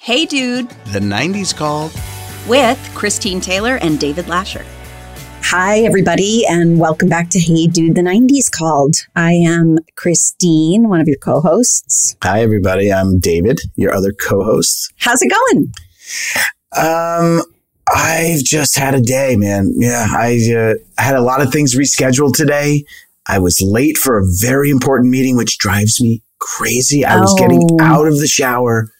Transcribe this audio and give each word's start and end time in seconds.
Hey 0.00 0.26
Dude, 0.26 0.70
The 0.92 1.00
90s 1.00 1.54
called. 1.54 1.92
with 2.48 2.78
Christine 2.94 3.40
Taylor 3.40 3.76
and 3.76 3.98
David 3.98 4.26
Lascher. 4.26 4.64
Hi, 5.42 5.80
everybody, 5.80 6.46
and 6.46 6.78
welcome 6.78 7.08
back 7.08 7.28
to 7.30 7.38
Hey 7.40 7.66
Dude, 7.66 7.94
the 7.96 8.00
90s 8.02 8.48
called. 8.50 8.94
I 9.16 9.32
am 9.32 9.78
Christine, 9.96 10.88
one 10.88 11.00
of 11.00 11.08
your 11.08 11.18
co 11.18 11.40
hosts. 11.40 12.16
Hi, 12.22 12.42
everybody. 12.42 12.92
I'm 12.92 13.18
David, 13.18 13.60
your 13.74 13.92
other 13.92 14.12
co 14.12 14.42
host. 14.44 14.92
How's 14.98 15.20
it 15.20 15.32
going? 15.32 15.72
Um, 16.76 17.42
I've 17.92 18.44
just 18.44 18.76
had 18.78 18.94
a 18.94 19.00
day, 19.00 19.34
man. 19.36 19.72
Yeah, 19.76 20.06
I, 20.10 20.38
uh, 20.56 20.74
had 21.02 21.16
a 21.16 21.20
lot 21.22 21.42
of 21.42 21.50
things 21.52 21.74
rescheduled 21.76 22.34
today. 22.34 22.84
I 23.26 23.40
was 23.40 23.60
late 23.60 23.98
for 23.98 24.16
a 24.18 24.24
very 24.24 24.70
important 24.70 25.10
meeting, 25.10 25.36
which 25.36 25.58
drives 25.58 26.00
me 26.00 26.22
crazy. 26.38 27.04
I 27.04 27.18
was 27.20 27.34
getting 27.38 27.60
Oh. 27.72 27.76
out 27.82 28.06
of 28.06 28.18
the 28.20 28.28
shower 28.28 28.90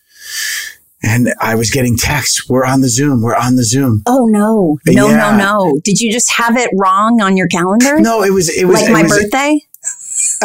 and 1.02 1.28
I 1.40 1.54
was 1.54 1.70
getting 1.70 1.96
texts. 1.96 2.48
We're 2.48 2.64
on 2.64 2.80
the 2.80 2.88
Zoom. 2.88 3.22
We're 3.22 3.36
on 3.36 3.56
the 3.56 3.64
Zoom. 3.64 4.02
Oh, 4.06 4.26
no. 4.26 4.78
No, 4.86 5.08
Yeah. 5.08 5.16
no, 5.16 5.36
no. 5.36 5.80
Did 5.84 6.00
you 6.00 6.10
just 6.12 6.30
have 6.32 6.56
it 6.56 6.70
wrong 6.74 7.20
on 7.20 7.36
your 7.36 7.46
calendar? 7.48 8.00
No, 8.00 8.22
it 8.22 8.30
was, 8.32 8.48
it 8.48 8.64
was, 8.66 8.80
like 8.80 8.90
it 8.90 8.92
my 8.92 9.02
was 9.02 9.12
birthday? 9.12 9.60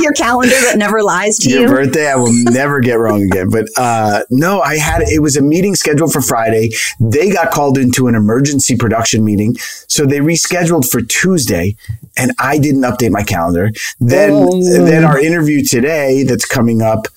your 0.00 0.12
calendar 0.12 0.54
that 0.54 0.74
never 0.76 1.02
lies 1.02 1.38
to 1.38 1.48
your 1.48 1.60
you? 1.62 1.66
Your 1.68 1.76
birthday. 1.84 2.08
I 2.10 2.16
will 2.16 2.32
never 2.32 2.80
get 2.80 2.94
wrong 2.98 3.22
again. 3.22 3.48
But 3.50 3.66
uh, 3.76 4.22
no, 4.30 4.60
I 4.60 4.76
had 4.76 5.02
it 5.02 5.20
was 5.22 5.36
a 5.36 5.42
meeting 5.42 5.74
scheduled 5.74 6.12
for 6.12 6.20
Friday. 6.20 6.70
They 7.00 7.30
got 7.30 7.50
called 7.50 7.78
into 7.78 8.06
an 8.06 8.14
emergency 8.14 8.76
production 8.76 9.24
meeting, 9.24 9.56
so 9.88 10.04
they 10.06 10.18
rescheduled 10.18 10.88
for 10.90 11.00
Tuesday, 11.02 11.76
and 12.16 12.32
I 12.38 12.58
didn't 12.58 12.82
update 12.82 13.10
my 13.10 13.22
calendar. 13.22 13.70
Then 14.00 14.30
Oh. 14.32 14.84
then 14.84 15.04
our 15.04 15.18
interview 15.18 15.64
today 15.64 16.22
that's 16.22 16.44
coming 16.44 16.82
up 16.82 17.08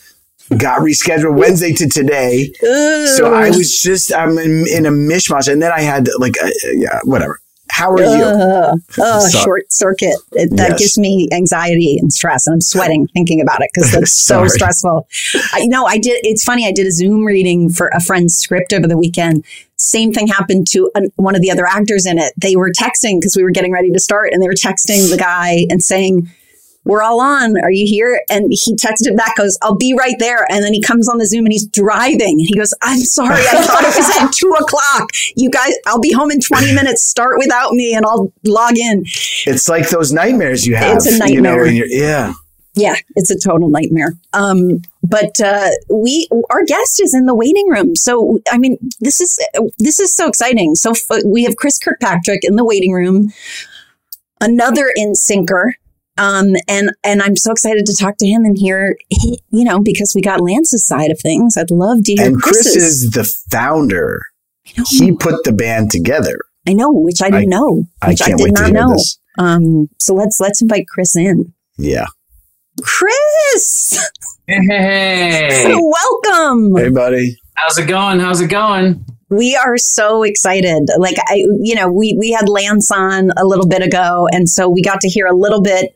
got 0.58 0.80
rescheduled 0.80 1.38
Wednesday 1.38 1.74
to 1.74 1.88
today. 1.88 2.52
So 2.62 3.34
I 3.34 3.50
was 3.50 3.80
just 3.82 4.14
I'm 4.14 4.38
in, 4.38 4.66
in 4.68 4.86
a 4.86 4.92
mishmash, 4.92 5.52
and 5.52 5.62
then 5.62 5.72
I 5.72 5.82
had 5.82 6.08
like 6.18 6.36
uh, 6.44 6.50
yeah 6.74 7.00
whatever. 7.04 7.40
How 7.72 7.92
are 7.92 8.02
you? 8.02 8.24
Uh, 8.24 8.76
oh, 8.98 9.28
Sorry. 9.28 9.44
short 9.44 9.72
circuit. 9.72 10.16
It, 10.32 10.50
that 10.58 10.72
Yes. 10.72 10.80
gives 10.80 10.98
me 10.98 11.30
anxiety 11.32 11.98
and 12.00 12.12
stress, 12.12 12.48
and 12.48 12.56
I'm 12.56 12.62
sweating 12.62 13.08
thinking 13.14 13.40
about 13.42 13.62
it 13.62 13.70
because 13.74 13.94
it's 13.94 14.12
so 14.26 14.48
stressful. 14.48 15.08
I 15.54 15.66
know 15.68 15.86
I 15.86 16.00
did. 16.00 16.20
It's 16.24 16.44
funny. 16.44 16.68
I 16.68 16.72
did 16.72 16.88
a 16.88 16.92
Zoom 16.92 17.24
reading 17.26 17.70
for 17.70 17.90
a 17.90 18.02
friend's 18.02 18.36
script 18.36 18.74
over 18.74 18.88
the 18.88 18.98
weekend. 18.98 19.46
Same 19.78 20.12
thing 20.12 20.28
happened 20.28 20.68
to 20.72 20.90
an, 20.96 21.10
one 21.16 21.36
of 21.36 21.42
the 21.42 21.52
other 21.52 21.66
actors 21.68 22.06
in 22.08 22.18
it. 22.18 22.34
They 22.36 22.56
were 22.56 22.72
texting 22.72 23.20
because 23.22 23.36
we 23.38 23.44
were 23.44 23.52
getting 23.52 23.72
ready 23.72 23.92
to 23.92 24.00
start, 24.00 24.34
and 24.34 24.42
they 24.42 24.48
were 24.48 24.54
texting 24.54 25.10
the 25.12 25.18
guy 25.18 25.66
and 25.70 25.82
saying, 25.82 26.30
"We're 26.86 27.02
all 27.04 27.20
on. 27.22 27.58
Are 27.62 27.72
you 27.72 27.86
here?" 27.88 28.22
And 28.30 28.48
he 28.52 28.76
texted 28.76 29.16
back, 29.18 29.36
"Goes, 29.38 29.58
I'll 29.62 29.76
be 29.78 29.94
right 29.98 30.16
there." 30.20 30.46
And 30.50 30.64
then 30.64 30.74
he 30.74 30.82
comes 30.82 31.08
on 31.10 31.18
the 31.18 31.26
Zoom 31.28 31.46
and 31.46 31.52
he's 31.54 31.68
driving. 31.68 32.38
And 32.40 32.48
he 32.48 32.56
goes, 32.56 32.74
"I'm 32.82 33.00
sorry. 33.00 33.36
I 33.36 33.62
thought 33.64 33.84
it 33.84 33.96
was 33.96 34.18
at 34.22 34.32
two 34.34 34.50
o'clock. 34.60 35.10
You 35.36 35.50
guys, 35.50 35.74
I'll 35.86 36.00
be 36.00 36.12
home 36.12 36.32
in 36.32 36.40
twenty 36.42 36.74
minutes. 36.74 37.04
Start 37.04 37.38
without 37.38 37.72
me, 37.74 37.94
and 37.94 38.06
I'll 38.06 38.32
log 38.44 38.78
in." 38.78 39.04
It's 39.46 39.68
like 39.70 39.90
those 39.90 40.12
nightmares 40.14 40.66
you 40.66 40.76
have. 40.76 40.98
It's 40.98 41.08
a 41.08 41.12
You 41.32 41.42
know, 41.42 41.50
nightmare. 41.52 41.64
when 41.66 41.76
you're, 41.76 41.88
yeah. 41.88 42.34
Yeah, 42.76 42.96
it's 43.16 43.32
a 43.32 43.38
total 43.38 43.70
nightmare. 43.70 44.14
Um, 44.32 44.82
but 45.04 45.40
uh, 45.44 45.70
we, 45.92 46.30
our 46.50 46.64
guest 46.66 47.02
is 47.02 47.14
in 47.14 47.26
the 47.26 47.34
waiting 47.36 47.68
room. 47.68 47.96
So, 47.96 48.40
I 48.50 48.58
mean, 48.58 48.78
this 49.02 49.20
is 49.20 49.38
this 49.80 50.00
is 50.00 50.16
so 50.16 50.28
exciting. 50.30 50.76
So 50.76 50.92
f- 50.92 51.24
we 51.26 51.44
have 51.44 51.58
Chris 51.58 51.78
Kirkpatrick 51.80 52.42
in 52.44 52.56
the 52.56 52.64
waiting 52.64 52.94
room, 52.94 53.34
another 54.40 54.92
in 54.96 55.16
sinker. 55.16 55.76
Um, 56.20 56.48
and 56.68 56.92
and 57.04 57.22
I'm 57.22 57.36
so 57.36 57.52
excited 57.52 57.86
to 57.86 57.96
talk 57.98 58.18
to 58.18 58.28
him 58.28 58.44
and 58.44 58.58
hear, 58.58 58.98
he, 59.10 59.42
you 59.52 59.64
know, 59.64 59.80
because 59.82 60.14
we 60.16 60.22
got 60.22 60.42
Lance's 60.42 60.86
side 60.86 61.12
of 61.12 61.20
things. 61.20 61.56
I'd 61.58 61.72
love 61.72 62.04
to 62.04 62.14
hear 62.14 62.26
And 62.28 62.42
Chris 62.42 62.76
is 62.76 63.12
the 63.12 63.24
founder. 63.50 64.22
I 64.68 64.72
know, 64.78 64.84
He 64.90 65.12
put 65.14 65.44
the 65.46 65.54
band 65.54 65.92
together. 65.92 66.38
I 66.68 66.74
know, 66.74 66.92
which 66.92 67.22
I 67.24 67.30
didn't 67.30 67.50
know, 67.50 67.86
I 68.02 68.10
which 68.10 68.22
I, 68.22 68.26
can't 68.28 68.38
did 68.38 68.44
wait 68.44 68.56
to 68.56 68.62
not 68.62 68.72
hear 68.72 68.82
know. 68.82 68.94
this. 68.94 69.20
Um, 69.40 69.88
so 69.98 70.14
let's 70.14 70.40
let's 70.40 70.62
invite 70.62 70.86
Chris 70.88 71.16
in. 71.16 71.54
Yeah. 71.78 72.06
Chris, 72.84 73.98
Hey, 74.48 75.74
welcome. 76.26 76.76
Hey, 76.76 76.90
buddy. 76.90 77.38
how's 77.56 77.78
it 77.78 77.88
going? 77.88 78.20
How's 78.20 78.42
it 78.42 78.48
going? 78.50 79.06
We 79.30 79.56
are 79.56 79.78
so 79.78 80.24
excited. 80.24 80.90
Like 80.98 81.16
I, 81.28 81.36
you 81.62 81.76
know, 81.76 81.88
we 81.92 82.16
we 82.18 82.32
had 82.32 82.50
Lance 82.50 82.92
on 82.92 83.32
a 83.38 83.46
little 83.46 83.68
bit 83.68 83.82
ago, 83.84 84.28
and 84.32 84.50
so 84.50 84.68
we 84.70 84.82
got 84.82 85.02
to 85.02 85.08
hear 85.10 85.28
a 85.28 85.36
little 85.36 85.62
bit 85.62 85.96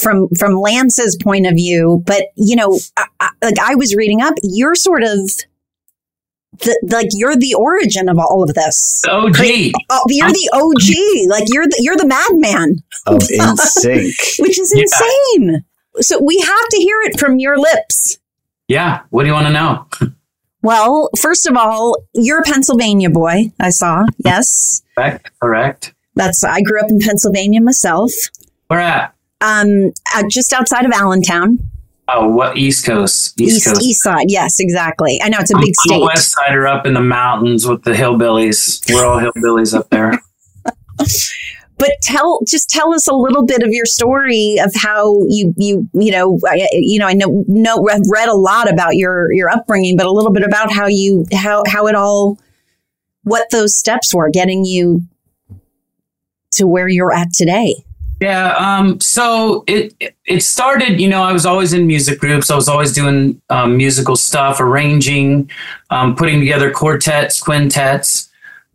from 0.00 0.28
from 0.38 0.54
Lance's 0.60 1.16
point 1.22 1.46
of 1.46 1.54
view, 1.54 2.02
but 2.06 2.24
you 2.36 2.56
know, 2.56 2.78
I, 2.96 3.06
I, 3.20 3.30
like 3.42 3.58
I 3.60 3.74
was 3.74 3.94
reading 3.94 4.20
up, 4.22 4.34
you're 4.42 4.74
sort 4.74 5.02
of 5.02 5.18
the, 6.58 6.78
like 6.90 7.08
you're 7.12 7.36
the 7.36 7.54
origin 7.54 8.08
of 8.08 8.18
all 8.18 8.42
of 8.42 8.54
this. 8.54 9.02
OG. 9.08 9.36
Oh, 9.90 10.04
you're 10.08 10.28
the 10.32 10.50
OG. 10.52 11.30
Like 11.30 11.44
you're 11.48 11.64
the 11.66 11.76
you're 11.80 11.96
the 11.96 12.06
madman 12.06 12.76
of 13.06 13.18
NSYNC, 13.22 14.40
which 14.42 14.58
is 14.58 14.72
Yeah. 14.74 14.82
insane. 14.82 15.64
So 16.00 16.20
we 16.22 16.38
have 16.38 16.68
to 16.70 16.76
hear 16.78 16.96
it 17.02 17.18
from 17.18 17.38
your 17.38 17.58
lips. 17.58 18.18
Yeah. 18.68 19.02
What 19.10 19.22
do 19.22 19.28
you 19.28 19.34
want 19.34 19.46
to 19.48 19.52
know? 19.52 19.86
Well, 20.62 21.08
first 21.18 21.46
of 21.46 21.56
all, 21.56 21.96
you're 22.14 22.40
a 22.40 22.42
Pennsylvania 22.42 23.08
boy. 23.10 23.52
I 23.58 23.70
saw. 23.70 24.04
Yes, 24.18 24.82
Correct. 24.94 25.30
Correct. 25.40 25.94
that's. 26.14 26.44
I 26.44 26.60
grew 26.62 26.80
up 26.80 26.90
in 26.90 26.98
Pennsylvania 26.98 27.60
myself. 27.62 28.12
Where 28.66 28.78
at? 28.80 29.14
Um, 29.40 29.92
uh, 30.14 30.24
just 30.30 30.52
outside 30.52 30.84
of 30.84 30.92
Allentown, 30.92 31.58
Oh, 32.12 32.28
what 32.28 32.56
East 32.56 32.84
Coast? 32.84 33.40
East, 33.40 33.56
east 33.56 33.66
Coast. 33.66 33.82
east 33.82 34.02
side. 34.02 34.26
Yes, 34.28 34.58
exactly. 34.58 35.20
I 35.22 35.28
know 35.28 35.38
it's 35.38 35.52
a 35.52 35.58
big 35.58 35.74
state. 35.76 36.02
West 36.02 36.32
Sider 36.32 36.66
up 36.66 36.84
in 36.84 36.94
the 36.94 37.00
mountains 37.00 37.68
with 37.68 37.84
the 37.84 37.92
hillbillies. 37.92 38.82
We're 38.92 39.06
all 39.06 39.20
hillbillies 39.20 39.76
up 39.78 39.90
there. 39.90 40.20
But 41.78 41.92
tell, 42.02 42.40
just 42.46 42.68
tell 42.68 42.92
us 42.92 43.08
a 43.08 43.14
little 43.14 43.42
bit 43.42 43.62
of 43.62 43.70
your 43.70 43.86
story 43.86 44.58
of 44.62 44.70
how 44.76 45.16
you, 45.30 45.54
you, 45.56 45.88
you 45.94 46.12
know, 46.12 46.38
I, 46.46 46.68
you 46.72 46.98
know, 46.98 47.06
I 47.06 47.14
know, 47.14 47.42
know, 47.48 47.88
I've 47.90 48.02
read 48.06 48.28
a 48.28 48.34
lot 48.34 48.70
about 48.70 48.96
your 48.96 49.32
your 49.32 49.48
upbringing, 49.48 49.96
but 49.96 50.04
a 50.04 50.12
little 50.12 50.30
bit 50.30 50.42
about 50.42 50.70
how 50.70 50.88
you, 50.88 51.24
how 51.32 51.62
how 51.66 51.86
it 51.86 51.94
all, 51.94 52.38
what 53.22 53.46
those 53.50 53.78
steps 53.78 54.14
were 54.14 54.28
getting 54.28 54.66
you 54.66 55.04
to 56.50 56.66
where 56.66 56.86
you're 56.86 57.14
at 57.14 57.32
today. 57.32 57.76
Yeah. 58.20 58.54
Um, 58.56 59.00
so 59.00 59.64
it 59.66 59.94
it 60.26 60.42
started, 60.42 61.00
you 61.00 61.08
know, 61.08 61.22
I 61.22 61.32
was 61.32 61.46
always 61.46 61.72
in 61.72 61.86
music 61.86 62.20
groups. 62.20 62.50
I 62.50 62.54
was 62.54 62.68
always 62.68 62.92
doing 62.92 63.40
um, 63.48 63.76
musical 63.78 64.14
stuff, 64.14 64.60
arranging, 64.60 65.50
um, 65.88 66.14
putting 66.14 66.38
together 66.38 66.70
quartets, 66.70 67.40
quintets. 67.40 68.28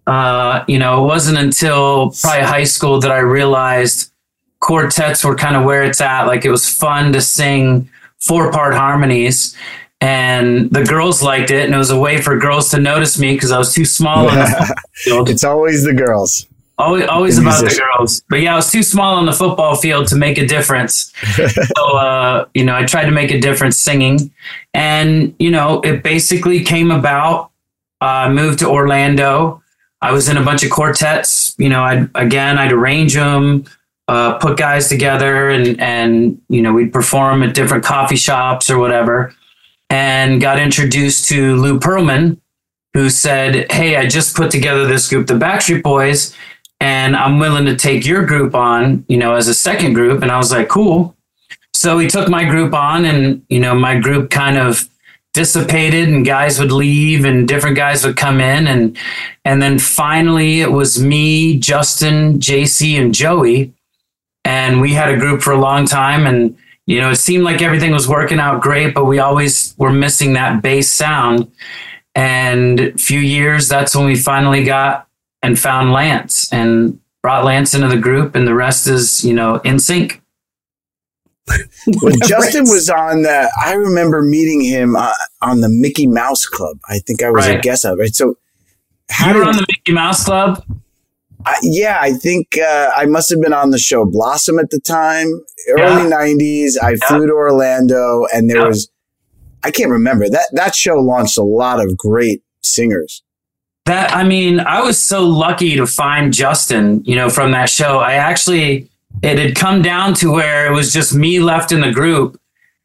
Uh, 0.07 0.63
you 0.67 0.79
know, 0.79 1.03
it 1.03 1.07
wasn't 1.07 1.37
until 1.37 2.11
probably 2.21 2.43
high 2.43 2.63
school 2.63 2.99
that 2.99 3.11
I 3.11 3.19
realized 3.19 4.11
quartets 4.61 5.23
were 5.23 5.35
kind 5.35 5.55
of 5.55 5.63
where 5.63 5.83
it's 5.83 6.01
at. 6.01 6.25
Like 6.25 6.43
it 6.43 6.51
was 6.51 6.67
fun 6.67 7.13
to 7.13 7.21
sing 7.21 7.87
four 8.19 8.51
part 8.51 8.73
harmonies. 8.73 9.55
And 10.01 10.69
the 10.71 10.83
girls 10.83 11.23
liked 11.23 11.51
it, 11.51 11.65
and 11.65 11.73
it 11.73 11.77
was 11.77 11.89
a 11.89 11.99
way 11.99 12.21
for 12.21 12.37
girls 12.37 12.69
to 12.71 12.79
notice 12.79 13.17
me 13.17 13.33
because 13.33 13.51
I 13.51 13.57
was 13.57 13.73
too 13.73 13.85
small 13.85 14.27
on 14.27 14.37
the 14.37 14.45
football 14.45 14.75
field. 14.93 15.29
it's 15.29 15.43
always 15.43 15.83
the 15.83 15.93
girls. 15.93 16.45
Always, 16.77 17.07
always 17.07 17.37
about 17.37 17.63
the 17.63 17.73
girls. 17.73 18.21
But 18.29 18.41
yeah, 18.41 18.53
I 18.53 18.55
was 18.57 18.69
too 18.69 18.83
small 18.83 19.15
on 19.15 19.25
the 19.25 19.31
football 19.31 19.75
field 19.75 20.07
to 20.07 20.15
make 20.17 20.37
a 20.37 20.45
difference. 20.45 21.13
so, 21.77 21.97
uh, 21.97 22.47
you 22.53 22.65
know, 22.65 22.75
I 22.75 22.83
tried 22.83 23.05
to 23.05 23.11
make 23.11 23.31
a 23.31 23.39
difference 23.39 23.77
singing. 23.77 24.31
And, 24.73 25.33
you 25.39 25.51
know, 25.51 25.79
it 25.81 26.03
basically 26.03 26.63
came 26.63 26.91
about. 26.91 27.51
uh, 28.01 28.27
I 28.27 28.29
moved 28.29 28.59
to 28.59 28.67
Orlando. 28.67 29.63
I 30.01 30.11
was 30.11 30.27
in 30.27 30.35
a 30.35 30.43
bunch 30.43 30.63
of 30.63 30.69
quartets. 30.69 31.55
You 31.57 31.69
know, 31.69 31.81
I'd, 31.81 32.09
again, 32.13 32.57
I'd 32.57 32.73
arrange 32.73 33.13
them, 33.13 33.63
uh, 34.09 34.37
put 34.39 34.57
guys 34.57 34.89
together, 34.89 35.49
and, 35.49 35.79
and, 35.79 36.41
you 36.49 36.61
know, 36.61 36.73
we'd 36.73 36.91
perform 36.91 37.41
at 37.41 37.55
different 37.55 37.85
coffee 37.85 38.17
shops 38.17 38.69
or 38.69 38.77
whatever. 38.79 39.33
And 39.89 40.41
got 40.41 40.59
introduced 40.59 41.29
to 41.29 41.55
Lou 41.55 41.79
Pearlman, 41.79 42.37
who 42.93 43.09
said, 43.09 43.71
Hey, 43.71 43.95
I 43.95 44.07
just 44.07 44.35
put 44.35 44.51
together 44.51 44.85
this 44.85 45.07
group, 45.09 45.27
the 45.27 45.35
Backstreet 45.35 45.83
Boys, 45.83 46.35
and 46.79 47.15
I'm 47.15 47.39
willing 47.39 47.65
to 47.65 47.75
take 47.75 48.05
your 48.05 48.25
group 48.25 48.55
on, 48.55 49.05
you 49.07 49.17
know, 49.17 49.35
as 49.35 49.47
a 49.47 49.53
second 49.53 49.93
group. 49.93 50.21
And 50.21 50.31
I 50.31 50.37
was 50.37 50.51
like, 50.51 50.69
cool. 50.69 51.15
So 51.73 51.97
he 51.97 52.07
took 52.07 52.29
my 52.29 52.45
group 52.45 52.73
on, 52.73 53.05
and, 53.05 53.45
you 53.49 53.59
know, 53.59 53.75
my 53.75 53.99
group 53.99 54.29
kind 54.29 54.57
of 54.57 54.87
dissipated 55.35 56.07
and 56.07 56.25
guys 56.25 56.59
would 56.59 56.71
leave 56.71 57.25
and 57.25 57.45
different 57.45 57.75
guys 57.75 58.05
would 58.05 58.15
come 58.15 58.39
in 58.39 58.67
and 58.67 58.97
and 59.43 59.61
then 59.61 59.77
finally 59.77 60.61
it 60.61 60.71
was 60.71 61.03
me 61.03 61.59
justin 61.59 62.39
jc 62.39 62.97
and 62.97 63.13
joey 63.13 63.73
and 64.45 64.79
we 64.79 64.93
had 64.93 65.09
a 65.09 65.17
group 65.17 65.41
for 65.41 65.51
a 65.51 65.59
long 65.59 65.85
time 65.85 66.25
and 66.25 66.57
you 66.85 67.01
know 67.01 67.09
it 67.09 67.17
seemed 67.17 67.43
like 67.43 67.61
everything 67.61 67.91
was 67.91 68.07
working 68.07 68.39
out 68.39 68.61
great 68.61 68.93
but 68.93 69.03
we 69.03 69.19
always 69.19 69.75
were 69.77 69.91
missing 69.91 70.31
that 70.31 70.61
bass 70.61 70.89
sound 70.89 71.51
and 72.15 72.79
a 72.79 72.97
few 72.97 73.19
years 73.19 73.67
that's 73.67 73.93
when 73.93 74.05
we 74.05 74.15
finally 74.15 74.63
got 74.63 75.04
and 75.45 75.59
found 75.59 75.91
lance 75.93 76.51
and 76.51 76.99
brought 77.21 77.45
lance 77.45 77.73
into 77.73 77.87
the 77.87 77.97
group 77.97 78.35
and 78.35 78.47
the 78.47 78.53
rest 78.55 78.87
is 78.87 79.23
you 79.23 79.33
know 79.33 79.57
in 79.63 79.79
sync 79.79 80.21
When 82.01 82.15
Justin 82.27 82.63
was 82.63 82.89
on 82.89 83.21
the, 83.21 83.51
I 83.63 83.73
remember 83.73 84.23
meeting 84.23 84.61
him 84.61 84.95
uh, 84.95 85.13
on 85.43 85.61
the 85.61 85.69
Mickey 85.69 86.07
Mouse 86.07 86.45
Club. 86.47 86.79
I 86.89 86.97
think 86.99 87.21
I 87.21 87.29
was 87.29 87.45
a 87.45 87.51
Right. 87.53 87.61
guest 87.61 87.85
of 87.85 87.99
right. 87.99 88.15
So, 88.15 88.35
how 89.11 89.27
you 89.31 89.35
were 89.35 89.43
did, 89.45 89.49
on 89.49 89.55
the 89.57 89.65
mickey 89.69 89.91
mouse 89.91 90.23
club 90.25 90.63
I, 91.45 91.55
yeah, 91.61 91.99
I 92.01 92.13
think 92.13 92.57
uh, 92.57 92.89
I 92.95 93.05
must 93.05 93.29
have 93.29 93.39
been 93.39 93.53
on 93.53 93.69
the 93.69 93.77
show 93.77 94.03
Blossom 94.05 94.57
at 94.57 94.71
the 94.71 94.79
time, 94.79 95.27
early 95.69 96.03
Yeah. 96.03 96.09
'90s. 96.09 96.79
I 96.81 96.95
flew 96.95 97.27
to 97.27 97.33
Orlando, 97.33 98.25
and 98.33 98.49
there 98.49 98.61
Yeah. 98.61 98.67
was, 98.69 98.89
I 99.63 99.69
can't 99.69 99.91
remember 99.91 100.27
that 100.27 100.47
that 100.53 100.73
show 100.73 100.95
launched 100.95 101.37
a 101.37 101.43
lot 101.43 101.79
of 101.79 101.95
great 101.95 102.41
singers. 102.63 103.21
That 103.85 104.15
I 104.15 104.23
mean, 104.23 104.59
I 104.59 104.81
was 104.81 104.99
so 104.99 105.25
lucky 105.25 105.75
to 105.75 105.85
find 105.85 106.33
Justin, 106.33 107.03
you 107.05 107.15
know, 107.15 107.29
from 107.29 107.51
that 107.51 107.69
show. 107.69 107.99
I 107.99 108.13
actually 108.13 108.89
it 109.21 109.37
had 109.37 109.55
come 109.55 109.81
down 109.81 110.13
to 110.15 110.31
where 110.31 110.71
it 110.71 110.75
was 110.75 110.91
just 110.91 111.13
me 111.13 111.39
left 111.39 111.71
in 111.71 111.81
the 111.81 111.91
group 111.91 112.39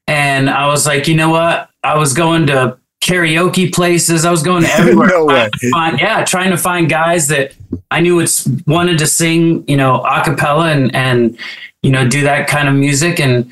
and 0.06 0.48
I 0.48 0.66
was 0.66 0.86
like, 0.86 1.08
you 1.08 1.16
know 1.16 1.30
what? 1.30 1.68
I 1.82 1.96
was 1.96 2.12
going 2.12 2.46
to 2.48 2.76
karaoke 3.02 3.72
places. 3.72 4.24
I 4.24 4.30
was 4.30 4.42
going 4.42 4.62
to 4.64 4.68
everywhere. 4.70 5.08
No 5.08 5.24
way. 5.24 5.48
trying 5.52 5.72
find- 5.72 6.00
yeah, 6.00 6.24
trying 6.24 6.50
to 6.50 6.56
find 6.56 6.88
guys 6.88 7.28
that 7.28 7.54
I 7.90 8.00
knew 8.00 8.20
it's 8.20 8.46
wanted 8.66 8.98
to 8.98 9.06
sing, 9.06 9.64
you 9.66 9.76
know, 9.76 10.02
a 10.02 10.22
cappella 10.22 10.70
and 10.70 10.94
and 10.94 11.38
you 11.82 11.90
know, 11.90 12.06
do 12.06 12.22
that 12.22 12.46
kind 12.46 12.68
of 12.68 12.74
music 12.74 13.18
and 13.18 13.50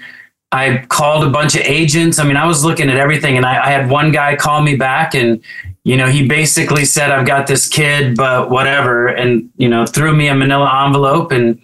I 0.52 0.84
called 0.88 1.24
a 1.24 1.30
bunch 1.30 1.54
of 1.54 1.62
agents. 1.62 2.18
I 2.18 2.24
mean, 2.24 2.36
I 2.36 2.46
was 2.46 2.64
looking 2.64 2.88
at 2.88 2.96
everything, 2.96 3.36
and 3.36 3.44
I, 3.44 3.66
I 3.66 3.70
had 3.70 3.90
one 3.90 4.12
guy 4.12 4.34
call 4.34 4.62
me 4.62 4.76
back, 4.76 5.14
and 5.14 5.42
you 5.88 5.96
know, 5.96 6.06
he 6.06 6.28
basically 6.28 6.84
said, 6.84 7.10
"I've 7.10 7.26
got 7.26 7.46
this 7.46 7.66
kid, 7.66 8.14
but 8.14 8.50
whatever," 8.50 9.06
and 9.06 9.48
you 9.56 9.70
know, 9.70 9.86
threw 9.86 10.14
me 10.14 10.28
a 10.28 10.34
Manila 10.34 10.84
envelope, 10.84 11.32
and 11.32 11.58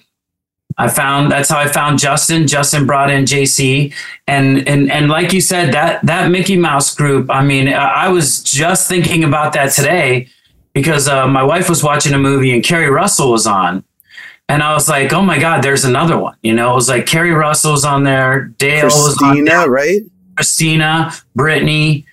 I 0.79 0.89
found 0.89 1.31
that's 1.31 1.51
how 1.51 1.59
I 1.59 1.69
found 1.69 1.99
Justin. 1.99 2.47
Justin 2.47 2.87
brought 2.87 3.11
in 3.11 3.27
JC, 3.27 3.93
and 4.27 4.67
and 4.67 4.91
and 4.91 5.11
like 5.11 5.35
you 5.35 5.43
said, 5.43 5.75
that 5.75 6.07
that 6.07 6.31
Mickey 6.31 6.57
Mouse 6.57 6.95
group. 6.95 7.31
I 7.31 7.45
mean, 7.45 7.69
I 7.69 8.07
I 8.07 8.09
was 8.09 8.43
just 8.43 8.89
thinking 8.89 9.25
about 9.25 9.53
that 9.53 9.73
today 9.73 10.29
because 10.73 11.07
uh, 11.07 11.29
my 11.29 11.43
wife 11.43 11.69
was 11.69 11.85
watching 11.85 12.15
a 12.15 12.19
movie 12.19 12.55
and 12.55 12.65
Keri 12.65 12.89
Russell 12.89 13.31
was 13.31 13.47
on. 13.47 13.85
And 14.49 14.63
I 14.63 14.73
was 14.73 14.89
like, 14.89 15.13
oh 15.13 15.23
my 15.23 15.39
God, 15.39 15.63
there's 15.63 15.85
another 15.85 16.19
one. 16.19 16.37
You 16.43 16.55
know, 16.55 16.73
it 16.73 16.75
was 16.75 16.89
like 16.89 17.05
Keri 17.05 17.31
Russell's 17.33 17.85
on 17.85 18.05
there, 18.05 18.47
Dale 18.59 18.85
was 18.87 19.19
on 19.23 19.35
Christina, 19.37 19.51
there, 19.51 19.71
right? 19.71 20.01
Christina, 20.37 21.13
Britney, 21.37 22.05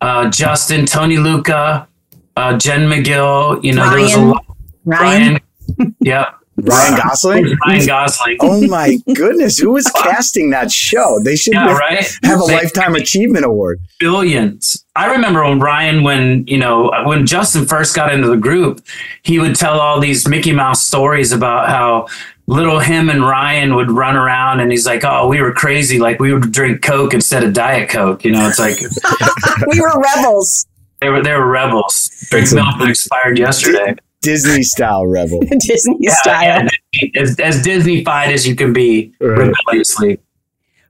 uh, 0.00 0.30
Justin, 0.30 0.86
Tony 0.86 1.16
Lucca, 1.16 1.88
uh, 2.36 2.56
Jen 2.58 2.82
McGill. 2.88 3.62
You 3.64 3.74
know, 3.74 3.88
there 3.90 4.00
was 4.00 4.14
a 4.14 4.18
Ryan. 4.18 4.30
lot. 4.30 4.46
Ryan. 4.84 5.38
yeah. 6.00 6.30
Ryan 6.58 6.96
Gosling. 7.02 7.54
Ryan 7.66 7.86
Gosling. 7.86 8.36
Oh 8.40 8.66
my 8.66 8.96
goodness, 9.14 9.58
who 9.58 9.72
was 9.72 9.84
casting 10.02 10.50
that 10.50 10.72
show? 10.72 11.18
They 11.22 11.36
should 11.36 11.52
Yeah, 11.52 11.68
have- 11.68 11.76
right? 11.78 12.18
have 12.24 12.40
a 12.40 12.44
They- 12.46 12.54
lifetime 12.54 12.94
achievement 12.94 13.44
award. 13.44 13.78
billions. 13.98 14.82
I 14.94 15.10
remember 15.12 15.44
when 15.44 15.60
Ryan, 15.60 16.02
when 16.02 16.46
you 16.46 16.56
know, 16.56 16.90
when 17.04 17.26
Justin 17.26 17.66
first 17.66 17.94
got 17.94 18.12
into 18.14 18.28
the 18.28 18.38
group, 18.38 18.80
he 19.22 19.38
would 19.38 19.54
tell 19.54 19.78
all 19.78 20.00
these 20.00 20.26
Mickey 20.26 20.52
Mouse 20.52 20.82
stories 20.82 21.30
about 21.32 21.68
how 21.68 22.06
little 22.46 22.78
him 22.78 23.08
and 23.10 23.22
Ryan 23.22 23.74
would 23.74 23.90
run 23.90 24.16
around, 24.16 24.60
and 24.60 24.70
he's 24.70 24.86
like, 24.86 25.04
"Oh, 25.04 25.26
we 25.28 25.40
were 25.40 25.52
crazy. 25.52 25.98
Like 25.98 26.20
we 26.20 26.32
would 26.32 26.52
drink 26.52 26.82
Coke 26.82 27.14
instead 27.14 27.42
of 27.44 27.52
Diet 27.52 27.88
Coke." 27.88 28.24
You 28.24 28.32
know, 28.32 28.48
it's 28.48 28.58
like 28.58 28.78
we 29.68 29.80
were 29.80 30.00
rebels. 30.00 30.66
they 31.00 31.08
were 31.08 31.22
they 31.22 31.32
were 31.32 31.46
rebels. 31.46 32.08
Drink 32.30 32.52
milk 32.52 32.78
that 32.78 32.88
expired 32.88 33.38
yesterday. 33.38 33.94
Disney 34.22 34.62
style 34.62 35.06
rebel. 35.06 35.40
Disney 35.60 35.96
Yeah, 36.00 36.14
style. 36.14 36.68
yeah, 36.92 37.08
as 37.20 37.38
as 37.38 37.62
Disney-fied 37.62 38.32
as 38.32 38.46
you 38.48 38.56
can 38.56 38.72
be, 38.72 39.12
Right. 39.20 39.52
rebelliously. 39.66 40.18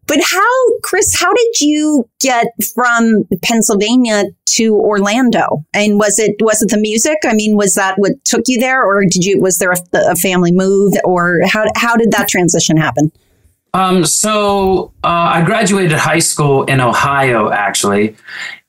But 0.07 0.19
how, 0.23 0.79
Chris, 0.83 1.15
how 1.19 1.33
did 1.33 1.61
you 1.61 2.09
get 2.21 2.47
from 2.75 3.25
Pennsylvania 3.43 4.25
to 4.57 4.75
Orlando? 4.75 5.65
And 5.75 5.99
was 5.99 6.19
it 6.19 6.37
was 6.41 6.63
it 6.63 6.71
the 6.71 6.79
music? 6.79 7.19
I 7.25 7.35
mean, 7.35 7.57
was 7.57 7.75
that 7.75 7.99
what 7.99 8.13
took 8.25 8.43
you 8.47 8.59
there, 8.59 8.85
or 8.85 9.03
did 9.03 9.25
you 9.25 9.41
was 9.41 9.59
there 9.59 9.73
a, 9.73 9.79
a 9.95 10.17
family 10.17 10.53
move, 10.53 10.95
or 11.05 11.41
how 11.45 11.67
how 11.77 11.97
did 11.97 12.13
that 12.13 12.29
transition 12.29 12.77
happen? 12.77 13.11
Um, 13.75 14.07
so 14.07 14.93
uh, 15.05 15.09
I 15.35 15.43
graduated 15.45 15.99
high 15.99 16.21
school 16.21 16.65
in 16.65 16.81
Ohio, 16.81 17.51
actually. 17.51 18.17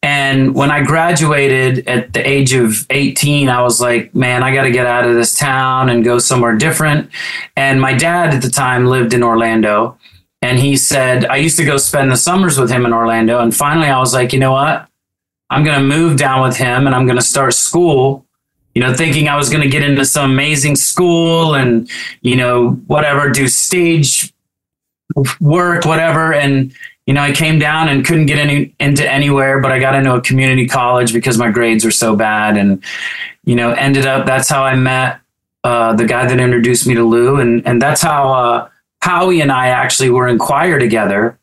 And 0.04 0.54
when 0.54 0.70
I 0.70 0.84
graduated 0.84 1.88
at 1.88 2.14
the 2.14 2.28
age 2.28 2.54
of 2.54 2.86
18, 2.90 3.48
I 3.48 3.62
was 3.62 3.80
like, 3.80 4.14
man, 4.14 4.44
I 4.44 4.54
got 4.54 4.64
to 4.64 4.72
get 4.72 4.86
out 4.86 5.08
of 5.08 5.16
this 5.16 5.38
town 5.38 5.90
and 5.90 6.04
go 6.04 6.20
somewhere 6.20 6.56
different. 6.56 7.10
And 7.56 7.80
my 7.80 7.94
dad 7.94 8.34
at 8.34 8.42
the 8.42 8.50
time 8.50 8.86
lived 8.86 9.14
in 9.14 9.24
Orlando. 9.24 9.98
And 10.42 10.60
he 10.60 10.76
said, 10.76 11.26
I 11.26 11.38
used 11.38 11.58
to 11.58 11.66
go 11.66 11.78
spend 11.78 12.12
the 12.12 12.18
summers 12.18 12.60
with 12.60 12.70
him 12.70 12.86
in 12.86 12.94
Orlando. 12.94 13.40
And 13.40 13.56
finally, 13.56 13.88
I 13.88 14.00
was 14.00 14.14
like, 14.14 14.34
you 14.34 14.40
know 14.40 14.52
what? 14.52 14.88
I'm 15.50 15.64
going 15.64 15.80
to 15.80 15.86
move 15.86 16.18
down 16.18 16.44
with 16.44 16.58
him 16.58 16.86
and 16.86 16.96
I'm 16.96 17.06
going 17.06 17.18
to 17.18 17.26
start 17.26 17.54
school, 17.54 18.26
you 18.76 18.82
know, 18.82 18.94
thinking 18.94 19.28
I 19.28 19.38
was 19.38 19.50
going 19.50 19.64
to 19.64 19.70
get 19.70 19.84
into 19.84 20.06
some 20.06 20.32
amazing 20.32 20.76
school 20.76 21.56
and, 21.56 21.90
you 22.22 22.36
know, 22.36 22.72
whatever, 22.88 23.30
do 23.30 23.48
stage 23.48 24.34
work, 25.40 25.86
whatever. 25.86 26.34
And, 26.34 26.74
you 27.06 27.14
know, 27.14 27.22
I 27.22 27.32
came 27.32 27.58
down 27.58 27.88
and 27.90 28.06
couldn't 28.06 28.26
get 28.26 28.38
any 28.38 28.76
into 28.80 29.10
anywhere, 29.10 29.62
but 29.62 29.72
I 29.72 29.80
got 29.80 29.96
into 29.96 30.14
a 30.14 30.22
community 30.22 30.68
college 30.68 31.14
because 31.14 31.38
my 31.38 31.50
grades 31.50 31.86
were 31.86 31.92
so 31.92 32.16
bad. 32.16 32.58
And, 32.58 32.84
you 33.46 33.56
know, 33.56 33.72
ended 33.72 34.06
up, 34.06 34.26
that's 34.26 34.50
how 34.50 34.64
I 34.64 34.76
met 34.76 35.22
uh, 35.64 35.94
the 35.94 36.06
guy 36.06 36.28
that 36.28 36.40
introduced 36.40 36.86
me 36.86 36.94
to 36.96 37.04
Lou. 37.04 37.40
And, 37.40 37.66
and 37.66 37.82
that's 37.82 38.02
how 38.02 38.34
uh, 38.34 38.70
Howie 39.02 39.42
and 39.42 39.52
I 39.52 39.68
actually 39.68 40.10
were 40.10 40.28
in 40.28 40.38
choir 40.38 40.80
together. 40.80 41.38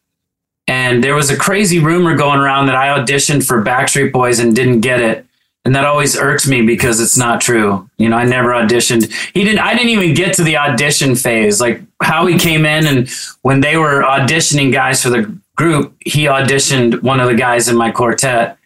And 0.67 1.05
there 1.05 1.15
was 1.15 1.31
a 1.31 1.37
crazy 1.37 1.79
rumor 1.79 2.17
going 2.17 2.41
around 2.41 2.67
that 2.67 2.77
I 2.77 2.99
auditioned 2.99 3.47
for 3.47 3.63
Backstreet 3.63 4.13
Boys 4.13 4.39
and 4.39 4.57
didn't 4.57 4.81
get 4.81 5.01
it. 5.01 5.27
And 5.67 5.75
that 5.75 5.85
always 5.85 6.17
irks 6.17 6.47
me 6.47 6.63
because 6.63 7.01
it's 7.01 7.17
not 7.17 7.41
true. 7.41 7.89
You 7.97 8.09
know, 8.09 8.17
I 8.17 8.25
never 8.25 8.51
auditioned. 8.51 9.11
He 9.33 9.45
didn't, 9.45 9.61
I 9.61 9.75
didn't 9.75 9.91
even 9.91 10.15
get 10.15 10.35
to 10.35 10.43
the 10.43 10.59
audition 10.59 11.17
phase. 11.17 11.61
Like 11.61 11.81
Howie 12.03 12.39
came 12.39 12.67
in 12.67 12.87
and 12.87 13.11
when 13.43 13.61
they 13.61 13.77
were 13.77 14.03
auditioning 14.03 14.73
guys 14.73 15.03
for 15.03 15.11
the 15.11 15.39
group, 15.57 15.95
he 16.01 16.25
auditioned 16.25 17.03
one 17.03 17.21
of 17.21 17.29
the 17.29 17.35
guys 17.35 17.69
in 17.69 17.77
my 17.77 17.91
quartet 17.91 18.59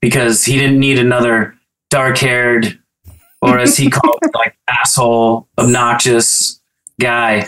because 0.00 0.44
he 0.44 0.58
didn't 0.58 0.78
need 0.78 0.98
another 0.98 1.56
dark 1.90 2.18
haired, 2.18 2.78
or 3.42 3.58
as 3.58 3.76
he 3.76 3.90
called 3.96 4.18
it, 4.22 4.34
like 4.34 4.56
asshole, 4.68 5.48
obnoxious 5.58 6.60
guy. 7.00 7.46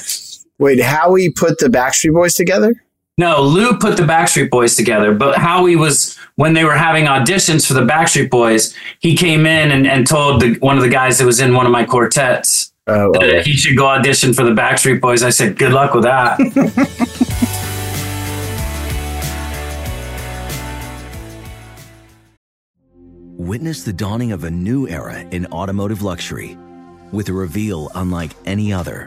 Wait, 0.59 0.81
Howie 0.81 1.31
put 1.31 1.59
the 1.59 1.67
Backstreet 1.67 2.13
Boys 2.13 2.35
together? 2.35 2.75
No, 3.17 3.43
Lou 3.43 3.77
put 3.79 3.97
the 3.97 4.05
Backstreet 4.05 4.51
Boys 4.51 4.77
together, 4.77 5.13
but 5.13 5.37
Howie 5.37 5.77
was 5.77 6.17
when 6.37 6.55
they 6.55 6.65
were 6.65 6.77
having 6.77 7.07
auditions 7.07 7.67
for 7.67 7.75
the 7.75 7.81
Backstreet 7.83 8.31
Boys. 8.31 8.75
He 9.01 9.17
came 9.17 9.47
in 9.47 9.73
and, 9.73 9.87
and 9.87 10.07
told 10.07 10.41
the, 10.41 10.55
one 10.61 10.77
of 10.77 10.83
the 10.83 10.89
guys 10.89 11.19
that 11.19 11.27
was 11.27 11.41
in 11.41 11.55
one 11.55 11.67
of 11.67 11.73
my 11.73 11.85
quartets 11.85 12.73
Oh, 12.91 13.13
that 13.13 13.23
okay. 13.23 13.43
he 13.43 13.53
should 13.53 13.77
go 13.77 13.87
audition 13.87 14.33
for 14.33 14.45
the 14.45 14.53
Backstreet 14.53 15.01
Boys. 15.03 15.23
I 15.23 15.29
said, 15.29 15.59
"Good 15.59 15.73
luck 15.73 15.93
with 15.93 16.05
that." 16.05 16.39
Witness 23.37 23.83
the 23.83 23.93
dawning 23.93 24.33
of 24.33 24.45
a 24.45 24.51
new 24.51 24.89
era 24.89 25.21
in 25.21 25.47
automotive 25.47 26.03
luxury 26.03 26.57
with 27.13 27.29
a 27.29 27.33
reveal 27.33 27.91
unlike 27.95 28.33
any 28.47 28.73
other 28.73 29.07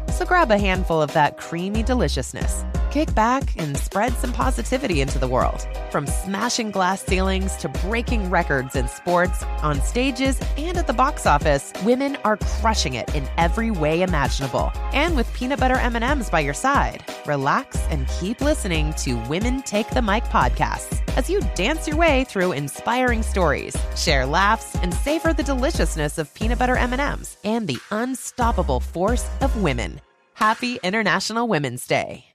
So 0.11 0.25
grab 0.25 0.51
a 0.51 0.57
handful 0.57 1.01
of 1.01 1.13
that 1.13 1.37
creamy 1.37 1.83
deliciousness. 1.83 2.65
Kick 2.91 3.15
back 3.15 3.43
and 3.57 3.77
spread 3.77 4.11
some 4.13 4.33
positivity 4.33 4.99
into 4.99 5.17
the 5.17 5.27
world. 5.27 5.65
From 5.89 6.05
smashing 6.05 6.71
glass 6.71 7.01
ceilings 7.01 7.55
to 7.57 7.69
breaking 7.69 8.29
records 8.29 8.75
in 8.75 8.89
sports, 8.89 9.41
on 9.63 9.79
stages, 9.81 10.37
and 10.57 10.77
at 10.77 10.87
the 10.87 10.93
box 10.93 11.25
office, 11.25 11.71
women 11.85 12.17
are 12.25 12.35
crushing 12.35 12.95
it 12.95 13.15
in 13.15 13.25
every 13.37 13.71
way 13.71 14.01
imaginable. 14.01 14.71
And 14.91 15.15
with 15.15 15.31
peanut 15.33 15.59
butter 15.61 15.77
M&Ms 15.77 16.29
by 16.29 16.41
your 16.41 16.53
side, 16.53 17.05
relax 17.25 17.77
and 17.89 18.07
keep 18.19 18.41
listening 18.41 18.93
to 18.95 19.15
Women 19.27 19.61
Take 19.61 19.89
the 19.89 20.01
Mic 20.01 20.23
podcasts 20.25 21.01
as 21.15 21.29
you 21.29 21.41
dance 21.55 21.87
your 21.87 21.97
way 21.97 22.23
through 22.23 22.53
inspiring 22.53 23.23
stories, 23.23 23.75
share 23.95 24.25
laughs, 24.25 24.75
and 24.75 24.93
savor 24.93 25.33
the 25.33 25.43
deliciousness 25.43 26.17
of 26.17 26.33
peanut 26.33 26.59
butter 26.59 26.77
M&Ms 26.77 27.37
and 27.43 27.67
the 27.67 27.79
unstoppable 27.91 28.79
force 28.79 29.29
of 29.41 29.61
women. 29.61 30.01
Happy 30.33 30.79
International 30.83 31.47
Women's 31.47 31.85
Day. 31.85 32.25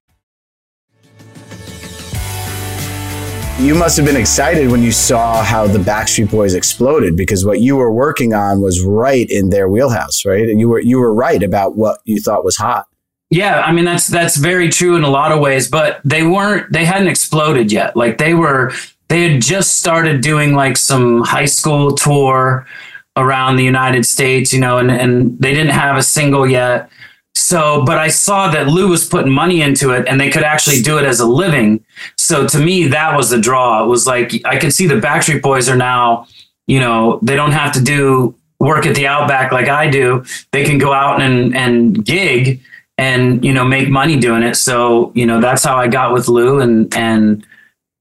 you 3.59 3.75
must 3.75 3.97
have 3.97 4.05
been 4.05 4.17
excited 4.17 4.71
when 4.71 4.83
you 4.83 4.93
saw 4.93 5.43
how 5.43 5.67
the 5.67 5.79
Backstreet 5.79 6.31
Boys 6.31 6.53
exploded 6.53 7.17
because 7.17 7.47
what 7.47 7.61
you 7.61 7.77
were 7.77 7.91
working 7.91 8.35
on 8.35 8.61
was 8.61 8.83
right 8.83 9.27
in 9.31 9.49
their 9.49 9.67
wheelhouse, 9.67 10.27
right? 10.27 10.47
And 10.47 10.61
you 10.61 10.69
were 10.69 10.81
you 10.81 10.99
were 10.99 11.15
right 11.15 11.43
about 11.43 11.75
what 11.75 12.01
you 12.05 12.21
thought 12.21 12.45
was 12.45 12.57
hot. 12.57 12.87
Yeah, 13.31 13.61
I 13.61 13.73
mean 13.73 13.85
that's 13.85 14.07
that's 14.07 14.37
very 14.37 14.69
true 14.69 14.97
in 14.97 15.03
a 15.03 15.11
lot 15.11 15.33
of 15.33 15.41
ways, 15.41 15.69
but 15.69 16.01
they 16.05 16.23
weren't 16.23 16.73
they 16.73 16.85
hadn't 16.85 17.09
exploded 17.09 17.73
yet. 17.73 17.97
Like 17.97 18.19
they 18.19 18.35
were 18.35 18.73
they 19.09 19.31
had 19.31 19.43
just 19.43 19.79
started 19.79 20.21
doing 20.21 20.55
like 20.55 20.77
some 20.77 21.23
high 21.23 21.45
school 21.45 21.93
tour 21.95 22.67
around 23.17 23.57
the 23.57 23.65
United 23.65 24.07
States, 24.07 24.53
you 24.53 24.61
know, 24.61 24.79
and 24.79 24.91
and 24.91 25.39
they 25.41 25.55
didn't 25.55 25.73
have 25.73 25.97
a 25.97 26.03
single 26.03 26.47
yet. 26.47 26.89
So, 27.35 27.85
but 27.85 27.99
I 27.99 28.09
saw 28.09 28.51
that 28.51 28.67
Lou 28.67 28.89
was 28.89 29.07
putting 29.07 29.31
money 29.31 29.61
into 29.61 29.91
it 29.91 30.09
and 30.09 30.19
they 30.19 30.31
could 30.31 30.43
actually 30.43 30.81
do 30.81 30.99
it 30.99 31.05
as 31.05 31.21
a 31.21 31.27
living. 31.27 31.85
So 32.17 32.47
to 32.47 32.59
me, 32.59 32.87
that 32.89 33.15
was 33.15 33.29
the 33.29 33.39
draw. 33.39 33.85
It 33.85 33.89
was 33.89 34.07
like, 34.07 34.41
I 34.47 34.59
could 34.59 34.73
see 34.73 34.87
the 34.87 34.95
Backstreet 34.95 35.43
Boys 35.43 35.69
are 35.69 35.77
now, 35.77 36.29
you 36.67 36.81
know, 36.81 37.19
they 37.23 37.37
don't 37.37 37.53
have 37.53 37.73
to 37.75 37.83
do 37.83 38.35
work 38.59 38.87
at 38.87 38.95
the 38.95 39.07
Outback 39.07 39.53
like 39.53 39.69
I 39.69 39.91
do. 39.91 40.25
They 40.53 40.65
can 40.65 40.79
go 40.79 40.95
out 40.95 41.21
and, 41.21 41.55
and 41.55 42.03
gig 42.03 42.63
and, 42.99 43.45
you 43.45 43.53
know, 43.53 43.65
make 43.65 43.89
money 43.89 44.19
doing 44.19 44.43
it. 44.43 44.57
So, 44.57 45.13
you 45.15 45.27
know, 45.27 45.41
that's 45.41 45.65
how 45.65 45.77
I 45.77 45.89
got 45.89 46.13
with 46.13 46.29
Lou 46.29 46.61
and, 46.61 46.95
and, 46.97 47.47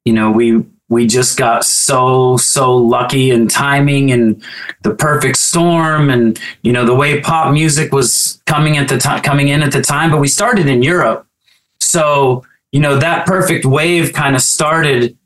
you 0.05 0.13
know, 0.13 0.31
we, 0.31 0.63
we 0.89 1.07
just 1.07 1.37
got 1.37 1.65
so 1.65 2.37
so 2.37 2.75
lucky 2.75 3.31
in 3.31 3.47
timing 3.47 4.11
and 4.11 4.41
the 4.83 4.93
perfect 4.93 5.37
storm 5.37 6.09
and 6.09 6.39
you 6.61 6.71
know 6.71 6.85
the 6.85 6.93
way 6.93 7.19
pop 7.21 7.51
music 7.51 7.91
was 7.91 8.41
coming 8.45 8.77
at 8.77 8.87
the 8.87 8.97
time 8.97 9.21
coming 9.23 9.47
in 9.47 9.63
at 9.63 9.71
the 9.71 9.81
time 9.81 10.11
but 10.11 10.19
we 10.19 10.27
started 10.27 10.67
in 10.67 10.83
Europe 10.83 11.25
so 11.79 12.43
you 12.71 12.79
know 12.79 12.97
that 12.97 13.25
perfect 13.25 13.65
wave 13.65 14.13
kind 14.13 14.35
of 14.35 14.41
started 14.41 15.17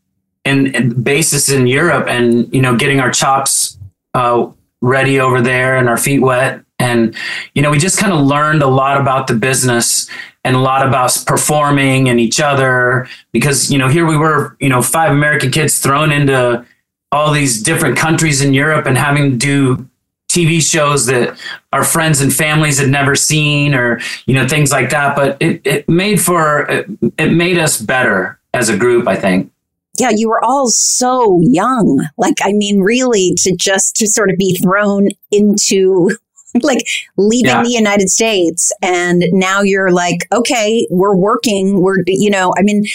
in, 0.46 0.74
in 0.74 1.04
basis 1.04 1.50
in 1.50 1.68
Europe 1.68 2.08
and 2.08 2.52
you 2.54 2.62
know 2.62 2.76
getting 2.76 3.00
our 3.00 3.12
chops 3.12 3.78
uh, 4.14 4.48
ready 4.82 5.20
over 5.20 5.42
there 5.42 5.76
and 5.76 5.90
our 5.90 5.98
feet 5.98 6.20
wet 6.20 6.62
and 6.80 7.16
you 7.54 7.62
know 7.62 7.70
we 7.70 7.78
just 7.78 8.00
kind 8.00 8.14
of 8.14 8.22
learned 8.22 8.64
a 8.64 8.68
lot 8.68 9.00
about 9.00 9.28
the 9.28 9.34
business 9.34 10.10
and 10.44 10.56
a 10.56 10.60
lot 10.60 10.88
about 10.88 11.16
performing 11.28 12.10
and 12.10 12.20
each 12.20 12.40
other 12.40 13.08
because 13.32 13.70
you 13.70 13.78
know 13.78 13.88
here 13.88 14.06
we 14.06 14.18
were 14.18 14.56
you 14.60 14.70
know 14.70 14.82
five 14.82 15.12
american 15.12 15.52
kids 15.52 15.80
thrown 15.80 16.12
into 16.12 16.66
all 17.12 17.32
these 17.32 17.62
different 17.62 17.98
countries 17.98 18.42
in 18.42 18.54
europe 18.54 18.86
and 18.86 18.98
having 18.98 19.32
to 19.32 19.38
do 19.38 19.90
tv 20.30 20.62
shows 20.62 21.06
that 21.06 21.38
our 21.74 21.84
friends 21.84 22.22
and 22.22 22.34
families 22.34 22.80
had 22.80 22.90
never 22.90 23.16
seen 23.16 23.74
or 23.74 24.00
you 24.26 24.34
know 24.34 24.48
things 24.48 24.72
like 24.72 24.90
that 24.90 25.16
but 25.16 25.38
it, 25.42 25.62
it 25.66 25.90
made 25.90 26.22
for 26.22 26.62
it, 26.70 26.88
it 27.18 27.32
made 27.32 27.58
us 27.58 27.80
better 27.80 28.40
as 28.54 28.70
a 28.70 28.78
group 28.78 29.08
i 29.08 29.16
think 29.16 29.52
yeah, 30.00 30.12
you 30.16 30.30
were 30.30 30.42
all 30.42 30.68
so 30.70 31.42
young. 31.42 32.08
Like, 32.18 32.38
I 32.42 32.54
mean, 32.54 32.80
really, 32.80 33.34
to 33.40 33.54
just 33.54 33.98
to 33.98 34.08
sort 34.08 34.30
of 34.30 34.38
be 34.38 34.56
thrown 34.56 35.10
into 35.30 36.12
like 36.62 36.88
leaving 37.18 37.52
yeah. 37.52 37.64
the 37.64 37.70
United 37.70 38.10
States. 38.10 38.72
And 38.82 39.24
now 39.32 39.62
you're 39.62 39.92
like, 39.92 40.28
okay, 40.32 40.88
we're 40.90 41.16
working. 41.16 41.82
We're, 41.82 41.98
you 42.08 42.30
know, 42.30 42.54
I 42.58 42.62
mean, 42.62 42.86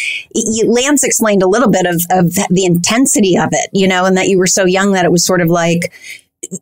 Lance 0.67 1.05
explained 1.05 1.43
a 1.43 1.49
little 1.49 1.71
bit 1.71 1.87
of, 1.87 2.03
of 2.11 2.35
the 2.51 2.65
intensity 2.65 3.39
of 3.39 3.49
it, 3.53 3.71
you 3.73 3.87
know, 3.87 4.05
and 4.05 4.17
that 4.17 4.29
you 4.29 4.39
were 4.39 4.47
so 4.47 4.65
young 4.65 4.93
that 4.93 5.05
it 5.05 5.13
was 5.13 5.25
sort 5.25 5.41
of 5.41 5.49
like, 5.49 5.93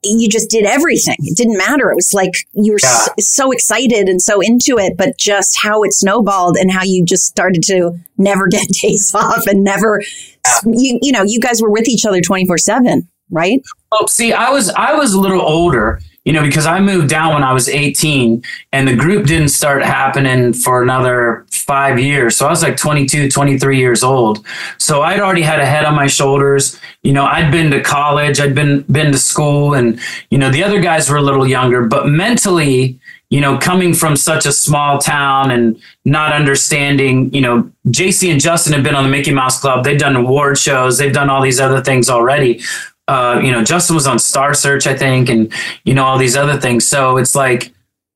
you 0.04 0.28
just 0.28 0.48
did 0.48 0.64
everything. 0.64 1.16
It 1.20 1.36
didn't 1.36 1.58
matter. 1.58 1.90
It 1.90 1.96
was 1.96 2.14
like 2.14 2.30
you 2.52 2.72
were 2.72 2.78
yeah. 2.80 2.88
so, 2.88 3.12
so, 3.18 3.50
excited 3.50 4.08
and 4.08 4.22
so 4.22 4.40
into 4.40 4.78
it, 4.78 4.96
but 4.96 5.18
just 5.18 5.58
how 5.60 5.82
it 5.82 5.92
snowballed 5.92 6.56
and 6.56 6.70
how 6.70 6.84
you 6.84 7.04
just 7.04 7.26
started 7.26 7.64
to 7.64 7.98
never 8.16 8.46
get 8.50 8.68
days 8.80 9.12
off 9.12 9.46
and 9.48 9.64
never, 9.64 10.00
yeah. 10.44 10.52
you, 10.66 10.98
you 11.02 11.10
know, 11.10 11.24
you 11.26 11.40
guys 11.40 11.60
were 11.60 11.70
with 11.70 11.88
each 11.88 12.06
other 12.06 12.20
24 12.20 12.58
seven, 12.58 13.08
right? 13.30 13.60
Oh, 13.90 14.06
see, 14.06 14.32
I 14.32 14.50
was, 14.50 14.70
I 14.70 14.94
was 14.94 15.14
a 15.14 15.20
little 15.20 15.42
older 15.42 16.00
you 16.24 16.32
know, 16.32 16.42
because 16.42 16.66
I 16.66 16.80
moved 16.80 17.08
down 17.08 17.34
when 17.34 17.42
I 17.42 17.52
was 17.52 17.68
18 17.68 18.44
and 18.72 18.86
the 18.86 18.94
group 18.94 19.26
didn't 19.26 19.48
start 19.48 19.82
happening 19.82 20.52
for 20.52 20.80
another 20.80 21.46
five 21.50 21.98
years. 21.98 22.36
So 22.36 22.46
I 22.46 22.50
was 22.50 22.62
like 22.62 22.76
22, 22.76 23.28
23 23.28 23.78
years 23.78 24.04
old. 24.04 24.46
So 24.78 25.02
I'd 25.02 25.18
already 25.18 25.42
had 25.42 25.58
a 25.58 25.66
head 25.66 25.84
on 25.84 25.96
my 25.96 26.06
shoulders. 26.06 26.78
You 27.02 27.12
know, 27.12 27.24
I'd 27.24 27.50
been 27.50 27.72
to 27.72 27.82
college, 27.82 28.38
I'd 28.38 28.54
been, 28.54 28.82
been 28.82 29.10
to 29.10 29.18
school 29.18 29.74
and, 29.74 29.98
you 30.30 30.38
know, 30.38 30.50
the 30.50 30.62
other 30.62 30.80
guys 30.80 31.10
were 31.10 31.16
a 31.16 31.22
little 31.22 31.46
younger, 31.46 31.86
but 31.86 32.06
mentally, 32.06 33.00
you 33.30 33.40
know, 33.40 33.58
coming 33.58 33.94
from 33.94 34.14
such 34.14 34.46
a 34.46 34.52
small 34.52 34.98
town 34.98 35.50
and 35.50 35.80
not 36.04 36.34
understanding, 36.34 37.34
you 37.34 37.40
know, 37.40 37.68
JC 37.88 38.30
and 38.30 38.40
Justin 38.40 38.74
have 38.74 38.84
been 38.84 38.94
on 38.94 39.04
the 39.04 39.10
Mickey 39.10 39.32
Mouse 39.32 39.58
Club. 39.58 39.84
They've 39.84 39.98
done 39.98 40.14
award 40.14 40.58
shows. 40.58 40.98
They've 40.98 41.12
done 41.12 41.30
all 41.30 41.42
these 41.42 41.58
other 41.58 41.82
things 41.82 42.10
already 42.10 42.60
uh, 43.08 43.40
you 43.42 43.50
know, 43.50 43.64
Justin 43.64 43.94
was 43.94 44.06
on 44.06 44.18
Star 44.18 44.54
Search, 44.54 44.86
I 44.86 44.96
think, 44.96 45.28
and 45.28 45.52
you 45.84 45.94
know 45.94 46.04
all 46.04 46.18
these 46.18 46.36
other 46.36 46.60
things. 46.60 46.86
So 46.86 47.16
it's 47.16 47.34
like 47.34 47.72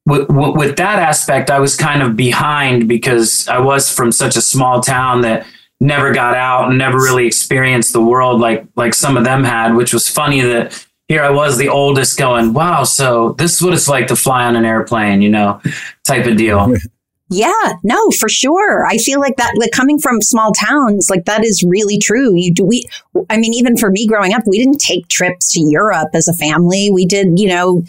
with, 0.07 0.29
with 0.29 0.77
that 0.77 0.99
aspect, 0.99 1.51
I 1.51 1.59
was 1.59 1.77
kind 1.77 2.03
of 2.03 2.17
behind 2.17 2.89
because 2.89 3.49
I 3.49 3.59
was 3.59 3.93
from 3.93 4.13
such 4.13 4.37
a 4.37 4.41
small 4.41 4.81
town 4.81 5.23
that 5.23 5.47
never 5.81 6.13
got 6.15 6.35
out 6.35 6.69
and 6.69 6.79
never 6.79 6.97
really 6.97 7.27
experienced 7.27 7.93
the 7.93 8.03
world 8.03 8.41
like 8.41 8.65
like 8.77 8.95
some 8.95 9.17
of 9.17 9.25
them 9.25 9.45
had. 9.45 9.75
Which 9.75 9.93
was 9.93 10.09
funny 10.09 10.41
that 10.43 10.87
here 11.09 11.23
I 11.23 11.31
was, 11.31 11.59
the 11.59 11.69
oldest, 11.69 12.19
going, 12.19 12.53
"Wow, 12.53 12.85
so 12.85 13.33
this 13.39 13.55
is 13.55 13.63
what 13.63 13.75
it's 13.75 13.89
like 13.89 14.07
to 14.09 14.17
fly 14.17 14.45
on 14.45 14.57
an 14.57 14.65
airplane," 14.65 15.21
you 15.21 15.31
know, 15.31 15.61
type 16.05 16.27
of 16.27 16.37
deal. 16.37 16.75
Yeah, 17.29 17.73
no, 17.83 18.11
for 18.11 18.29
sure. 18.29 18.87
I 18.87 18.99
feel 18.99 19.19
like 19.19 19.37
that, 19.37 19.55
like 19.57 19.73
coming 19.73 19.99
from 19.99 20.23
small 20.23 20.53
towns, 20.53 21.09
like 21.11 21.25
that 21.25 21.45
is 21.45 21.65
really 21.67 21.99
true. 21.99 22.37
You 22.37 22.55
do, 22.55 22.65
we, 22.65 22.85
I 23.29 23.37
mean, 23.37 23.53
even 23.53 23.77
for 23.77 23.91
me 23.91 24.07
growing 24.07 24.33
up, 24.33 24.43
we 24.47 24.59
didn't 24.59 24.79
take 24.79 25.09
trips 25.09 25.53
to 25.55 25.61
Europe 25.61 26.11
as 26.15 26.29
a 26.29 26.33
family. 26.33 26.89
We 26.93 27.05
did, 27.05 27.39
you 27.41 27.49
know, 27.49 27.83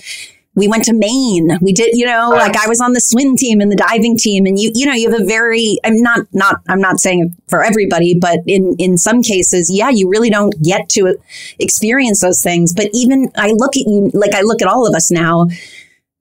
we 0.57 0.67
went 0.67 0.85
to 0.85 0.93
Maine. 0.93 1.59
We 1.61 1.71
did, 1.71 1.95
you 1.95 2.07
know, 2.07 2.29
like 2.31 2.57
I 2.57 2.67
was 2.67 2.81
on 2.81 2.93
the 2.93 2.99
swim 2.99 3.37
team 3.37 3.61
and 3.61 3.71
the 3.71 3.75
diving 3.75 4.17
team, 4.17 4.47
and 4.47 4.57
you, 4.59 4.71
you 4.73 4.87
know, 4.87 4.93
you 4.93 5.11
have 5.11 5.21
a 5.21 5.23
very. 5.23 5.77
I'm 5.83 6.01
not, 6.01 6.25
not, 6.33 6.61
I'm 6.67 6.81
not 6.81 6.99
saying 6.99 7.35
for 7.47 7.63
everybody, 7.63 8.17
but 8.19 8.39
in 8.47 8.75
in 8.79 8.97
some 8.97 9.21
cases, 9.21 9.69
yeah, 9.71 9.91
you 9.91 10.09
really 10.09 10.31
don't 10.31 10.59
get 10.63 10.89
to 10.89 11.15
experience 11.59 12.21
those 12.21 12.41
things. 12.41 12.73
But 12.73 12.89
even 12.91 13.31
I 13.35 13.51
look 13.51 13.77
at 13.77 13.83
you, 13.85 14.09
like 14.15 14.33
I 14.33 14.41
look 14.41 14.63
at 14.63 14.67
all 14.67 14.87
of 14.87 14.95
us 14.95 15.11
now 15.11 15.47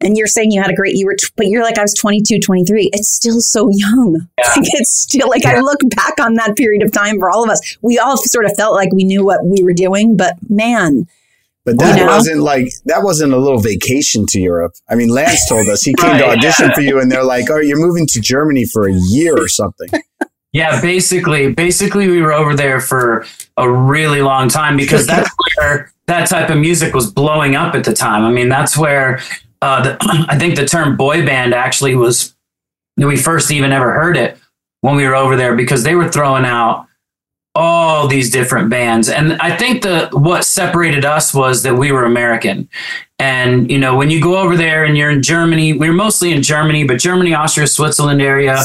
and 0.01 0.17
you're 0.17 0.27
saying 0.27 0.51
you 0.51 0.61
had 0.61 0.71
a 0.71 0.75
great 0.75 0.95
you 0.95 1.07
were 1.07 1.17
but 1.37 1.47
you're 1.47 1.63
like 1.63 1.79
i 1.79 1.83
was 1.83 1.95
22 1.95 2.39
23 2.39 2.91
it's 2.93 3.09
still 3.09 3.41
so 3.41 3.69
young 3.71 4.27
yeah. 4.39 4.45
like 4.57 4.67
it's 4.75 4.91
still 4.91 5.29
like 5.29 5.45
yeah. 5.45 5.57
i 5.57 5.61
look 5.61 5.81
back 5.95 6.15
on 6.21 6.35
that 6.35 6.57
period 6.57 6.83
of 6.83 6.93
time 6.93 7.19
for 7.19 7.31
all 7.31 7.45
of 7.45 7.51
us 7.51 7.77
we 7.83 7.99
all 7.99 8.17
sort 8.17 8.45
of 8.45 8.55
felt 8.57 8.75
like 8.75 8.93
we 8.93 9.05
knew 9.05 9.25
what 9.25 9.45
we 9.45 9.63
were 9.63 9.75
doing 9.75 10.17
but 10.17 10.35
man 10.49 11.07
but 11.67 11.79
that 11.81 11.99
you 11.99 12.05
know? 12.05 12.13
wasn't 12.13 12.43
like 12.43 12.69
that 12.85 13.03
wasn't 13.03 13.33
a 13.33 13.39
little 13.39 13.59
vacation 13.59 14.25
to 14.27 14.41
Europe. 14.41 14.75
I 14.89 14.95
mean, 14.95 15.09
Lance 15.09 15.49
told 15.49 15.69
us 15.69 15.83
he 15.83 15.95
came 15.95 16.13
right, 16.13 16.19
to 16.19 16.29
audition 16.29 16.69
yeah. 16.69 16.75
for 16.77 16.81
you, 16.83 17.01
and 17.01 17.11
they're 17.11 17.25
like, 17.25 17.51
"Oh, 17.51 17.59
you're 17.59 17.85
moving 17.85 18.07
to 18.13 18.21
Germany 18.21 18.67
for 18.67 18.89
a 18.89 18.93
year 18.93 19.37
or 19.37 19.49
something." 19.49 19.89
Yeah, 20.53 20.81
basically, 20.81 21.53
basically, 21.53 22.09
we 22.09 22.23
were 22.23 22.33
over 22.33 22.55
there 22.55 22.81
for 22.81 23.27
a 23.57 23.69
really 23.69 24.23
long 24.23 24.49
time 24.49 24.77
because 24.77 25.07
that's 25.09 25.29
where 25.59 25.93
that 26.07 26.31
type 26.31 26.51
of 26.51 26.57
music 26.57 26.95
was 26.95 27.13
blowing 27.13 27.57
up 27.57 27.75
at 27.75 27.85
the 27.85 27.93
time. 27.93 28.25
I 28.25 28.31
mean, 28.31 28.49
that's 28.49 28.79
where 28.79 29.21
uh, 29.63 29.83
the, 29.83 29.99
I 30.29 30.39
think 30.39 30.57
the 30.57 30.67
term 30.67 30.97
boy 30.97 31.25
band 31.25 31.55
actually 31.55 31.95
was 31.95 32.35
we 32.97 33.17
first 33.17 33.51
even 33.51 33.73
ever 33.73 33.93
heard 33.93 34.17
it 34.17 34.39
when 34.81 34.97
we 34.97 35.07
were 35.07 35.15
over 35.15 35.37
there 35.37 35.55
because 35.55 35.83
they 35.83 35.95
were 35.95 36.11
throwing 36.11 36.45
out 36.45 36.87
all 37.55 38.07
these 38.07 38.31
different 38.31 38.69
bands. 38.69 39.09
And 39.09 39.33
i 39.41 39.57
think 39.57 39.83
the 39.83 40.11
what 40.13 40.45
separated 40.45 41.05
us 41.05 41.33
was 41.33 41.63
that 41.63 41.75
we 41.75 41.91
were 41.91 42.05
american. 42.05 42.69
And 43.19 43.71
you 43.71 43.79
know 43.79 43.97
when 43.97 44.11
you 44.11 44.21
go 44.21 44.37
over 44.37 44.57
there 44.59 44.85
and 44.85 44.97
you're 44.97 45.11
in 45.11 45.23
germany 45.23 45.73
we 45.73 45.89
were 45.89 45.95
mostly 45.95 46.33
in 46.33 46.43
germany 46.43 46.85
but 46.85 46.99
germany 46.99 47.33
austria 47.33 47.67
switzerland 47.67 48.21
area 48.21 48.59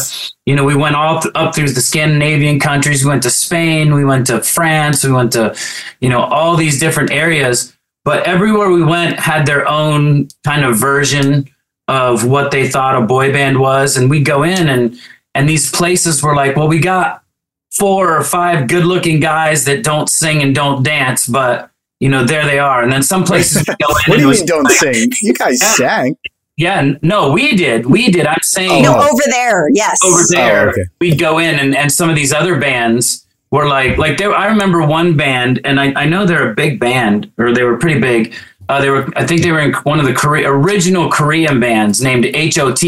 you 0.46 0.54
know 0.58 0.66
we 0.66 0.76
went 0.76 0.96
all 0.98 1.22
th- 1.22 1.34
up 1.36 1.56
through 1.56 1.70
the 1.70 1.80
scandinavian 1.80 2.60
countries. 2.60 3.06
We 3.06 3.10
went 3.12 3.24
to 3.24 3.30
spain 3.30 3.94
we 3.94 4.04
went 4.04 4.28
to 4.28 4.42
france 4.42 5.06
we 5.06 5.14
went 5.14 5.32
to 5.32 5.56
you 6.02 6.10
know 6.10 6.24
all 6.24 6.58
these 6.58 6.82
different 6.82 7.12
areas 7.12 7.74
but 8.04 8.26
everywhere 8.28 8.72
we 8.72 8.84
went 8.84 9.20
had 9.20 9.46
their 9.46 9.68
own 9.68 10.28
kind 10.44 10.66
of 10.66 10.78
version 10.78 11.50
of 11.88 12.26
what 12.26 12.52
they 12.52 12.70
thought 12.70 13.02
a 13.02 13.06
boy 13.06 13.32
band 13.32 13.60
was 13.60 13.98
and 13.98 14.10
we'd 14.10 14.26
go 14.26 14.44
in 14.44 14.70
and 14.70 14.98
and 15.36 15.48
these 15.48 15.72
places 15.72 16.22
were 16.22 16.36
like 16.36 16.56
well 16.56 16.68
we 16.68 16.80
got 16.80 17.24
four 17.72 18.16
or 18.16 18.24
five 18.24 18.68
good 18.68 18.86
looking 18.86 19.20
guys 19.20 19.66
that 19.66 19.84
don't 19.84 20.10
sing 20.10 20.42
and 20.42 20.56
don't 20.56 20.84
dance 20.84 21.28
but 21.28 21.70
you 22.00 22.10
know 22.10 22.24
there 22.24 22.46
they 22.46 22.60
are 22.60 22.84
and 22.84 22.92
then 22.92 23.04
some 23.04 23.24
places 23.24 23.66
we 23.68 23.76
go 23.76 23.88
in 24.06 24.12
what 24.12 24.16
do 24.18 24.22
you 24.22 24.32
mean 24.32 24.46
don't 24.46 24.64
like, 24.64 24.78
sing 24.78 25.10
you 25.22 25.34
guys 25.34 25.60
yeah. 25.62 25.74
sang 25.74 26.18
yeah, 26.58 26.94
no, 27.02 27.32
we 27.32 27.56
did. 27.56 27.88
We 27.88 28.12
did. 28.12 28.28
I'm 28.28 28.44
saying 28.44 28.84
no 28.84 28.96
oh. 28.96 29.10
over 29.12 29.24
there. 29.32 29.70
Yes, 29.72 29.98
over 30.06 30.20
oh, 30.20 30.26
there. 30.30 30.68
Oh, 30.68 30.70
okay. 30.72 30.84
We'd 31.00 31.18
go 31.18 31.40
in, 31.40 31.56
and, 31.56 31.76
and 31.76 31.92
some 31.92 32.08
of 32.08 32.16
these 32.16 32.32
other 32.32 32.60
bands 32.60 33.26
were 33.52 33.68
like 33.68 33.98
like 33.98 34.18
there 34.18 34.34
I 34.34 34.48
remember 34.48 34.86
one 34.86 35.16
band 35.16 35.60
and 35.66 35.80
I, 35.80 35.94
I 35.96 36.06
know 36.06 36.26
they're 36.26 36.52
a 36.52 36.56
big 36.56 36.80
band 36.80 37.32
or 37.38 37.54
they 37.54 37.64
were 37.64 37.78
pretty 37.78 38.00
big. 38.00 38.34
Uh, 38.70 38.82
they 38.82 38.90
were 38.90 39.08
I 39.16 39.28
think 39.28 39.42
they 39.42 39.52
were 39.52 39.60
in 39.60 39.74
one 39.84 40.00
of 40.00 40.06
the 40.06 40.14
Korea, 40.14 40.50
original 40.50 41.10
Korean 41.12 41.60
bands 41.60 42.02
named 42.02 42.26
HOT. 42.36 42.84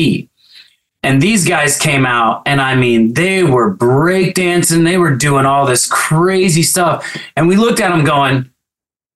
And 1.05 1.21
these 1.21 1.45
guys 1.45 1.77
came 1.77 2.05
out, 2.05 2.43
and 2.45 2.61
I 2.61 2.75
mean, 2.75 3.13
they 3.13 3.43
were 3.43 3.75
breakdancing, 3.75 4.85
they 4.85 4.97
were 4.97 5.13
doing 5.13 5.45
all 5.45 5.65
this 5.65 5.85
crazy 5.85 6.63
stuff. 6.63 7.17
And 7.35 7.45
we 7.45 7.57
looked 7.57 7.81
at 7.81 7.89
them 7.89 8.05
going, 8.05 8.49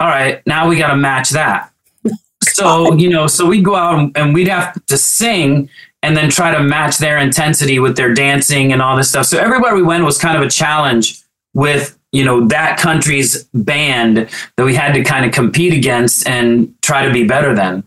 all 0.02 0.10
right, 0.10 0.46
now 0.46 0.68
we 0.68 0.78
got 0.78 0.90
to 0.90 0.98
match 0.98 1.30
that. 1.32 1.72
So, 2.44 2.94
you 2.94 3.10
know, 3.10 3.28
so 3.28 3.46
we'd 3.46 3.66
go 3.66 3.76
out 3.76 4.12
and 4.16 4.34
we'd 4.34 4.48
have 4.48 4.84
to 4.86 4.98
sing 4.98 5.70
and 6.02 6.16
then 6.16 6.30
try 6.30 6.52
to 6.52 6.64
match 6.64 6.98
their 6.98 7.18
intensity 7.18 7.78
with 7.78 7.98
their 7.98 8.14
dancing 8.14 8.72
and 8.72 8.82
all 8.82 8.96
this 8.96 9.10
stuff. 9.10 9.26
So 9.26 9.38
everywhere 9.38 9.76
we 9.76 9.84
went 9.84 10.04
was 10.06 10.18
kind 10.18 10.38
of 10.38 10.44
a 10.44 10.50
challenge 10.50 11.22
with, 11.54 11.98
you 12.12 12.24
know, 12.24 12.48
that 12.48 12.80
country's 12.80 13.44
band 13.54 14.30
that 14.56 14.66
we 14.66 14.76
had 14.76 14.94
to 14.94 15.04
kind 15.04 15.26
of 15.26 15.32
compete 15.32 15.74
against 15.74 16.28
and 16.28 16.74
try 16.82 17.06
to 17.06 17.12
be 17.12 17.26
better 17.26 17.54
than. 17.54 17.84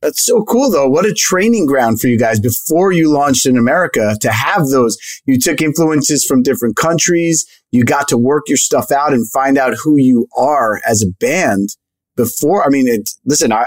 That's 0.00 0.24
so 0.24 0.42
cool, 0.44 0.70
though. 0.70 0.88
What 0.88 1.06
a 1.06 1.14
training 1.14 1.66
ground 1.66 2.00
for 2.00 2.08
you 2.08 2.18
guys 2.18 2.40
before 2.40 2.92
you 2.92 3.12
launched 3.12 3.46
in 3.46 3.56
America 3.56 4.16
to 4.20 4.32
have 4.32 4.68
those. 4.68 4.98
You 5.26 5.38
took 5.38 5.60
influences 5.60 6.24
from 6.24 6.42
different 6.42 6.76
countries. 6.76 7.46
You 7.70 7.84
got 7.84 8.08
to 8.08 8.18
work 8.18 8.48
your 8.48 8.56
stuff 8.56 8.90
out 8.90 9.12
and 9.12 9.30
find 9.30 9.56
out 9.56 9.74
who 9.82 9.96
you 9.96 10.26
are 10.36 10.80
as 10.86 11.02
a 11.02 11.12
band 11.20 11.70
before. 12.16 12.64
I 12.64 12.68
mean, 12.68 12.88
it, 12.88 13.10
listen, 13.24 13.52
I, 13.52 13.66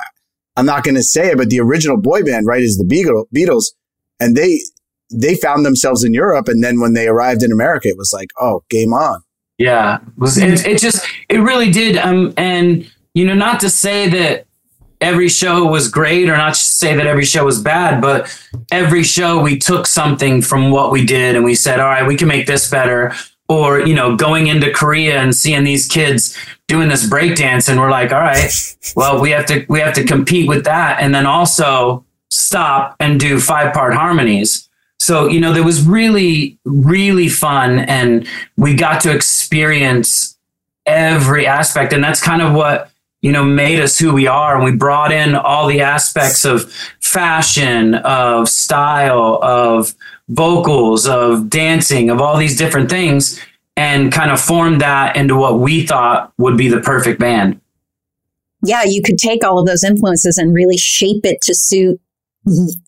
I'm 0.57 0.65
not 0.65 0.83
going 0.83 0.95
to 0.95 1.03
say 1.03 1.31
it, 1.31 1.37
but 1.37 1.49
the 1.49 1.59
original 1.59 1.97
boy 1.97 2.23
band, 2.23 2.47
right, 2.47 2.61
is 2.61 2.77
the 2.77 2.83
Beatles. 3.33 3.65
And 4.19 4.35
they, 4.35 4.59
they 5.11 5.35
found 5.35 5.65
themselves 5.65 6.03
in 6.03 6.13
Europe. 6.13 6.47
And 6.47 6.63
then 6.63 6.79
when 6.79 6.93
they 6.93 7.07
arrived 7.07 7.43
in 7.43 7.51
America, 7.51 7.87
it 7.87 7.97
was 7.97 8.11
like, 8.13 8.29
oh, 8.39 8.63
game 8.69 8.93
on. 8.93 9.21
Yeah. 9.57 9.99
It, 10.21 10.65
it 10.65 10.79
just, 10.79 11.05
it 11.29 11.37
really 11.37 11.71
did. 11.71 11.97
Um, 11.97 12.33
and, 12.37 12.89
you 13.13 13.25
know, 13.25 13.35
not 13.35 13.59
to 13.61 13.69
say 13.69 14.09
that 14.09 14.45
every 15.01 15.29
show 15.29 15.65
was 15.65 15.87
great 15.87 16.29
or 16.29 16.37
not 16.37 16.55
to 16.55 16.59
say 16.59 16.95
that 16.95 17.05
every 17.05 17.25
show 17.25 17.45
was 17.45 17.61
bad, 17.61 18.01
but 18.01 18.27
every 18.71 19.03
show 19.03 19.41
we 19.41 19.57
took 19.57 19.87
something 19.87 20.41
from 20.41 20.71
what 20.71 20.91
we 20.91 21.05
did 21.05 21.35
and 21.35 21.45
we 21.45 21.55
said, 21.55 21.79
all 21.79 21.87
right, 21.87 22.07
we 22.07 22.15
can 22.15 22.27
make 22.27 22.47
this 22.47 22.69
better. 22.69 23.13
Or, 23.47 23.79
you 23.79 23.93
know, 23.93 24.15
going 24.15 24.47
into 24.47 24.71
Korea 24.71 25.19
and 25.19 25.35
seeing 25.35 25.63
these 25.63 25.87
kids 25.87 26.35
doing 26.67 26.89
this 26.89 27.07
breakdance 27.07 27.69
and 27.69 27.79
we're 27.79 27.91
like, 27.91 28.11
all 28.11 28.19
right, 28.19 28.51
well, 28.95 29.21
we 29.21 29.29
have 29.29 29.45
to 29.45 29.65
we 29.69 29.79
have 29.79 29.93
to 29.93 30.03
compete 30.03 30.47
with 30.47 30.65
that 30.65 30.99
and 30.99 31.13
then 31.13 31.27
also 31.27 32.03
stop 32.31 32.95
and 32.99 33.19
do 33.19 33.39
five 33.39 33.71
part 33.71 33.93
harmonies. 33.93 34.67
So, 34.99 35.27
you 35.27 35.39
know, 35.39 35.53
there 35.53 35.63
was 35.63 35.85
really, 35.85 36.57
really 36.65 37.29
fun 37.29 37.79
and 37.79 38.27
we 38.57 38.75
got 38.75 39.01
to 39.01 39.13
experience 39.13 40.37
every 40.85 41.45
aspect. 41.45 41.93
And 41.93 42.03
that's 42.03 42.21
kind 42.21 42.41
of 42.41 42.53
what 42.53 42.91
you 43.25 43.31
know, 43.31 43.43
made 43.43 43.79
us 43.79 43.97
who 43.97 44.13
we 44.13 44.27
are. 44.27 44.55
And 44.55 44.63
we 44.63 44.71
brought 44.71 45.11
in 45.11 45.33
all 45.33 45.65
the 45.65 45.81
aspects 45.81 46.45
of 46.45 46.71
fashion, 47.01 47.95
of 47.95 48.47
style, 48.47 49.39
of 49.41 49.95
vocals, 50.29 51.07
of 51.07 51.49
dancing, 51.49 52.11
of 52.11 52.21
all 52.21 52.37
these 52.37 52.55
different 52.55 52.87
things, 52.87 53.43
and 53.75 54.11
kind 54.11 54.29
of 54.29 54.39
formed 54.39 54.79
that 54.81 55.15
into 55.15 55.35
what 55.35 55.57
we 55.57 55.87
thought 55.87 56.33
would 56.37 56.55
be 56.55 56.67
the 56.67 56.81
perfect 56.81 57.19
band. 57.19 57.59
Yeah, 58.63 58.83
you 58.85 59.01
could 59.01 59.17
take 59.17 59.43
all 59.43 59.57
of 59.57 59.65
those 59.65 59.83
influences 59.83 60.37
and 60.37 60.53
really 60.53 60.77
shape 60.77 61.25
it 61.25 61.41
to 61.41 61.55
suit 61.55 61.99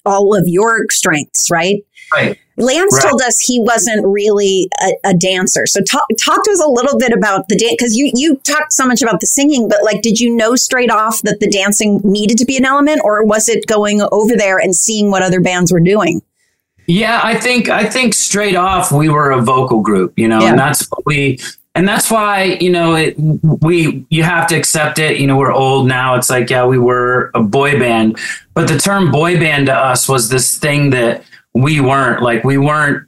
all 0.06 0.38
of 0.38 0.44
your 0.46 0.86
strengths, 0.92 1.50
right? 1.50 1.78
Right. 2.14 2.40
Lance 2.58 2.96
right. 2.96 3.10
told 3.10 3.22
us 3.22 3.40
he 3.40 3.60
wasn't 3.60 4.06
really 4.06 4.70
a, 4.82 5.10
a, 5.10 5.14
dancer. 5.14 5.68
So 5.68 5.82
talk 5.82 6.06
talk 6.20 6.44
to 6.44 6.52
us 6.52 6.64
a 6.64 6.68
little 6.68 6.98
bit 6.98 7.12
about 7.12 7.50
the 7.50 7.56
dance 7.56 7.76
because 7.78 7.96
you 7.96 8.12
you 8.16 8.38
talked 8.38 8.74
so 8.74 8.88
much 8.88 9.02
about 9.02 9.20
the 9.20 9.28
singing, 9.28 9.70
but 9.70 9.84
like, 9.84 10.02
did 10.02 10.20
you 10.20 10.36
know 10.36 10.56
straight 10.56 10.90
off 10.90 11.22
that 11.22 11.40
the 11.40 11.48
dancing 11.48 12.02
needed 12.04 12.38
to 12.40 12.46
be 12.46 12.58
an 12.58 12.66
element, 12.66 13.02
or 13.04 13.24
was 13.24 13.48
it 13.48 13.68
going 13.68 14.02
over 14.12 14.36
there 14.36 14.58
and 14.58 14.76
seeing 14.76 15.12
what 15.12 15.22
other 15.22 15.40
bands 15.40 15.72
were 15.72 15.80
doing? 15.80 16.22
Yeah, 16.88 17.20
I 17.24 17.38
think 17.38 17.70
I 17.70 17.86
think 17.86 18.16
straight 18.16 18.56
off 18.56 18.92
we 18.92 19.10
were 19.10 19.32
a 19.32 19.42
vocal 19.42 19.82
group, 19.82 20.18
you 20.18 20.28
know, 20.28 20.40
yeah. 20.42 20.50
and 20.50 20.58
that's 20.58 20.88
what 20.90 21.06
we 21.06 21.38
and 21.78 21.88
that's 21.88 22.10
why 22.10 22.58
you 22.60 22.72
know 22.72 22.96
it, 22.96 23.16
we 23.18 24.04
you 24.10 24.24
have 24.24 24.48
to 24.48 24.56
accept 24.56 24.98
it 24.98 25.20
you 25.20 25.28
know 25.28 25.38
we're 25.38 25.54
old 25.54 25.88
now 25.88 26.16
it's 26.16 26.30
like 26.30 26.50
yeah 26.50 26.66
we 26.66 26.80
were 26.80 27.30
a 27.36 27.44
boy 27.44 27.78
band 27.78 28.18
but 28.56 28.68
the 28.68 28.80
term 28.80 29.12
boy 29.12 29.40
band 29.40 29.68
to 29.68 29.74
us 29.74 30.10
was 30.10 30.30
this 30.30 30.58
thing 30.58 30.90
that 30.90 31.24
we 31.62 31.82
weren't 31.82 32.22
like 32.22 32.44
we 32.44 32.58
weren't 32.58 33.08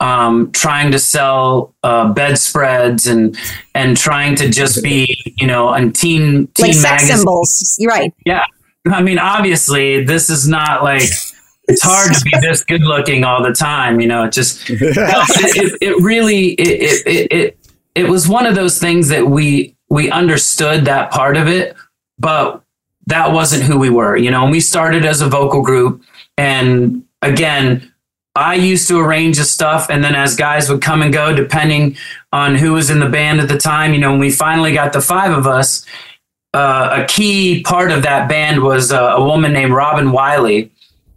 um, 0.00 0.52
trying 0.52 0.92
to 0.92 0.98
sell 0.98 1.74
uh, 1.82 2.12
bedspreads 2.12 3.06
and 3.06 3.36
and 3.74 3.96
trying 3.96 4.36
to 4.36 4.48
just 4.48 4.82
be 4.82 5.18
you 5.36 5.46
know 5.46 5.68
on 5.68 5.92
teen 5.92 6.46
teen 6.48 6.66
like 6.68 6.74
sex 6.74 7.06
symbols. 7.06 7.76
You're 7.78 7.90
right. 7.90 8.12
Yeah, 8.24 8.44
I 8.86 9.02
mean 9.02 9.18
obviously 9.18 10.04
this 10.04 10.30
is 10.30 10.46
not 10.46 10.82
like 10.82 11.02
it's 11.68 11.82
hard 11.82 12.14
to 12.14 12.20
be 12.22 12.32
this 12.40 12.62
good 12.62 12.82
looking 12.82 13.24
all 13.24 13.42
the 13.42 13.52
time. 13.52 14.00
You 14.00 14.08
know, 14.08 14.24
it 14.24 14.32
just 14.32 14.68
it, 14.70 14.78
it, 14.80 15.78
it, 15.80 16.02
really 16.02 16.52
it, 16.52 17.06
it 17.06 17.32
it 17.32 17.58
it 17.94 18.08
was 18.08 18.28
one 18.28 18.46
of 18.46 18.54
those 18.54 18.78
things 18.78 19.08
that 19.08 19.26
we 19.26 19.76
we 19.88 20.10
understood 20.10 20.84
that 20.84 21.10
part 21.10 21.36
of 21.36 21.48
it, 21.48 21.74
but 22.18 22.62
that 23.06 23.32
wasn't 23.32 23.64
who 23.64 23.78
we 23.78 23.90
were. 23.90 24.16
You 24.16 24.30
know, 24.30 24.42
and 24.42 24.52
we 24.52 24.60
started 24.60 25.04
as 25.04 25.20
a 25.22 25.28
vocal 25.28 25.62
group 25.62 26.02
and 26.36 27.02
again, 27.22 27.92
I 28.34 28.54
used 28.54 28.86
to 28.88 29.00
arrange 29.00 29.38
the 29.38 29.44
stuff, 29.44 29.90
and 29.90 30.04
then 30.04 30.14
as 30.14 30.36
guys 30.36 30.70
would 30.70 30.80
come 30.80 31.02
and 31.02 31.12
go, 31.12 31.34
depending 31.34 31.96
on 32.32 32.54
who 32.54 32.72
was 32.72 32.88
in 32.88 33.00
the 33.00 33.08
band 33.08 33.40
at 33.40 33.48
the 33.48 33.58
time, 33.58 33.92
you 33.92 33.98
know, 33.98 34.12
when 34.12 34.20
we 34.20 34.30
finally 34.30 34.72
got 34.72 34.92
the 34.92 35.00
five 35.00 35.36
of 35.36 35.46
us, 35.46 35.84
uh, 36.54 37.02
a 37.02 37.06
key 37.06 37.62
part 37.62 37.90
of 37.90 38.02
that 38.04 38.28
band 38.28 38.62
was 38.62 38.92
uh, 38.92 39.14
a 39.16 39.24
woman 39.24 39.52
named 39.52 39.72
Robin 39.72 40.12
Wiley, 40.12 40.70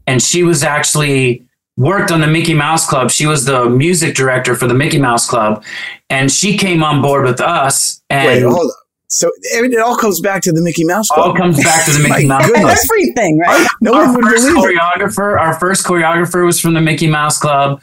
and 0.08 0.22
she 0.22 0.44
was 0.44 0.64
actually 0.64 1.46
worked 1.78 2.12
on 2.12 2.22
the 2.22 2.28
Mickey 2.28 2.54
Mouse 2.54 2.88
Club. 2.88 3.12
She 3.12 3.28
was 3.28 3.46
the 3.46 3.70
music 3.70 4.16
director 4.16 4.56
for 4.56 4.68
the 4.68 4.74
Mickey 4.74 4.98
Mouse 5.00 5.30
Club, 5.30 5.64
and 6.10 6.32
she 6.32 6.58
came 6.58 6.84
on 6.84 7.02
board 7.02 7.26
with 7.26 7.40
us. 7.40 8.02
And 8.10 8.46
Wait, 8.46 8.52
hold 8.52 8.72
on. 9.12 9.32
So 9.32 9.32
it 9.42 9.80
all 9.80 9.98
comes 9.98 10.22
back 10.22 10.42
to 10.44 10.52
the 10.52 10.62
Mickey 10.62 10.84
Mouse 10.86 11.08
Club. 11.10 11.28
All 11.28 11.36
comes 11.36 11.62
back 11.64 11.86
to 11.86 11.92
the 11.92 12.00
Mickey 12.10 12.28
Mouse 12.28 12.50
Club. 12.50 12.78
Everything, 12.84 13.40
right? 13.40 13.68
No 13.82 13.94
our 13.94 14.06
one 14.06 14.16
would 14.16 14.26
first 14.26 14.48
believe 14.48 14.78
choreographer. 14.78 15.36
It. 15.36 15.40
Our 15.40 15.60
first 15.60 15.86
choreographer 15.86 16.46
was 16.46 16.60
from 16.60 16.74
the 16.74 16.82
Mickey 16.82 17.08
Mouse 17.08 17.40
Club. 17.40 17.82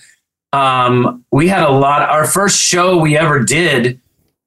Um, 0.52 1.24
we 1.30 1.48
had 1.48 1.62
a 1.62 1.70
lot. 1.70 2.08
Our 2.08 2.26
first 2.26 2.60
show 2.60 2.98
we 2.98 3.16
ever 3.16 3.44
did, 3.44 4.00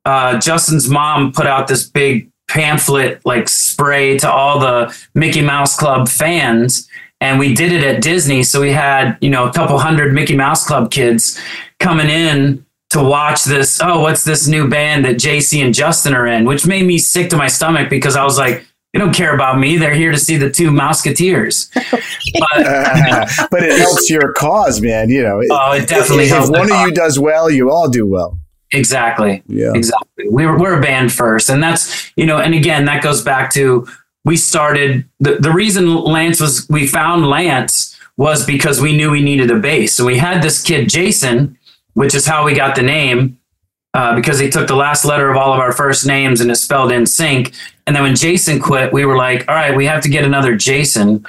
uh, 0.05 0.39
Justin's 0.39 0.89
mom 0.89 1.31
put 1.31 1.45
out 1.45 1.67
this 1.67 1.87
big 1.87 2.31
pamphlet 2.49 3.25
like 3.25 3.47
spray 3.47 4.17
to 4.17 4.29
all 4.29 4.59
the 4.59 4.97
Mickey 5.13 5.41
Mouse 5.41 5.77
Club 5.77 6.09
fans, 6.09 6.89
and 7.21 7.39
we 7.39 7.53
did 7.53 7.71
it 7.71 7.83
at 7.83 8.01
Disney. 8.01 8.43
So 8.43 8.59
we 8.59 8.71
had 8.71 9.17
you 9.21 9.29
know 9.29 9.47
a 9.47 9.53
couple 9.53 9.77
hundred 9.77 10.13
Mickey 10.13 10.35
Mouse 10.35 10.65
Club 10.65 10.91
kids 10.91 11.39
coming 11.79 12.09
in 12.09 12.65
to 12.91 13.03
watch 13.03 13.45
this. 13.45 13.79
Oh, 13.81 14.01
what's 14.01 14.23
this 14.23 14.47
new 14.47 14.67
band 14.67 15.05
that 15.05 15.15
JC 15.15 15.63
and 15.63 15.73
Justin 15.73 16.13
are 16.13 16.27
in? 16.27 16.45
Which 16.45 16.67
made 16.67 16.85
me 16.85 16.97
sick 16.97 17.29
to 17.29 17.37
my 17.37 17.47
stomach 17.47 17.89
because 17.89 18.15
I 18.15 18.23
was 18.23 18.37
like, 18.37 18.65
they 18.91 18.99
don't 18.99 19.15
care 19.15 19.33
about 19.33 19.57
me. 19.57 19.77
They're 19.77 19.93
here 19.93 20.11
to 20.11 20.17
see 20.17 20.35
the 20.35 20.49
two 20.49 20.69
Mouseketeers. 20.69 21.69
But, 22.39 22.65
uh, 22.65 23.25
but 23.51 23.61
it 23.63 23.77
helps 23.77 24.09
your 24.09 24.31
cause, 24.33 24.79
man. 24.79 25.09
You 25.09 25.23
know, 25.23 25.41
oh, 25.51 25.73
it 25.73 25.89
definitely 25.89 26.25
if, 26.25 26.29
helps. 26.29 26.47
If 26.47 26.57
one 26.57 26.71
of 26.71 26.87
you 26.87 26.93
does 26.93 27.19
well, 27.19 27.49
you 27.49 27.69
all 27.69 27.89
do 27.89 28.07
well. 28.07 28.37
Exactly. 28.71 29.43
Yeah. 29.47 29.73
Exactly. 29.75 30.25
We're 30.29 30.57
we're 30.57 30.77
a 30.77 30.81
band 30.81 31.11
first, 31.11 31.49
and 31.49 31.61
that's 31.61 32.09
you 32.15 32.25
know, 32.25 32.37
and 32.37 32.53
again, 32.53 32.85
that 32.85 33.03
goes 33.03 33.21
back 33.21 33.51
to 33.55 33.85
we 34.23 34.37
started 34.37 35.03
the 35.19 35.35
the 35.35 35.51
reason 35.51 35.93
Lance 35.93 36.39
was 36.39 36.69
we 36.69 36.87
found 36.87 37.27
Lance 37.27 37.99
was 38.15 38.45
because 38.45 38.79
we 38.79 38.95
knew 38.95 39.11
we 39.11 39.21
needed 39.21 39.51
a 39.51 39.59
bass, 39.59 39.93
so 39.93 40.05
we 40.05 40.17
had 40.17 40.41
this 40.41 40.63
kid 40.63 40.87
Jason 40.87 41.57
which 41.93 42.15
is 42.15 42.25
how 42.25 42.45
we 42.45 42.53
got 42.53 42.75
the 42.75 42.81
name 42.81 43.37
uh, 43.93 44.15
because 44.15 44.39
he 44.39 44.49
took 44.49 44.67
the 44.67 44.75
last 44.75 45.03
letter 45.03 45.29
of 45.29 45.37
all 45.37 45.53
of 45.53 45.59
our 45.59 45.71
first 45.71 46.05
names 46.05 46.39
and 46.39 46.49
it's 46.49 46.61
spelled 46.61 46.91
in 46.91 47.05
sync. 47.05 47.53
And 47.85 47.95
then 47.95 48.03
when 48.03 48.15
Jason 48.15 48.59
quit, 48.59 48.93
we 48.93 49.05
were 49.05 49.17
like, 49.17 49.47
all 49.49 49.55
right, 49.55 49.75
we 49.75 49.85
have 49.85 50.01
to 50.03 50.09
get 50.09 50.23
another 50.23 50.55
Jason, 50.55 51.25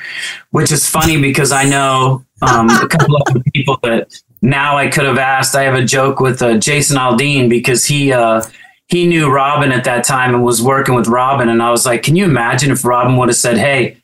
which 0.51 0.71
is 0.71 0.89
funny 0.89 1.21
because 1.21 1.51
I 1.51 1.65
know 1.65 2.25
um, 2.41 2.71
a 2.71 2.87
couple 2.87 3.17
of 3.17 3.45
people 3.53 3.79
that 3.83 4.23
now 4.43 4.77
I 4.77 4.89
could 4.89 5.05
have 5.05 5.19
asked. 5.19 5.57
I 5.57 5.63
have 5.63 5.75
a 5.75 5.85
joke 5.85 6.21
with 6.21 6.41
uh, 6.43 6.59
Jason 6.59 6.97
Aldean 6.97 7.49
because 7.49 7.85
he 7.85 8.13
uh, 8.13 8.43
he 8.87 9.07
knew 9.07 9.31
Robin 9.31 9.73
at 9.73 9.85
that 9.85 10.05
time 10.05 10.35
and 10.35 10.45
was 10.45 10.63
working 10.63 10.95
with 10.95 11.09
Robin. 11.09 11.49
And 11.49 11.63
I 11.63 11.71
was 11.71 11.87
like, 11.87 12.03
can 12.03 12.15
you 12.15 12.25
imagine 12.25 12.71
if 12.71 12.85
Robin 12.85 13.17
would 13.17 13.29
have 13.29 13.37
said, 13.37 13.57
hey, 13.57 14.02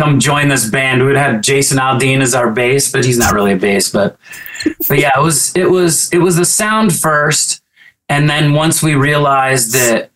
come 0.00 0.18
join 0.18 0.48
this 0.48 0.68
band. 0.68 1.02
We 1.02 1.08
would 1.08 1.16
have 1.16 1.42
Jason 1.42 1.78
Aldean 1.78 2.22
as 2.22 2.34
our 2.34 2.50
bass, 2.50 2.90
but 2.90 3.04
he's 3.04 3.18
not 3.18 3.34
really 3.34 3.52
a 3.52 3.56
bass. 3.56 3.90
But 3.90 4.16
but 4.88 4.98
yeah, 4.98 5.10
it 5.16 5.22
was 5.22 5.54
it 5.54 5.70
was 5.70 6.10
it 6.12 6.18
was 6.18 6.36
the 6.36 6.44
sound 6.44 6.94
first, 6.94 7.62
and 8.08 8.28
then 8.28 8.54
once 8.54 8.82
we 8.82 8.94
realized 8.94 9.72
that 9.72 10.10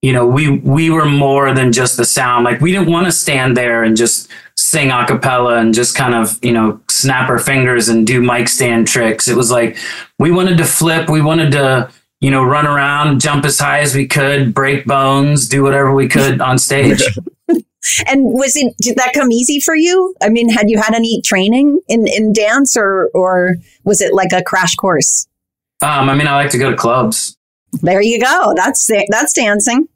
you 0.00 0.12
know 0.12 0.26
we 0.26 0.58
we 0.58 0.88
were 0.88 1.04
more 1.04 1.52
than 1.52 1.72
just 1.72 1.98
the 1.98 2.04
sound. 2.04 2.44
Like 2.44 2.60
we 2.60 2.72
didn't 2.72 2.90
want 2.90 3.06
to 3.06 3.12
stand 3.12 3.56
there 3.56 3.84
and 3.84 3.96
just 3.96 4.30
sing 4.56 4.90
a 4.90 5.06
cappella 5.06 5.58
and 5.58 5.74
just 5.74 5.94
kind 5.94 6.14
of 6.14 6.42
you 6.42 6.52
know 6.52 6.80
snap 6.88 7.28
our 7.28 7.38
fingers 7.38 7.88
and 7.88 8.06
do 8.06 8.22
mic 8.22 8.48
stand 8.48 8.88
tricks. 8.88 9.28
It 9.28 9.36
was 9.36 9.50
like 9.50 9.76
we 10.18 10.30
wanted 10.30 10.56
to 10.58 10.64
flip. 10.64 11.10
We 11.10 11.20
wanted 11.20 11.52
to 11.52 11.90
you 12.20 12.30
know, 12.30 12.42
run 12.42 12.66
around, 12.66 13.20
jump 13.20 13.44
as 13.44 13.58
high 13.58 13.80
as 13.80 13.94
we 13.94 14.06
could, 14.06 14.52
break 14.52 14.86
bones, 14.86 15.48
do 15.48 15.62
whatever 15.62 15.92
we 15.92 16.08
could 16.08 16.40
on 16.40 16.58
stage. 16.58 17.02
and 18.06 18.24
was 18.24 18.56
it 18.56 18.74
did 18.78 18.96
that 18.96 19.12
come 19.14 19.30
easy 19.30 19.60
for 19.60 19.74
you? 19.74 20.14
I 20.22 20.28
mean, 20.28 20.48
had 20.48 20.68
you 20.68 20.80
had 20.80 20.94
any 20.94 21.22
training 21.22 21.80
in 21.88 22.06
in 22.08 22.32
dance, 22.32 22.76
or 22.76 23.10
or 23.14 23.56
was 23.84 24.00
it 24.00 24.12
like 24.12 24.32
a 24.32 24.42
crash 24.42 24.74
course? 24.74 25.26
Um, 25.80 26.08
I 26.08 26.14
mean, 26.14 26.26
I 26.26 26.34
like 26.34 26.50
to 26.50 26.58
go 26.58 26.70
to 26.70 26.76
clubs. 26.76 27.36
There 27.82 28.02
you 28.02 28.20
go. 28.20 28.52
That's 28.56 28.90
that's 29.08 29.32
dancing. 29.32 29.88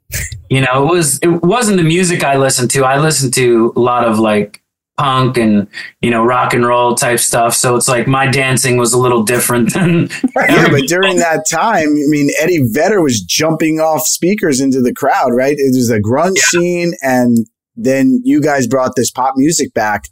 You 0.49 0.61
know, 0.61 0.87
it 0.87 0.91
was 0.91 1.19
it 1.19 1.43
wasn't 1.43 1.77
the 1.77 1.83
music 1.83 2.23
I 2.23 2.37
listened 2.37 2.71
to. 2.71 2.85
I 2.85 2.99
listened 2.99 3.33
to 3.35 3.73
a 3.75 3.79
lot 3.79 4.05
of 4.05 4.19
like 4.19 4.62
punk 4.97 5.37
and 5.37 5.67
you 6.01 6.11
know 6.11 6.23
rock 6.23 6.53
and 6.53 6.65
roll 6.65 6.95
type 6.95 7.19
stuff. 7.19 7.53
So 7.53 7.75
it's 7.75 7.87
like 7.87 8.07
my 8.07 8.27
dancing 8.27 8.77
was 8.77 8.93
a 8.93 8.97
little 8.97 9.23
different 9.23 9.73
than. 9.73 10.09
yeah, 10.35 10.69
but 10.69 10.87
during 10.87 11.17
that 11.17 11.45
time, 11.49 11.87
I 11.87 12.07
mean, 12.07 12.29
Eddie 12.39 12.67
Vedder 12.71 13.01
was 13.01 13.21
jumping 13.21 13.79
off 13.79 14.01
speakers 14.07 14.59
into 14.59 14.81
the 14.81 14.93
crowd, 14.93 15.33
right? 15.33 15.55
It 15.57 15.75
was 15.75 15.89
a 15.89 15.99
grunge 15.99 16.37
yeah. 16.37 16.43
scene, 16.43 16.93
and 17.01 17.37
then 17.75 18.21
you 18.23 18.41
guys 18.41 18.67
brought 18.67 18.95
this 18.95 19.11
pop 19.11 19.33
music 19.35 19.73
back 19.73 20.05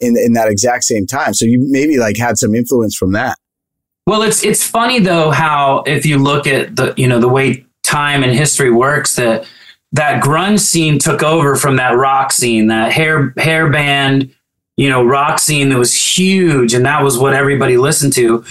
in 0.00 0.16
in 0.16 0.32
that 0.34 0.48
exact 0.48 0.84
same 0.84 1.06
time. 1.06 1.34
So 1.34 1.44
you 1.44 1.64
maybe 1.68 1.98
like 1.98 2.16
had 2.16 2.38
some 2.38 2.54
influence 2.54 2.96
from 2.96 3.12
that. 3.12 3.38
Well, 4.06 4.22
it's 4.22 4.42
it's 4.42 4.64
funny 4.64 5.00
though 5.00 5.30
how 5.30 5.82
if 5.86 6.06
you 6.06 6.18
look 6.18 6.46
at 6.46 6.76
the 6.76 6.94
you 6.96 7.06
know 7.06 7.20
the 7.20 7.28
way 7.28 7.66
time 7.82 8.22
and 8.22 8.32
history 8.32 8.70
works 8.70 9.16
that 9.16 9.46
that 9.92 10.22
grunge 10.22 10.60
scene 10.60 10.98
took 10.98 11.22
over 11.22 11.56
from 11.56 11.76
that 11.76 11.96
rock 11.96 12.32
scene, 12.32 12.66
that 12.68 12.92
hair 12.92 13.32
hair 13.36 13.70
band, 13.70 14.34
you 14.76 14.88
know, 14.88 15.04
rock 15.04 15.38
scene 15.38 15.70
that 15.70 15.78
was 15.78 15.94
huge, 15.94 16.74
and 16.74 16.84
that 16.84 17.02
was 17.02 17.18
what 17.18 17.34
everybody 17.34 17.76
listened 17.76 18.12
to. 18.14 18.44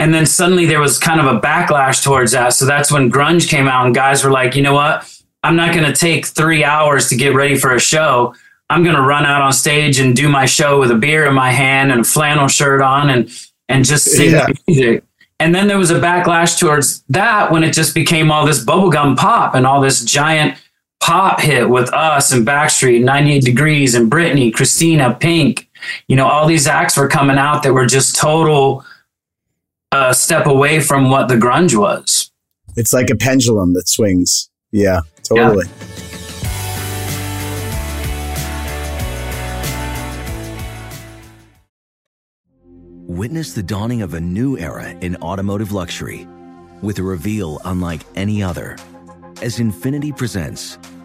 And 0.00 0.12
then 0.12 0.26
suddenly 0.26 0.66
there 0.66 0.80
was 0.80 0.98
kind 0.98 1.20
of 1.20 1.26
a 1.26 1.40
backlash 1.40 2.02
towards 2.02 2.32
that. 2.32 2.52
So 2.52 2.66
that's 2.66 2.92
when 2.92 3.10
grunge 3.10 3.48
came 3.48 3.66
out, 3.66 3.86
and 3.86 3.94
guys 3.94 4.24
were 4.24 4.30
like, 4.30 4.54
you 4.54 4.62
know 4.62 4.74
what? 4.74 5.10
I'm 5.42 5.56
not 5.56 5.74
going 5.74 5.84
to 5.84 5.98
take 5.98 6.26
three 6.26 6.64
hours 6.64 7.08
to 7.08 7.16
get 7.16 7.34
ready 7.34 7.56
for 7.56 7.74
a 7.74 7.80
show. 7.80 8.34
I'm 8.70 8.82
going 8.82 8.96
to 8.96 9.02
run 9.02 9.26
out 9.26 9.42
on 9.42 9.52
stage 9.52 9.98
and 10.00 10.16
do 10.16 10.28
my 10.28 10.46
show 10.46 10.80
with 10.80 10.90
a 10.90 10.94
beer 10.94 11.26
in 11.26 11.34
my 11.34 11.50
hand 11.50 11.92
and 11.92 12.00
a 12.00 12.04
flannel 12.04 12.48
shirt 12.48 12.80
on 12.80 13.10
and 13.10 13.30
and 13.68 13.84
just 13.84 14.04
sing 14.04 14.32
yeah. 14.32 14.46
music. 14.66 15.04
And 15.40 15.54
then 15.54 15.66
there 15.68 15.78
was 15.78 15.90
a 15.90 16.00
backlash 16.00 16.58
towards 16.58 17.02
that 17.08 17.50
when 17.50 17.64
it 17.64 17.72
just 17.72 17.94
became 17.94 18.30
all 18.30 18.46
this 18.46 18.64
bubblegum 18.64 19.16
pop 19.16 19.54
and 19.54 19.66
all 19.66 19.80
this 19.80 20.04
giant 20.04 20.56
pop 21.04 21.38
hit 21.38 21.68
with 21.68 21.92
us 21.92 22.32
and 22.32 22.46
Backstreet, 22.46 23.04
98 23.04 23.44
Degrees 23.44 23.94
and 23.94 24.10
Britney, 24.10 24.50
Christina, 24.50 25.14
Pink. 25.14 25.68
You 26.08 26.16
know, 26.16 26.26
all 26.26 26.46
these 26.46 26.66
acts 26.66 26.96
were 26.96 27.08
coming 27.08 27.36
out 27.36 27.62
that 27.62 27.74
were 27.74 27.84
just 27.84 28.16
total 28.16 28.82
uh, 29.92 30.14
step 30.14 30.46
away 30.46 30.80
from 30.80 31.10
what 31.10 31.28
the 31.28 31.34
grunge 31.34 31.76
was. 31.76 32.32
It's 32.74 32.94
like 32.94 33.10
a 33.10 33.16
pendulum 33.16 33.74
that 33.74 33.86
swings. 33.86 34.48
Yeah, 34.72 35.00
totally. 35.22 35.66
Yeah. 35.66 35.72
Witness 43.06 43.52
the 43.52 43.62
dawning 43.62 44.00
of 44.00 44.14
a 44.14 44.20
new 44.22 44.56
era 44.56 44.88
in 45.02 45.16
automotive 45.16 45.70
luxury 45.70 46.26
with 46.80 46.98
a 46.98 47.02
reveal 47.02 47.60
unlike 47.66 48.00
any 48.16 48.42
other 48.42 48.78
as 49.42 49.58
Infiniti 49.58 50.16
presents 50.16 50.78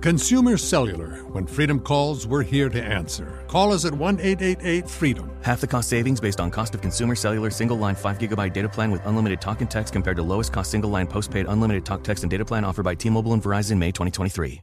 Consumer 0.00 0.56
Cellular. 0.56 1.24
When 1.32 1.44
freedom 1.44 1.80
calls, 1.80 2.24
we're 2.24 2.44
here 2.44 2.68
to 2.68 2.80
answer. 2.80 3.42
Call 3.48 3.72
us 3.72 3.84
at 3.84 3.92
1 3.92 4.20
888 4.20 4.88
freedom. 4.88 5.28
Half 5.42 5.60
the 5.60 5.66
cost 5.66 5.88
savings 5.88 6.20
based 6.20 6.38
on 6.40 6.52
cost 6.52 6.72
of 6.76 6.80
consumer 6.80 7.16
cellular 7.16 7.50
single 7.50 7.76
line 7.78 7.96
5 7.96 8.18
gigabyte 8.18 8.52
data 8.52 8.68
plan 8.68 8.92
with 8.92 9.04
unlimited 9.06 9.40
talk 9.40 9.60
and 9.60 9.68
text 9.68 9.92
compared 9.92 10.16
to 10.16 10.22
lowest 10.22 10.52
cost 10.52 10.70
single 10.70 10.88
line 10.90 11.08
postpaid 11.08 11.46
unlimited 11.48 11.84
talk, 11.84 12.04
text, 12.04 12.22
and 12.22 12.30
data 12.30 12.44
plan 12.44 12.64
offered 12.64 12.84
by 12.84 12.94
T 12.94 13.10
Mobile 13.10 13.32
and 13.32 13.42
Verizon 13.42 13.76
May 13.78 13.90
2023. 13.90 14.62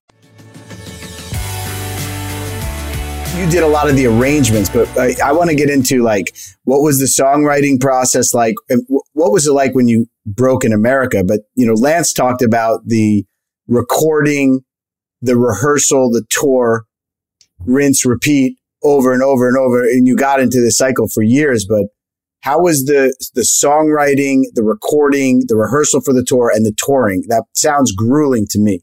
You 3.37 3.49
did 3.51 3.63
a 3.63 3.67
lot 3.67 3.89
of 3.89 3.97
the 3.97 4.05
arrangements, 4.05 4.69
but 4.69 4.87
I, 4.97 5.15
I 5.21 5.31
want 5.33 5.49
to 5.49 5.55
get 5.57 5.69
into 5.69 6.01
like 6.01 6.33
what 6.63 6.79
was 6.81 6.99
the 6.99 7.05
songwriting 7.07 7.81
process 7.81 8.33
like? 8.33 8.55
And 8.69 8.81
wh- 8.87 9.03
What 9.17 9.33
was 9.33 9.45
it 9.45 9.51
like 9.51 9.75
when 9.75 9.89
you 9.89 10.05
broke 10.25 10.63
in 10.63 10.71
America? 10.71 11.25
But 11.27 11.41
you 11.55 11.67
know, 11.67 11.73
Lance 11.73 12.13
talked 12.13 12.41
about 12.41 12.87
the 12.87 13.25
recording, 13.67 14.61
the 15.21 15.37
rehearsal, 15.37 16.11
the 16.11 16.25
tour, 16.29 16.85
rinse, 17.65 18.05
repeat 18.05 18.57
over 18.83 19.13
and 19.13 19.23
over 19.23 19.47
and 19.47 19.57
over, 19.57 19.83
and 19.83 20.07
you 20.07 20.15
got 20.15 20.39
into 20.39 20.61
this 20.61 20.77
cycle 20.77 21.07
for 21.07 21.23
years. 21.23 21.65
But 21.67 21.85
how 22.41 22.61
was 22.61 22.85
the 22.85 23.15
the 23.33 23.41
songwriting, 23.41 24.43
the 24.53 24.63
recording, 24.63 25.43
the 25.47 25.55
rehearsal 25.55 26.01
for 26.01 26.13
the 26.13 26.23
tour, 26.23 26.51
and 26.53 26.65
the 26.65 26.73
touring? 26.77 27.23
That 27.27 27.43
sounds 27.53 27.91
grueling 27.91 28.47
to 28.51 28.59
me. 28.59 28.81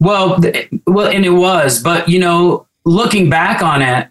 Well, 0.00 0.40
well, 0.86 1.08
and 1.08 1.24
it 1.24 1.30
was, 1.30 1.82
but 1.82 2.08
you 2.08 2.18
know, 2.18 2.66
looking 2.84 3.30
back 3.30 3.62
on 3.62 3.82
it, 3.82 4.08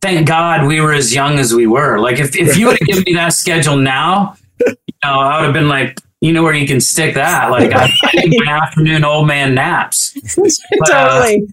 thank 0.00 0.28
God 0.28 0.66
we 0.66 0.80
were 0.80 0.92
as 0.92 1.14
young 1.14 1.38
as 1.38 1.54
we 1.54 1.66
were. 1.66 1.98
Like, 1.98 2.18
if, 2.18 2.36
if 2.36 2.56
you 2.56 2.66
would 2.66 2.78
have 2.78 2.86
given 2.86 3.04
me 3.06 3.14
that 3.14 3.32
schedule 3.32 3.76
now, 3.76 4.36
you 4.66 4.74
know, 5.02 5.10
I 5.18 5.38
would 5.38 5.46
have 5.46 5.54
been 5.54 5.68
like, 5.68 5.98
you 6.24 6.32
know, 6.32 6.42
where 6.42 6.54
you 6.54 6.66
can 6.66 6.80
stick 6.80 7.16
that. 7.16 7.50
Like, 7.50 7.70
I, 7.74 7.86
my 8.44 8.50
afternoon 8.50 9.04
old 9.04 9.26
man 9.26 9.54
naps. 9.54 10.16
But, 10.36 10.90
uh, 10.90 11.20
totally. 11.20 11.52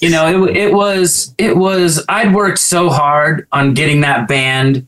you 0.00 0.10
know, 0.10 0.46
it, 0.46 0.56
it 0.56 0.72
was, 0.72 1.34
it 1.38 1.56
was, 1.56 2.04
I'd 2.08 2.32
worked 2.32 2.60
so 2.60 2.88
hard 2.88 3.48
on 3.50 3.74
getting 3.74 4.02
that 4.02 4.28
band 4.28 4.86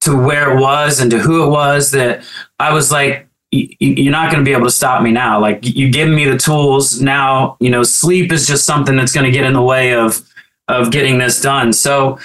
to 0.00 0.16
where 0.16 0.56
it 0.56 0.60
was 0.60 1.00
and 1.00 1.10
to 1.10 1.18
who 1.18 1.44
it 1.44 1.50
was 1.50 1.90
that 1.90 2.24
I 2.58 2.72
was 2.72 2.90
like, 2.90 3.28
you're 3.50 4.10
not 4.10 4.32
going 4.32 4.42
to 4.42 4.48
be 4.48 4.54
able 4.54 4.64
to 4.64 4.70
stop 4.70 5.02
me 5.02 5.12
now. 5.12 5.38
Like 5.38 5.58
you 5.62 5.90
giving 5.90 6.14
me 6.14 6.24
the 6.24 6.38
tools 6.38 7.02
now, 7.02 7.58
you 7.60 7.68
know, 7.68 7.82
sleep 7.82 8.32
is 8.32 8.46
just 8.46 8.64
something 8.64 8.96
that's 8.96 9.12
going 9.12 9.26
to 9.26 9.30
get 9.30 9.44
in 9.44 9.52
the 9.52 9.62
way 9.62 9.92
of, 9.92 10.26
of 10.68 10.90
getting 10.90 11.18
this 11.18 11.42
done. 11.42 11.74
So 11.74 12.18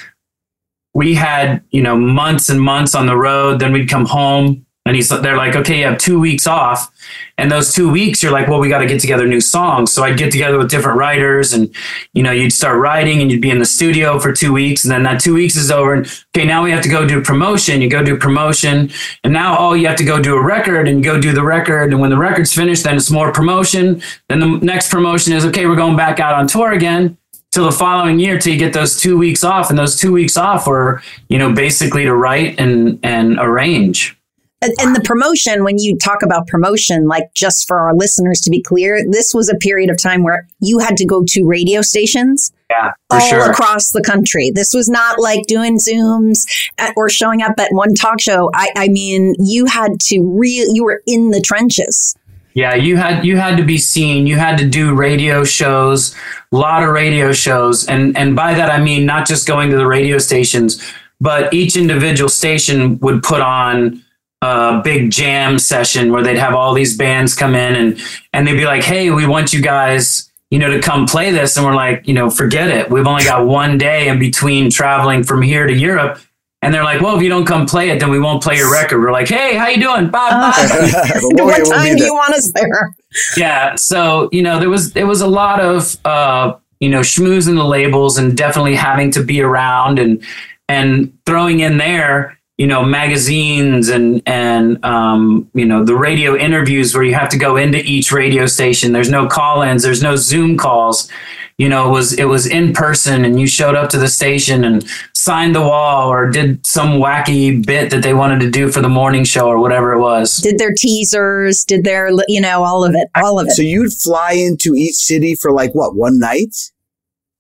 we 0.94 1.14
had, 1.14 1.62
you 1.72 1.82
know, 1.82 1.98
months 1.98 2.48
and 2.48 2.62
months 2.62 2.96
on 2.96 3.06
the 3.06 3.18
road. 3.18 3.60
Then 3.60 3.74
we'd 3.74 3.90
come 3.90 4.06
home 4.06 4.66
and 4.88 4.96
he's, 4.96 5.10
they're 5.10 5.36
like, 5.36 5.56
okay, 5.56 5.80
you 5.80 5.86
have 5.86 5.98
two 5.98 6.18
weeks 6.18 6.48
off. 6.48 6.92
And 7.38 7.52
those 7.52 7.74
two 7.74 7.92
weeks, 7.92 8.24
you're 8.24 8.32
like, 8.32 8.48
well, 8.48 8.60
we 8.60 8.70
got 8.70 8.80
to 8.80 8.86
get 8.86 9.02
together 9.02 9.28
new 9.28 9.42
songs. 9.42 9.92
So 9.92 10.04
I'd 10.04 10.18
get 10.18 10.32
together 10.32 10.58
with 10.58 10.70
different 10.70 10.98
writers 10.98 11.52
and, 11.52 11.74
you 12.14 12.24
know, 12.24 12.32
you'd 12.32 12.54
start 12.54 12.80
writing 12.80 13.22
and 13.22 13.32
you'd 13.32 13.42
be 13.42 13.50
in 13.50 13.60
the 13.60 13.66
studio 13.66 14.18
for 14.18 14.32
two 14.32 14.54
weeks. 14.54 14.86
And 14.86 14.92
then 14.92 15.04
that 15.04 15.20
two 15.20 15.34
weeks 15.34 15.56
is 15.56 15.70
over. 15.70 15.94
And 15.94 16.06
okay, 16.36 16.46
now 16.46 16.64
we 16.64 16.72
have 16.72 16.82
to 16.84 16.90
go 16.90 17.06
do 17.06 17.22
promotion. 17.22 17.82
You 17.82 17.90
go 17.90 18.02
do 18.02 18.18
promotion. 18.18 18.90
And 19.24 19.34
now, 19.34 19.58
oh, 19.60 19.74
you 19.74 19.88
have 19.88 19.98
to 19.98 20.06
go 20.06 20.22
do 20.22 20.36
a 20.36 20.44
record 20.44 20.88
and 20.88 21.04
go 21.04 21.20
do 21.20 21.34
the 21.34 21.44
record. 21.44 21.92
And 21.92 22.00
when 22.00 22.10
the 22.10 22.18
record's 22.18 22.54
finished, 22.54 22.86
then 22.86 22.96
it's 22.96 23.12
more 23.12 23.32
promotion. 23.32 24.02
Then 24.30 24.40
the 24.40 24.48
next 24.62 24.90
promotion 24.90 25.34
is, 25.34 25.46
okay, 25.46 25.66
we're 25.66 25.76
going 25.76 25.98
back 25.98 26.20
out 26.20 26.34
on 26.34 26.48
tour 26.48 26.72
again 26.72 27.18
till 27.52 27.66
the 27.66 27.72
following 27.72 28.20
year 28.20 28.40
till 28.40 28.54
you 28.54 28.60
get 28.60 28.74
those 28.74 29.00
two 29.00 29.18
weeks 29.18 29.44
off. 29.44 29.70
And 29.70 29.78
those 29.78 29.98
two 29.98 30.12
weeks 30.12 30.38
off 30.38 30.66
were, 30.66 31.02
you 31.28 31.38
know, 31.38 31.54
basically 31.54 32.06
to 32.06 32.16
write 32.16 32.60
and, 32.60 33.00
and 33.04 33.38
arrange. 33.40 34.17
And, 34.62 34.96
the 34.96 35.02
promotion, 35.02 35.64
when 35.64 35.78
you 35.78 35.98
talk 35.98 36.24
about 36.24 36.48
promotion, 36.48 37.08
like 37.08 37.32
just 37.36 37.68
for 37.68 37.80
our 37.80 37.94
listeners 37.94 38.42
to 38.42 38.50
be 38.50 38.62
clear, 38.62 39.04
this 39.08 39.32
was 39.34 39.50
a 39.50 39.56
period 39.56 39.92
of 39.92 40.02
time 40.02 40.24
where 40.24 40.48
you 40.60 40.80
had 40.80 40.98
to 40.98 41.06
go 41.06 41.24
to 41.28 41.44
radio 41.46 41.82
stations 41.84 42.52
Yeah, 42.70 42.94
for 43.10 43.18
all 43.18 43.30
sure. 43.30 43.52
across 43.52 43.92
the 43.92 44.02
country. 44.02 44.50
This 44.54 44.74
was 44.74 44.90
not 44.90 45.20
like 45.20 45.46
doing 45.48 45.78
Zooms 45.78 46.40
at, 46.80 46.94
or 46.98 47.08
showing 47.08 47.44
up 47.44 47.54
at 47.60 47.70
one 47.72 47.94
talk 47.94 48.20
show. 48.20 48.50
I, 48.56 48.72
I 48.76 48.88
mean, 48.88 49.36
you 49.40 49.66
had 49.66 50.00
to 50.06 50.22
real, 50.22 50.66
you 50.74 50.84
were 50.84 51.04
in 51.06 51.30
the 51.30 51.40
trenches. 51.42 52.16
Yeah, 52.56 52.74
you 52.74 52.98
had 52.98 53.24
you 53.24 53.38
had 53.38 53.56
to 53.58 53.64
be 53.64 53.78
seen. 53.78 54.26
You 54.26 54.38
had 54.38 54.58
to 54.58 54.68
do 54.68 54.96
radio 54.96 55.44
shows, 55.44 56.16
a 56.52 56.56
lot 56.56 56.82
of 56.82 56.90
radio 56.90 57.32
shows, 57.32 57.86
and 57.86 58.18
and 58.18 58.36
by 58.36 58.56
that 58.56 58.72
I 58.72 58.80
mean 58.82 59.06
not 59.06 59.28
just 59.28 59.48
going 59.48 59.70
to 59.70 59.78
the 59.78 59.86
radio 59.86 60.18
stations, 60.18 60.84
but 61.22 61.54
each 61.54 61.78
individual 61.78 62.30
station 62.30 62.98
would 62.98 63.22
put 63.22 63.42
on 63.42 64.04
a 64.42 64.82
big 64.84 65.12
jam 65.12 65.58
session 65.60 66.12
where 66.12 66.24
they'd 66.24 66.38
have 66.38 66.54
all 66.54 66.74
these 66.74 66.96
bands 66.96 67.36
come 67.36 67.56
in 67.56 67.76
and 67.76 68.00
and 68.34 68.48
they'd 68.48 68.54
be 68.54 68.66
like, 68.66 68.84
"Hey, 68.84 69.10
we 69.12 69.26
want 69.26 69.54
you 69.54 69.62
guys." 69.62 70.24
You 70.50 70.60
know, 70.60 70.72
to 70.72 70.80
come 70.80 71.06
play 71.06 71.32
this, 71.32 71.58
and 71.58 71.66
we're 71.66 71.76
like, 71.76 72.08
you 72.08 72.14
know, 72.14 72.30
forget 72.30 72.70
it. 72.70 72.90
We've 72.90 73.06
only 73.06 73.26
got 73.26 73.46
one 73.46 73.78
day 73.78 74.08
in 74.08 74.18
between 74.18 74.72
traveling 74.72 75.26
from 75.26 75.42
here 75.42 75.68
to 75.68 75.74
Europe, 75.74 76.22
and 76.62 76.74
they're 76.74 76.86
like, 76.86 77.02
"Well, 77.02 77.18
if 77.18 77.22
you 77.22 77.28
don't 77.28 77.46
come 77.46 77.66
play 77.66 77.90
it, 77.90 78.00
then 78.00 78.10
we 78.10 78.18
won't 78.18 78.42
play 78.42 78.56
your 78.56 78.72
record." 78.72 79.02
We're 79.02 79.12
like, 79.12 79.28
"Hey, 79.28 79.58
how 79.58 79.68
you 79.68 79.82
doing? 79.82 80.10
Bye, 80.10 80.30
bye." 80.30 80.54
what 81.22 81.70
time 81.70 81.98
do 81.98 82.04
you 82.06 82.14
want 82.14 82.34
us 82.34 82.50
there? 82.56 82.96
yeah 83.36 83.76
so 83.76 84.30
you 84.32 84.42
know 84.42 84.60
there 84.60 84.70
was 84.70 84.94
there 84.94 85.08
was 85.08 85.22
a 85.22 85.28
lot 85.28 85.60
of 85.60 85.98
uh 86.06 86.54
you 86.80 86.90
know 86.90 87.02
schmoozing 87.02 87.56
the 87.56 87.64
labels 87.64 88.18
and 88.18 88.38
definitely 88.38 88.76
having 88.76 89.12
to 89.12 89.24
be 89.24 89.42
around 89.42 90.00
and 90.00 90.24
and 90.70 91.18
throwing 91.26 91.60
in 91.62 91.78
there 91.78 92.37
you 92.58 92.68
know 92.68 92.84
magazines 92.84 93.90
and 93.90 94.22
and 94.26 94.84
um 94.84 95.50
you 95.54 95.66
know 95.66 95.84
the 95.84 95.96
radio 95.96 96.36
interviews 96.36 96.94
where 96.94 97.04
you 97.04 97.14
have 97.14 97.30
to 97.30 97.38
go 97.38 97.56
into 97.56 97.80
each 97.84 98.12
radio 98.12 98.46
station 98.46 98.94
there's 98.94 99.12
no 99.12 99.28
call-ins 99.28 99.84
there's 99.84 100.02
no 100.02 100.16
zoom 100.16 100.58
calls 100.58 101.10
you 101.58 101.70
know 101.70 101.88
it 101.88 101.92
was 101.92 102.14
it 102.14 102.26
was 102.26 102.48
in 102.48 102.74
person 102.74 103.26
and 103.26 103.40
you 103.40 103.48
showed 103.48 103.76
up 103.76 103.90
to 103.90 103.98
the 103.98 104.08
station 104.08 104.64
and 104.64 104.86
signed 105.14 105.54
the 105.54 105.62
wall 105.62 106.10
or 106.10 106.30
did 106.30 106.66
some 106.66 107.00
wacky 107.00 107.64
bit 107.66 107.90
that 107.90 108.02
they 108.02 108.14
wanted 108.14 108.40
to 108.40 108.50
do 108.50 108.72
for 108.72 108.82
the 108.82 108.90
morning 108.90 109.24
show 109.26 109.48
or 109.48 109.60
whatever 109.60 109.92
it 109.92 110.00
was 110.00 110.38
Did 110.38 110.58
their 110.58 110.74
teasers, 110.78 111.66
did 111.68 111.84
their, 111.84 112.10
you 112.30 112.40
know, 112.40 112.64
all 112.64 112.86
of 112.86 112.96
it, 112.96 113.10
all 113.16 113.38
of 113.40 113.48
it. 113.48 113.52
So 113.52 113.62
you'd 113.62 113.92
fly 113.92 114.32
into 114.32 114.74
each 114.74 114.96
city 114.96 115.36
for 115.36 115.52
like 115.52 115.76
what 115.76 115.96
one 115.96 116.18
night? 116.18 116.56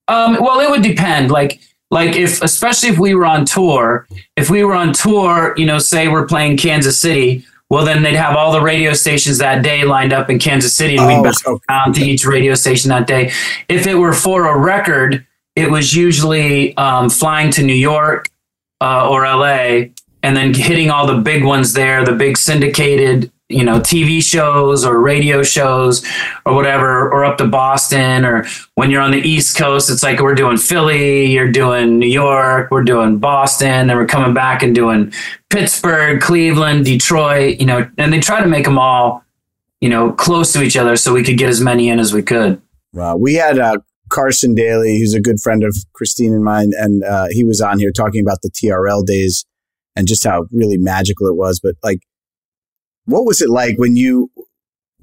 Um, 0.10 0.38
well, 0.41 0.60
it 0.60 0.69
would 0.69 0.84
depend. 0.84 1.32
Like, 1.32 1.62
like 1.89 2.15
if, 2.15 2.41
especially 2.41 2.89
if 2.89 3.00
we 3.00 3.15
were 3.15 3.26
on 3.26 3.45
tour, 3.45 4.08
if 4.36 4.50
we 4.50 4.63
were 4.63 4.76
on 4.76 4.93
tour, 4.93 5.54
you 5.58 5.65
know, 5.65 5.80
say 5.80 6.08
we're 6.08 6.26
playing 6.26 6.58
Kansas 6.58 7.00
City, 7.00 7.45
well, 7.69 7.84
then 7.86 8.02
they'd 8.02 8.15
have 8.15 8.36
all 8.36 8.52
the 8.52 8.62
radio 8.62 8.93
stations 8.93 9.39
that 9.39 9.62
day 9.62 9.84
lined 9.84 10.13
up 10.13 10.30
in 10.30 10.39
Kansas 10.39 10.73
City, 10.73 10.95
and 10.95 11.04
Oh, 11.04 11.08
we'd 11.08 11.23
bounce 11.23 11.62
down 11.67 11.93
to 11.93 12.02
each 12.02 12.26
radio 12.26 12.54
station 12.56 12.89
that 12.89 13.08
day. 13.08 13.32
If 13.67 13.88
it 13.88 13.95
were 13.95 14.13
for 14.13 14.47
a 14.47 14.58
record, 14.58 15.26
it 15.56 15.69
was 15.69 15.93
usually 15.93 16.76
um, 16.78 17.10
flying 17.10 17.52
to 17.52 17.63
New 17.63 17.73
York 17.73 18.30
uh, 18.80 19.10
or 19.10 19.23
LA, 19.23 19.89
and 20.23 20.36
then 20.36 20.54
hitting 20.54 20.89
all 20.89 21.08
the 21.08 21.17
big 21.17 21.43
ones 21.43 21.73
there, 21.73 22.06
the 22.06 22.13
big 22.13 22.38
syndicated, 22.38 23.32
you 23.49 23.63
know, 23.63 23.79
TV 23.79 24.21
shows 24.21 24.83
or 24.83 24.99
radio 24.99 25.41
shows 25.41 26.05
or 26.45 26.53
whatever, 26.53 27.10
or 27.10 27.23
up 27.23 27.38
to 27.38 27.47
Boston. 27.47 28.25
Or 28.25 28.45
when 28.75 28.91
you're 28.91 29.01
on 29.01 29.12
the 29.12 29.21
East 29.21 29.57
Coast, 29.57 29.89
it's 29.89 30.03
like 30.03 30.19
we're 30.19 30.36
doing 30.36 30.57
Philly, 30.57 31.25
you're 31.27 31.51
doing 31.51 31.97
New 31.97 32.07
York, 32.07 32.69
we're 32.71 32.83
doing 32.83 33.19
Boston, 33.19 33.88
then 33.88 33.95
we're 33.95 34.05
coming 34.05 34.33
back 34.33 34.63
and 34.63 34.75
doing 34.75 35.13
Pittsburgh, 35.49 36.19
Cleveland, 36.19 36.86
Detroit, 36.86 37.60
you 37.60 37.65
know, 37.65 37.89
and 37.97 38.12
they 38.12 38.19
try 38.19 38.41
to 38.41 38.47
make 38.47 38.65
them 38.65 38.77
all, 38.77 39.23
you 39.79 39.89
know, 39.89 40.12
close 40.12 40.51
to 40.53 40.62
each 40.62 40.75
other 40.75 40.97
so 40.97 41.13
we 41.13 41.23
could 41.23 41.38
get 41.38 41.49
as 41.49 41.62
many 41.62 41.88
in 41.88 41.99
as 41.99 42.13
we 42.13 42.21
could. 42.21 42.62
Wow. 42.91 43.15
We 43.15 43.36
had 43.36 43.60
uh, 43.60 43.77
Carson 44.10 44.55
Daly, 44.55 44.99
who's 44.99 45.13
a 45.13 45.21
good 45.21 45.39
friend 45.39 45.63
of 45.63 45.75
Christine 45.93 46.33
and 46.33 46.43
mine, 46.43 46.71
and 46.77 47.03
uh, 47.03 47.27
he 47.29 47.45
was 47.45 47.62
on 47.62 47.79
here 47.79 47.91
talking 47.91 48.21
about 48.21 48.41
the 48.41 48.49
TRL 48.49 49.05
days 49.05 49.45
and 49.95 50.07
just 50.07 50.25
how 50.25 50.47
really 50.51 50.77
magical 50.77 51.27
it 51.27 51.36
was. 51.36 51.60
But 51.62 51.75
like, 51.83 51.99
what 53.08 53.26
was 53.26 53.41
it 53.41 53.50
like 53.50 53.78
when 53.78 53.96
you, 53.96 54.30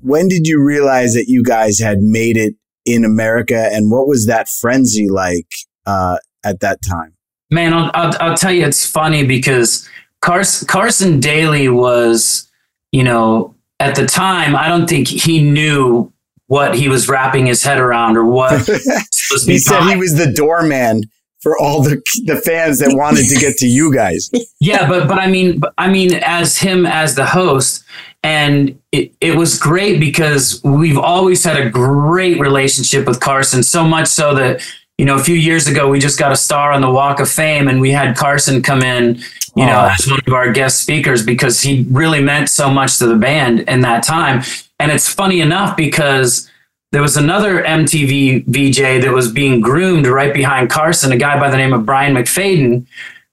when 0.01 0.29
did 0.29 0.47
you 0.47 0.63
realize 0.63 1.15
that 1.15 1.25
you 1.27 1.43
guys 1.43 1.79
had 1.79 1.99
made 2.01 2.37
it 2.37 2.55
in 2.85 3.05
America, 3.05 3.69
and 3.73 3.91
what 3.91 4.07
was 4.07 4.27
that 4.27 4.49
frenzy 4.49 5.09
like 5.09 5.49
uh, 5.87 6.19
at 6.45 6.61
that 6.61 6.81
time? 6.87 7.17
Man, 7.51 7.73
I'll, 7.73 7.91
I'll, 7.95 8.13
I'll 8.21 8.37
tell 8.37 8.53
you, 8.53 8.67
it's 8.67 8.87
funny 8.87 9.25
because 9.25 9.89
Carson, 10.21 10.67
Carson 10.69 11.21
Daly 11.21 11.69
was, 11.69 12.51
you 12.93 13.03
know, 13.03 13.55
at 13.81 13.95
the 13.95 14.07
time, 14.07 14.55
I 14.55 14.69
don't 14.69 14.89
think 14.89 15.09
he 15.09 15.43
knew 15.43 16.13
what 16.47 16.75
he 16.75 16.89
was 16.89 17.09
wrapping 17.09 17.47
his 17.47 17.63
head 17.63 17.79
around 17.79 18.17
or 18.17 18.25
what. 18.25 18.69
was 18.69 19.47
he 19.47 19.59
said 19.59 19.89
he 19.89 19.97
was 19.97 20.15
the 20.15 20.31
doorman 20.31 21.03
for 21.45 21.57
all 21.59 21.83
the 21.83 22.03
the 22.25 22.41
fans 22.41 22.81
that 22.81 22.97
wanted 22.97 23.29
to 23.29 23.37
get 23.37 23.57
to 23.59 23.67
you 23.67 23.95
guys. 23.95 24.31
yeah, 24.61 24.89
but 24.89 25.07
but 25.07 25.19
I 25.19 25.29
mean, 25.29 25.61
but 25.61 25.75
I 25.79 25.89
mean, 25.89 26.15
as 26.15 26.59
him 26.59 26.87
as 26.87 27.15
the 27.15 27.27
host, 27.27 27.85
and 28.25 28.77
it, 28.91 29.15
it 29.21 29.37
was 29.37 29.59
great 29.59 30.01
because 30.01 30.61
we've 30.65 30.99
always 30.99 31.45
had 31.45 31.59
a 31.59 31.69
great 31.69 32.41
relationship 32.41 33.07
with 33.07 33.21
Carson. 33.21 33.63
So 33.63 33.85
much 33.85 34.09
so 34.09 34.35
that 34.35 34.63
you 34.99 35.05
know, 35.05 35.17
a 35.17 35.23
few 35.23 35.35
years 35.35 35.67
ago, 35.67 35.89
we 35.89 35.99
just 35.99 36.19
got 36.19 36.33
a 36.33 36.37
star 36.37 36.73
on 36.73 36.81
the 36.81 36.91
Walk 36.91 37.21
of 37.21 37.29
Fame, 37.29 37.69
and 37.69 37.81
we 37.81 37.91
had 37.91 38.17
Carson 38.17 38.63
come 38.63 38.81
in, 38.83 39.17
you 39.57 39.67
know, 39.67 39.89
as 39.93 40.09
one 40.09 40.21
of 40.27 40.33
our 40.33 40.53
guest 40.53 40.81
speakers 40.81 41.25
because 41.25 41.61
he 41.61 41.85
really 41.91 42.23
meant 42.23 42.49
so 42.49 42.71
much 42.71 42.99
to 42.99 43.07
the 43.07 43.17
band 43.17 43.61
in 43.61 43.81
that 43.81 44.03
time. 44.03 44.43
And 44.79 44.93
it's 44.93 45.09
funny 45.13 45.41
enough 45.41 45.77
because 45.77 46.49
there 46.95 47.03
was 47.03 47.17
another 47.17 47.61
MTV 47.65 48.45
VJ 48.47 49.03
that 49.03 49.13
was 49.13 49.33
being 49.33 49.61
groomed 49.61 50.07
right 50.07 50.33
behind 50.33 50.71
Carson, 50.71 51.11
a 51.11 51.17
guy 51.17 51.41
by 51.41 51.51
the 51.51 51.57
name 51.57 51.73
of 51.73 51.85
Brian 51.85 52.15
McFayden, 52.15 52.87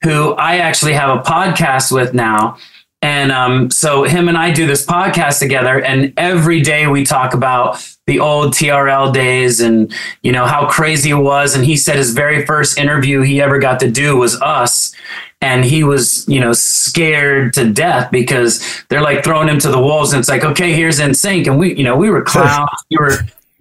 who 0.03 0.33
I 0.33 0.57
actually 0.57 0.93
have 0.93 1.15
a 1.15 1.21
podcast 1.21 1.91
with 1.91 2.15
now. 2.15 2.57
And 3.03 3.31
um, 3.31 3.69
so 3.69 4.01
him 4.01 4.27
and 4.29 4.35
I 4.35 4.49
do 4.49 4.65
this 4.65 4.83
podcast 4.83 5.37
together, 5.37 5.79
and 5.79 6.11
every 6.17 6.61
day 6.61 6.87
we 6.87 7.03
talk 7.03 7.35
about 7.35 7.87
the 8.07 8.19
old 8.19 8.53
TRL 8.53 9.13
days 9.13 9.59
and 9.59 9.93
you 10.23 10.31
know 10.31 10.47
how 10.47 10.67
crazy 10.67 11.11
it 11.11 11.15
was. 11.15 11.55
And 11.55 11.63
he 11.63 11.77
said 11.77 11.97
his 11.97 12.13
very 12.13 12.43
first 12.47 12.79
interview 12.79 13.21
he 13.21 13.43
ever 13.43 13.59
got 13.59 13.79
to 13.81 13.91
do 13.91 14.17
was 14.17 14.41
us, 14.41 14.91
and 15.39 15.63
he 15.63 15.83
was 15.83 16.27
you 16.27 16.39
know 16.39 16.53
scared 16.53 17.53
to 17.53 17.71
death 17.71 18.09
because 18.11 18.83
they're 18.89 19.01
like 19.01 19.23
throwing 19.23 19.49
him 19.49 19.59
to 19.59 19.69
the 19.69 19.79
wolves, 19.79 20.13
and 20.13 20.19
it's 20.19 20.29
like 20.29 20.43
okay, 20.43 20.73
here's 20.73 20.99
NSYNC, 20.99 21.45
and 21.45 21.59
we 21.59 21.75
you 21.75 21.83
know 21.83 21.95
we 21.95 22.09
were 22.09 22.21
clowns, 22.23 22.69
we 22.89 22.97
were 22.97 23.17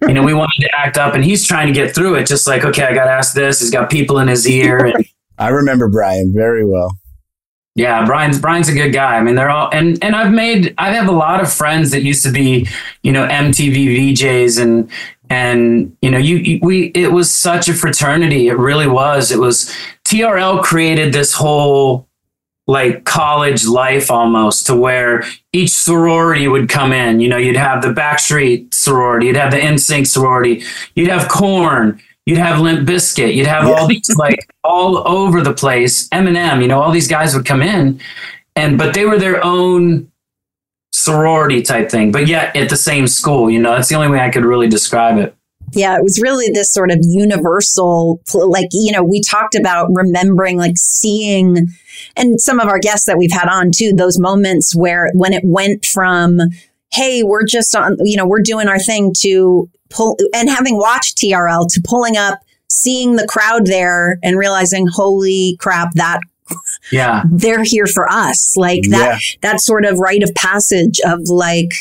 you 0.07 0.13
know 0.13 0.23
we 0.23 0.33
wanted 0.33 0.61
to 0.61 0.69
act 0.75 0.97
up, 0.97 1.13
and 1.13 1.23
he's 1.23 1.45
trying 1.45 1.67
to 1.67 1.73
get 1.73 1.93
through 1.93 2.15
it, 2.15 2.27
just 2.27 2.47
like 2.47 2.65
okay, 2.65 2.83
I 2.83 2.93
got 2.93 3.05
to 3.05 3.11
ask 3.11 3.33
this. 3.33 3.59
He's 3.59 3.71
got 3.71 3.89
people 3.89 4.19
in 4.19 4.27
his 4.27 4.47
ear. 4.47 4.85
And, 4.85 5.05
I 5.37 5.49
remember 5.49 5.89
Brian 5.89 6.33
very 6.35 6.65
well. 6.65 6.97
Yeah, 7.75 8.05
Brian's 8.05 8.39
Brian's 8.39 8.69
a 8.69 8.73
good 8.73 8.91
guy. 8.91 9.17
I 9.17 9.23
mean, 9.23 9.35
they're 9.35 9.49
all 9.49 9.69
and 9.71 10.03
and 10.03 10.15
I've 10.15 10.31
made 10.31 10.73
I 10.77 10.93
have 10.93 11.07
a 11.07 11.13
lot 11.13 11.41
of 11.41 11.51
friends 11.51 11.91
that 11.91 12.03
used 12.03 12.23
to 12.23 12.31
be, 12.31 12.67
you 13.01 13.11
know, 13.11 13.27
MTV 13.27 14.13
VJs 14.13 14.61
and 14.61 14.89
and 15.29 15.95
you 16.01 16.11
know, 16.11 16.17
you, 16.17 16.37
you 16.37 16.59
we 16.61 16.87
it 16.87 17.13
was 17.13 17.33
such 17.33 17.69
a 17.69 17.73
fraternity. 17.73 18.49
It 18.49 18.57
really 18.57 18.87
was. 18.87 19.31
It 19.31 19.39
was 19.39 19.73
TRL 20.03 20.61
created 20.63 21.13
this 21.13 21.33
whole 21.33 22.07
like 22.67 23.03
college 23.05 23.65
life 23.65 24.11
almost 24.11 24.65
to 24.67 24.75
where 24.75 25.23
each 25.51 25.71
sorority 25.71 26.47
would 26.47 26.69
come 26.69 26.93
in. 26.93 27.19
You 27.19 27.29
know, 27.29 27.37
you'd 27.37 27.55
have 27.55 27.81
the 27.81 27.89
Backstreet 27.89 28.73
sorority, 28.73 29.27
you'd 29.27 29.35
have 29.35 29.51
the 29.51 29.59
NSYNC 29.59 30.07
sorority, 30.07 30.63
you'd 30.95 31.09
have 31.09 31.27
Korn, 31.27 32.01
you'd 32.25 32.37
have 32.37 32.59
Limp 32.59 32.87
Bizkit, 32.87 33.35
you'd 33.35 33.47
have 33.47 33.67
yeah. 33.67 33.73
all 33.73 33.87
these 33.87 34.09
like 34.15 34.47
all 34.63 35.07
over 35.07 35.41
the 35.41 35.53
place. 35.53 36.07
Eminem, 36.09 36.61
you 36.61 36.67
know, 36.67 36.81
all 36.81 36.91
these 36.91 37.07
guys 37.07 37.35
would 37.35 37.45
come 37.45 37.61
in, 37.61 37.99
and 38.55 38.77
but 38.77 38.93
they 38.93 39.05
were 39.05 39.17
their 39.17 39.43
own 39.43 40.11
sorority 40.93 41.61
type 41.61 41.89
thing, 41.89 42.11
but 42.11 42.27
yet 42.27 42.55
at 42.55 42.69
the 42.69 42.77
same 42.77 43.07
school. 43.07 43.49
You 43.49 43.59
know, 43.59 43.75
that's 43.75 43.89
the 43.89 43.95
only 43.95 44.09
way 44.09 44.19
I 44.19 44.29
could 44.29 44.45
really 44.45 44.67
describe 44.67 45.17
it. 45.17 45.35
Yeah, 45.73 45.95
it 45.95 46.03
was 46.03 46.19
really 46.21 46.49
this 46.51 46.73
sort 46.73 46.91
of 46.91 46.97
universal, 47.01 48.21
like, 48.33 48.67
you 48.71 48.91
know, 48.91 49.03
we 49.03 49.21
talked 49.21 49.55
about 49.55 49.89
remembering, 49.93 50.57
like 50.57 50.77
seeing, 50.77 51.69
and 52.15 52.41
some 52.41 52.59
of 52.59 52.67
our 52.67 52.79
guests 52.79 53.05
that 53.05 53.17
we've 53.17 53.31
had 53.31 53.47
on 53.47 53.71
too, 53.73 53.93
those 53.93 54.19
moments 54.19 54.75
where 54.75 55.11
when 55.13 55.33
it 55.33 55.43
went 55.45 55.85
from, 55.85 56.39
hey, 56.91 57.23
we're 57.23 57.45
just 57.45 57.75
on, 57.75 57.97
you 58.01 58.17
know, 58.17 58.27
we're 58.27 58.41
doing 58.41 58.67
our 58.67 58.79
thing 58.79 59.13
to 59.19 59.69
pull, 59.89 60.17
and 60.33 60.49
having 60.49 60.77
watched 60.77 61.17
TRL 61.17 61.67
to 61.71 61.81
pulling 61.83 62.17
up, 62.17 62.39
seeing 62.69 63.15
the 63.15 63.27
crowd 63.27 63.65
there 63.65 64.17
and 64.23 64.37
realizing, 64.37 64.87
holy 64.87 65.57
crap, 65.59 65.93
that 65.95 66.19
yeah 66.91 67.23
they're 67.31 67.63
here 67.63 67.87
for 67.87 68.11
us 68.11 68.55
like 68.57 68.81
that 68.89 69.21
yeah. 69.21 69.37
that 69.41 69.61
sort 69.61 69.85
of 69.85 69.99
rite 69.99 70.21
of 70.21 70.35
passage 70.35 70.99
of 71.05 71.21
like 71.29 71.71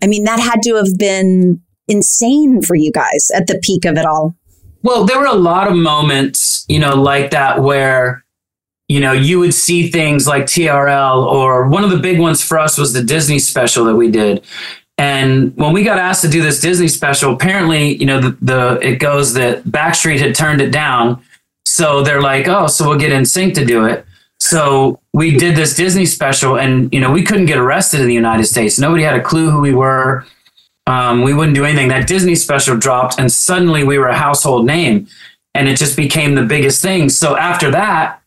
i 0.00 0.06
mean 0.06 0.22
that 0.22 0.38
had 0.38 0.62
to 0.62 0.76
have 0.76 0.96
been 0.98 1.60
insane 1.92 2.62
for 2.62 2.74
you 2.74 2.90
guys 2.90 3.28
at 3.34 3.46
the 3.46 3.58
peak 3.62 3.84
of 3.84 3.96
it 3.96 4.04
all 4.04 4.34
well 4.82 5.04
there 5.04 5.18
were 5.18 5.26
a 5.26 5.34
lot 5.34 5.68
of 5.68 5.76
moments 5.76 6.64
you 6.68 6.78
know 6.78 6.94
like 6.94 7.30
that 7.30 7.62
where 7.62 8.24
you 8.88 9.00
know 9.00 9.12
you 9.12 9.38
would 9.38 9.54
see 9.54 9.88
things 9.90 10.26
like 10.26 10.44
trl 10.44 11.24
or 11.24 11.68
one 11.68 11.84
of 11.84 11.90
the 11.90 11.98
big 11.98 12.18
ones 12.18 12.42
for 12.42 12.58
us 12.58 12.78
was 12.78 12.92
the 12.92 13.02
disney 13.02 13.38
special 13.38 13.84
that 13.84 13.94
we 13.94 14.10
did 14.10 14.44
and 14.98 15.56
when 15.56 15.72
we 15.72 15.84
got 15.84 15.98
asked 15.98 16.22
to 16.22 16.28
do 16.28 16.42
this 16.42 16.60
Disney 16.60 16.86
special, 16.86 17.32
apparently, 17.32 17.96
you 17.96 18.06
know, 18.06 18.20
the, 18.20 18.36
the 18.42 18.78
it 18.82 18.96
goes 18.96 19.34
that 19.34 19.64
Backstreet 19.64 20.20
had 20.20 20.34
turned 20.34 20.60
it 20.60 20.70
down. 20.70 21.22
So 21.64 22.02
they're 22.02 22.20
like, 22.20 22.46
oh, 22.46 22.66
so 22.66 22.88
we'll 22.88 22.98
get 22.98 23.10
NSYNC 23.10 23.54
to 23.54 23.64
do 23.64 23.86
it. 23.86 24.04
So 24.38 25.00
we 25.12 25.36
did 25.36 25.56
this 25.56 25.74
Disney 25.74 26.04
special, 26.04 26.58
and 26.58 26.92
you 26.92 27.00
know, 27.00 27.10
we 27.10 27.22
couldn't 27.22 27.46
get 27.46 27.58
arrested 27.58 28.00
in 28.00 28.06
the 28.06 28.14
United 28.14 28.44
States. 28.44 28.78
Nobody 28.78 29.02
had 29.02 29.14
a 29.14 29.22
clue 29.22 29.50
who 29.50 29.60
we 29.60 29.72
were. 29.72 30.26
Um, 30.86 31.22
we 31.22 31.32
wouldn't 31.32 31.54
do 31.54 31.64
anything. 31.64 31.88
That 31.88 32.08
Disney 32.08 32.34
special 32.34 32.76
dropped, 32.76 33.18
and 33.18 33.30
suddenly 33.30 33.84
we 33.84 33.98
were 33.98 34.08
a 34.08 34.16
household 34.16 34.66
name, 34.66 35.06
and 35.54 35.68
it 35.68 35.76
just 35.76 35.96
became 35.96 36.34
the 36.34 36.42
biggest 36.42 36.82
thing. 36.82 37.08
So 37.08 37.36
after 37.36 37.70
that, 37.70 38.22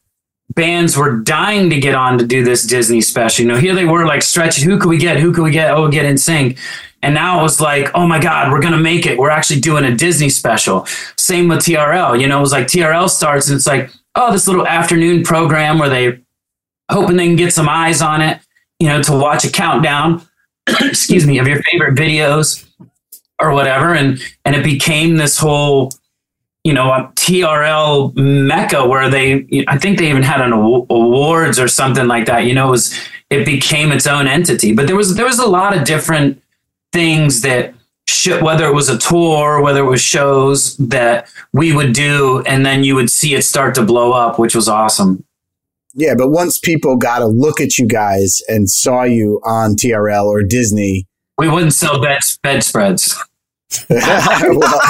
bands 0.54 0.96
were 0.96 1.18
dying 1.18 1.70
to 1.70 1.80
get 1.80 1.96
on 1.96 2.18
to 2.18 2.26
do 2.26 2.44
this 2.44 2.64
Disney 2.64 3.02
special. 3.02 3.44
You 3.44 3.52
know, 3.52 3.58
here 3.58 3.76
they 3.76 3.86
were 3.86 4.06
like 4.06 4.22
stretching, 4.22 4.70
who 4.70 4.80
could 4.80 4.90
we 4.90 4.98
get? 4.98 5.20
Who 5.20 5.34
could 5.34 5.44
we 5.44 5.52
get? 5.52 5.72
Oh, 5.72 5.90
get 5.90 6.06
NSYNC. 6.06 6.58
And 7.02 7.14
now 7.14 7.40
it 7.40 7.44
was 7.44 7.62
like, 7.62 7.92
oh 7.94 8.08
my 8.08 8.20
God, 8.20 8.52
we're 8.52 8.62
gonna 8.62 8.80
make 8.80 9.06
it. 9.06 9.18
We're 9.18 9.30
actually 9.30 9.60
doing 9.60 9.86
a 9.86 9.96
Disney 9.96 10.30
special. 10.30 10.86
Same 11.18 11.48
with 11.48 11.60
TRL. 11.60 12.20
You 12.20 12.28
know, 12.28 12.38
it 12.38 12.42
was 12.42 12.52
like 12.52 12.68
TRL 12.68 13.10
starts 13.10 13.48
and 13.48 13.58
it's 13.58 13.68
like, 13.68 13.92
oh, 14.16 14.32
this 14.32 14.48
little 14.48 14.66
afternoon 14.66 15.24
program 15.24 15.78
where 15.78 15.90
they 15.90 16.20
hoping 16.90 17.18
they 17.18 17.28
can 17.28 17.36
get 17.36 17.54
some 17.54 17.70
eyes 17.70 18.02
on 18.02 18.22
it, 18.22 18.40
you 18.80 18.88
know, 18.88 19.02
to 19.02 19.12
watch 19.12 19.44
a 19.44 19.52
countdown, 19.52 20.22
excuse 20.82 21.26
me, 21.26 21.40
of 21.40 21.48
your 21.48 21.62
favorite 21.64 21.96
videos 21.96 22.68
or 23.40 23.54
whatever. 23.54 23.94
And 23.94 24.20
and 24.46 24.56
it 24.56 24.64
became 24.64 25.18
this 25.18 25.38
whole 25.38 25.92
you 26.66 26.74
know, 26.74 26.92
um, 26.92 27.06
a 27.06 27.08
TRL 27.14 28.16
mecca 28.16 28.88
where 28.88 29.08
they, 29.08 29.46
I 29.68 29.78
think 29.78 30.00
they 30.00 30.10
even 30.10 30.24
had 30.24 30.42
an 30.42 30.52
awards 30.52 31.60
or 31.60 31.68
something 31.68 32.08
like 32.08 32.26
that. 32.26 32.46
You 32.46 32.56
know, 32.56 32.70
it 32.70 32.72
was 32.72 33.00
it 33.30 33.46
became 33.46 33.92
its 33.92 34.08
own 34.08 34.28
entity. 34.28 34.74
But 34.74 34.88
there 34.88 34.96
was 34.96 35.16
there 35.16 35.26
was 35.26 35.40
a 35.40 35.46
lot 35.46 35.78
of 35.78 35.84
different 35.86 36.42
things 36.92 37.42
that 37.42 37.74
whether 38.42 38.66
it 38.66 38.74
was 38.74 38.90
a 38.90 38.98
tour, 38.98 39.62
whether 39.62 39.82
it 39.82 39.90
was 39.90 40.02
shows 40.02 40.78
that 40.78 41.28
we 41.54 41.74
would 41.74 41.94
do, 41.94 42.44
and 42.48 42.66
then 42.66 42.84
you 42.84 42.96
would 42.96 43.10
see 43.10 43.36
it 43.36 43.44
start 43.44 43.76
to 43.76 43.84
blow 43.84 44.12
up, 44.12 44.40
which 44.40 44.56
was 44.56 44.70
awesome. 44.70 45.25
Yeah, 45.96 46.14
but 46.16 46.30
once 46.30 46.60
people 46.60 46.98
got 46.98 47.22
a 47.22 47.28
look 47.28 47.62
at 47.62 47.78
you 47.78 47.88
guys 47.88 48.42
and 48.50 48.70
saw 48.70 49.04
you 49.04 49.40
on 49.46 49.76
TRL 49.76 50.26
or 50.26 50.44
Disney, 50.44 51.08
we 51.38 51.50
wouldn't 51.50 51.74
sell 51.74 52.02
bed 52.02 52.20
bedspreads. 52.44 53.18
well, 53.90 54.82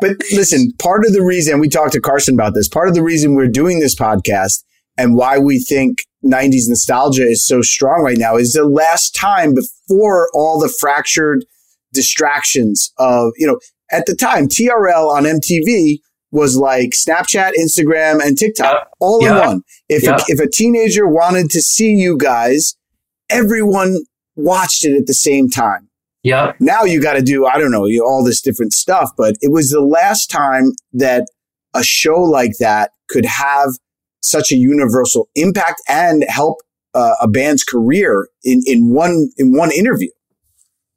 but 0.00 0.16
listen, 0.32 0.72
part 0.78 1.04
of 1.06 1.12
the 1.12 1.22
reason 1.22 1.58
we 1.58 1.68
talked 1.68 1.92
to 1.92 2.00
Carson 2.00 2.34
about 2.34 2.54
this, 2.54 2.68
part 2.68 2.88
of 2.88 2.94
the 2.94 3.02
reason 3.02 3.34
we're 3.34 3.48
doing 3.48 3.80
this 3.80 3.94
podcast 3.94 4.62
and 4.96 5.16
why 5.16 5.38
we 5.38 5.58
think 5.58 6.04
90s 6.24 6.68
nostalgia 6.68 7.24
is 7.24 7.46
so 7.46 7.62
strong 7.62 8.02
right 8.02 8.18
now 8.18 8.36
is 8.36 8.52
the 8.52 8.64
last 8.64 9.14
time 9.14 9.54
before 9.54 10.28
all 10.34 10.60
the 10.60 10.72
fractured 10.80 11.44
distractions 11.92 12.92
of, 12.98 13.32
you 13.36 13.46
know, 13.46 13.58
at 13.90 14.06
the 14.06 14.14
time, 14.14 14.46
TRL 14.46 15.10
on 15.10 15.24
MTV 15.24 15.98
was 16.32 16.56
like 16.56 16.90
Snapchat, 16.90 17.52
Instagram, 17.58 18.24
and 18.24 18.38
TikTok 18.38 18.72
yep. 18.72 18.90
all 19.00 19.22
yep. 19.22 19.30
in 19.32 19.48
one. 19.48 19.62
If, 19.88 20.04
yep. 20.04 20.20
a, 20.20 20.24
if 20.28 20.40
a 20.40 20.48
teenager 20.48 21.06
wanted 21.08 21.50
to 21.50 21.60
see 21.60 21.92
you 21.94 22.16
guys, 22.16 22.76
everyone 23.28 23.98
watched 24.36 24.84
it 24.84 24.96
at 24.96 25.06
the 25.06 25.14
same 25.14 25.48
time. 25.48 25.88
Yeah. 26.22 26.52
Now 26.60 26.84
you 26.84 27.00
got 27.00 27.14
to 27.14 27.22
do, 27.22 27.46
I 27.46 27.58
don't 27.58 27.72
know, 27.72 27.86
you, 27.86 28.04
all 28.04 28.22
this 28.22 28.42
different 28.42 28.72
stuff, 28.72 29.10
but 29.16 29.36
it 29.40 29.50
was 29.50 29.70
the 29.70 29.80
last 29.80 30.30
time 30.30 30.72
that 30.92 31.26
a 31.74 31.82
show 31.82 32.20
like 32.20 32.52
that 32.58 32.90
could 33.08 33.24
have 33.24 33.70
such 34.22 34.52
a 34.52 34.56
universal 34.56 35.28
impact 35.34 35.80
and 35.88 36.24
help 36.28 36.58
uh, 36.94 37.14
a 37.20 37.28
band's 37.28 37.64
career 37.64 38.28
in, 38.44 38.60
in 38.66 38.92
one, 38.92 39.30
in 39.38 39.56
one 39.56 39.72
interview. 39.72 40.10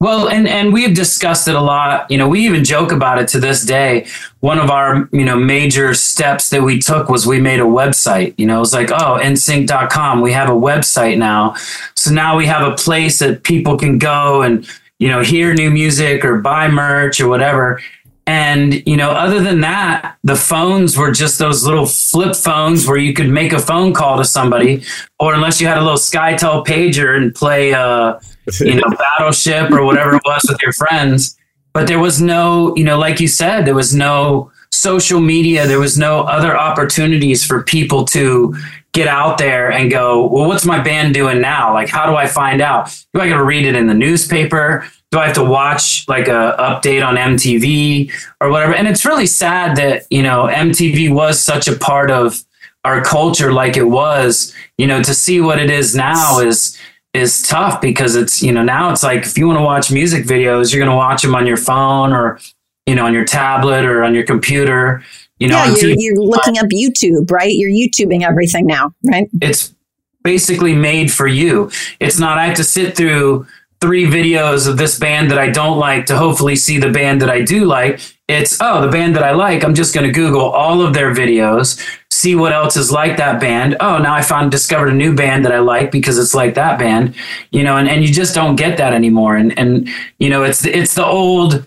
Well, 0.04 0.28
and 0.28 0.50
and 0.50 0.74
we've 0.74 0.94
discussed 0.94 1.48
it 1.48 1.56
a 1.56 1.62
lot. 1.62 2.12
You 2.12 2.18
know, 2.18 2.28
we 2.28 2.42
even 2.42 2.66
joke 2.66 2.92
about 2.92 3.20
it 3.20 3.30
to 3.30 3.40
this 3.40 3.64
day. 3.64 4.06
One 4.42 4.60
of 4.60 4.70
our, 4.70 5.08
you 5.14 5.24
know, 5.24 5.38
major 5.38 5.94
steps 5.94 6.50
that 6.50 6.62
we 6.62 6.80
took 6.80 7.08
was 7.08 7.26
we 7.26 7.40
made 7.40 7.62
a 7.62 7.64
website. 7.64 8.34
You 8.38 8.46
know, 8.48 8.58
it 8.58 8.60
was 8.60 8.74
like, 8.74 8.92
oh, 8.92 9.18
nsync.com. 9.22 10.20
We 10.20 10.34
have 10.34 10.50
a 10.50 10.60
website 10.70 11.18
now. 11.18 11.56
So 11.96 12.12
now 12.12 12.36
we 12.36 12.46
have 12.48 12.70
a 12.70 12.76
place 12.76 13.20
that 13.20 13.44
people 13.44 13.78
can 13.78 13.98
go 13.98 14.42
and 14.42 14.68
you 15.00 15.08
know, 15.08 15.22
hear 15.22 15.54
new 15.54 15.72
music 15.72 16.24
or 16.24 16.38
buy 16.38 16.68
merch 16.68 17.20
or 17.20 17.28
whatever. 17.28 17.82
And, 18.26 18.86
you 18.88 18.96
know, 18.96 19.12
other 19.12 19.42
than 19.42 19.62
that, 19.62 20.18
the 20.24 20.36
phones 20.36 20.98
were 20.98 21.12
just 21.12 21.40
those 21.40 21.66
little 21.66 21.86
flip 21.86 22.36
phones 22.36 22.88
where 22.88 22.98
you 22.98 23.14
could 23.14 23.30
make 23.30 23.52
a 23.52 23.60
phone 23.60 23.94
call 23.94 24.18
to 24.18 24.24
somebody, 24.24 24.84
or 25.20 25.34
unless 25.34 25.60
you 25.60 25.68
had 25.68 25.78
a 25.78 25.82
little 25.82 25.98
SkyTel 25.98 26.66
pager 26.66 27.18
and 27.18 27.36
play, 27.36 27.74
uh, 27.74 28.20
you 28.62 28.76
know, 28.76 28.90
Battleship 28.98 29.72
or 29.72 29.84
whatever 29.84 30.16
it 30.16 30.22
was 30.26 30.46
with 30.48 30.62
your 30.62 30.74
friends. 30.74 31.38
But 31.74 31.88
there 31.88 32.00
was 32.00 32.22
no, 32.22 32.76
you 32.78 32.84
know, 32.84 32.98
like 32.98 33.20
you 33.20 33.28
said, 33.28 33.66
there 33.66 33.76
was 33.76 33.94
no 33.94 34.52
social 34.72 35.20
media. 35.20 35.68
There 35.68 35.80
was 35.80 35.98
no 35.98 36.22
other 36.22 36.58
opportunities 36.58 37.46
for 37.46 37.64
people 37.64 38.06
to 38.06 38.56
get 38.94 39.08
out 39.08 39.40
there 39.40 39.72
and 39.72 39.90
go, 39.90 40.28
well, 40.28 40.48
what's 40.48 40.66
my 40.66 40.80
band 40.80 41.14
doing 41.14 41.42
now? 41.42 41.74
Like, 41.74 41.90
how 41.90 42.06
do 42.06 42.16
I 42.16 42.28
find 42.28 42.62
out? 42.62 42.96
Do 43.14 43.22
I 43.22 43.28
got 43.28 43.38
to 43.38 43.44
read 43.44 43.66
it 43.66 43.76
in 43.76 43.88
the 43.88 43.94
newspaper? 43.94 44.88
Do 45.14 45.20
I 45.20 45.28
have 45.28 45.36
to 45.36 45.44
watch 45.44 46.08
like 46.08 46.28
a 46.28 46.56
update 46.58 47.06
on 47.06 47.18
MTV 47.18 48.12
or 48.42 48.50
whatever? 48.50 48.74
And 48.74 48.88
it's 48.88 49.06
really 49.06 49.28
sad 49.28 49.78
that, 49.78 50.08
you 50.10 50.24
know, 50.24 50.48
MTV 50.52 51.14
was 51.14 51.40
such 51.40 51.68
a 51.68 51.76
part 51.76 52.10
of 52.10 52.44
our 52.84 53.04
culture 53.04 53.54
like 53.54 53.78
it 53.78 53.84
was, 53.84 54.56
you 54.80 54.88
know, 54.88 55.04
to 55.04 55.14
see 55.14 55.40
what 55.40 55.60
it 55.60 55.70
is 55.70 55.94
now 55.94 56.40
is 56.40 56.76
is 57.14 57.44
tough 57.44 57.80
because 57.80 58.16
it's 58.16 58.42
you 58.42 58.52
know 58.52 58.64
now 58.64 58.90
it's 58.90 59.04
like 59.04 59.22
if 59.22 59.38
you 59.38 59.46
want 59.46 59.60
to 59.60 59.64
watch 59.64 59.92
music 59.92 60.26
videos, 60.26 60.74
you're 60.74 60.84
going 60.84 60.90
to 60.90 60.98
watch 60.98 61.22
them 61.22 61.36
on 61.36 61.46
your 61.46 61.58
phone 61.58 62.12
or 62.12 62.40
you 62.88 62.96
know 62.96 63.06
on 63.06 63.14
your 63.14 63.24
tablet 63.24 63.86
or 63.86 64.04
on 64.04 64.16
your 64.16 64.26
computer. 64.26 65.04
You 65.38 65.50
know, 65.50 65.64
yeah, 65.64 65.76
you're, 65.76 65.96
you're 65.96 66.16
looking 66.16 66.58
up 66.58 66.66
YouTube, 66.74 67.30
right? 67.30 67.52
You're 67.54 67.70
YouTubing 67.70 68.24
everything 68.24 68.66
now, 68.66 68.96
right? 69.04 69.30
It's 69.44 69.76
basically 70.24 70.74
made 70.74 71.12
for 71.12 71.28
you. 71.28 71.70
It's 72.00 72.18
not 72.18 72.40
I 72.40 72.48
have 72.48 72.58
to 72.58 72.64
sit 72.64 72.98
through 72.98 73.46
three 73.84 74.06
videos 74.06 74.66
of 74.66 74.78
this 74.78 74.98
band 74.98 75.30
that 75.30 75.38
I 75.38 75.50
don't 75.50 75.78
like 75.78 76.06
to 76.06 76.18
hopefully 76.18 76.56
see 76.56 76.78
the 76.78 76.90
band 76.90 77.22
that 77.22 77.30
I 77.30 77.42
do 77.42 77.66
like. 77.66 78.00
It's, 78.30 78.58
oh, 78.62 78.80
the 78.80 78.88
band 78.88 79.14
that 79.18 79.24
I 79.24 79.32
like, 79.32 79.62
I'm 79.66 79.76
just 79.76 79.94
going 79.94 80.08
to 80.08 80.14
Google 80.14 80.40
all 80.40 80.82
of 80.82 80.94
their 80.94 81.14
videos, 81.14 81.86
see 82.10 82.34
what 82.34 82.54
else 82.54 82.78
is 82.78 82.94
like 82.94 83.18
that 83.18 83.42
band. 83.42 83.76
Oh, 83.82 83.98
now 83.98 84.16
I 84.16 84.22
found 84.22 84.52
discovered 84.52 84.88
a 84.88 84.94
new 84.94 85.14
band 85.14 85.44
that 85.44 85.52
I 85.52 85.60
like 85.60 85.92
because 85.92 86.18
it's 86.18 86.34
like 86.34 86.54
that 86.54 86.80
band, 86.80 87.14
you 87.52 87.62
know, 87.62 87.76
and, 87.76 87.90
and 87.90 88.02
you 88.06 88.14
just 88.14 88.34
don't 88.34 88.56
get 88.56 88.78
that 88.78 88.94
anymore. 88.94 89.36
And, 89.36 89.60
and, 89.60 89.90
you 90.18 90.30
know, 90.30 90.44
it's, 90.44 90.66
it's 90.66 90.96
the 90.96 91.06
old, 91.06 91.66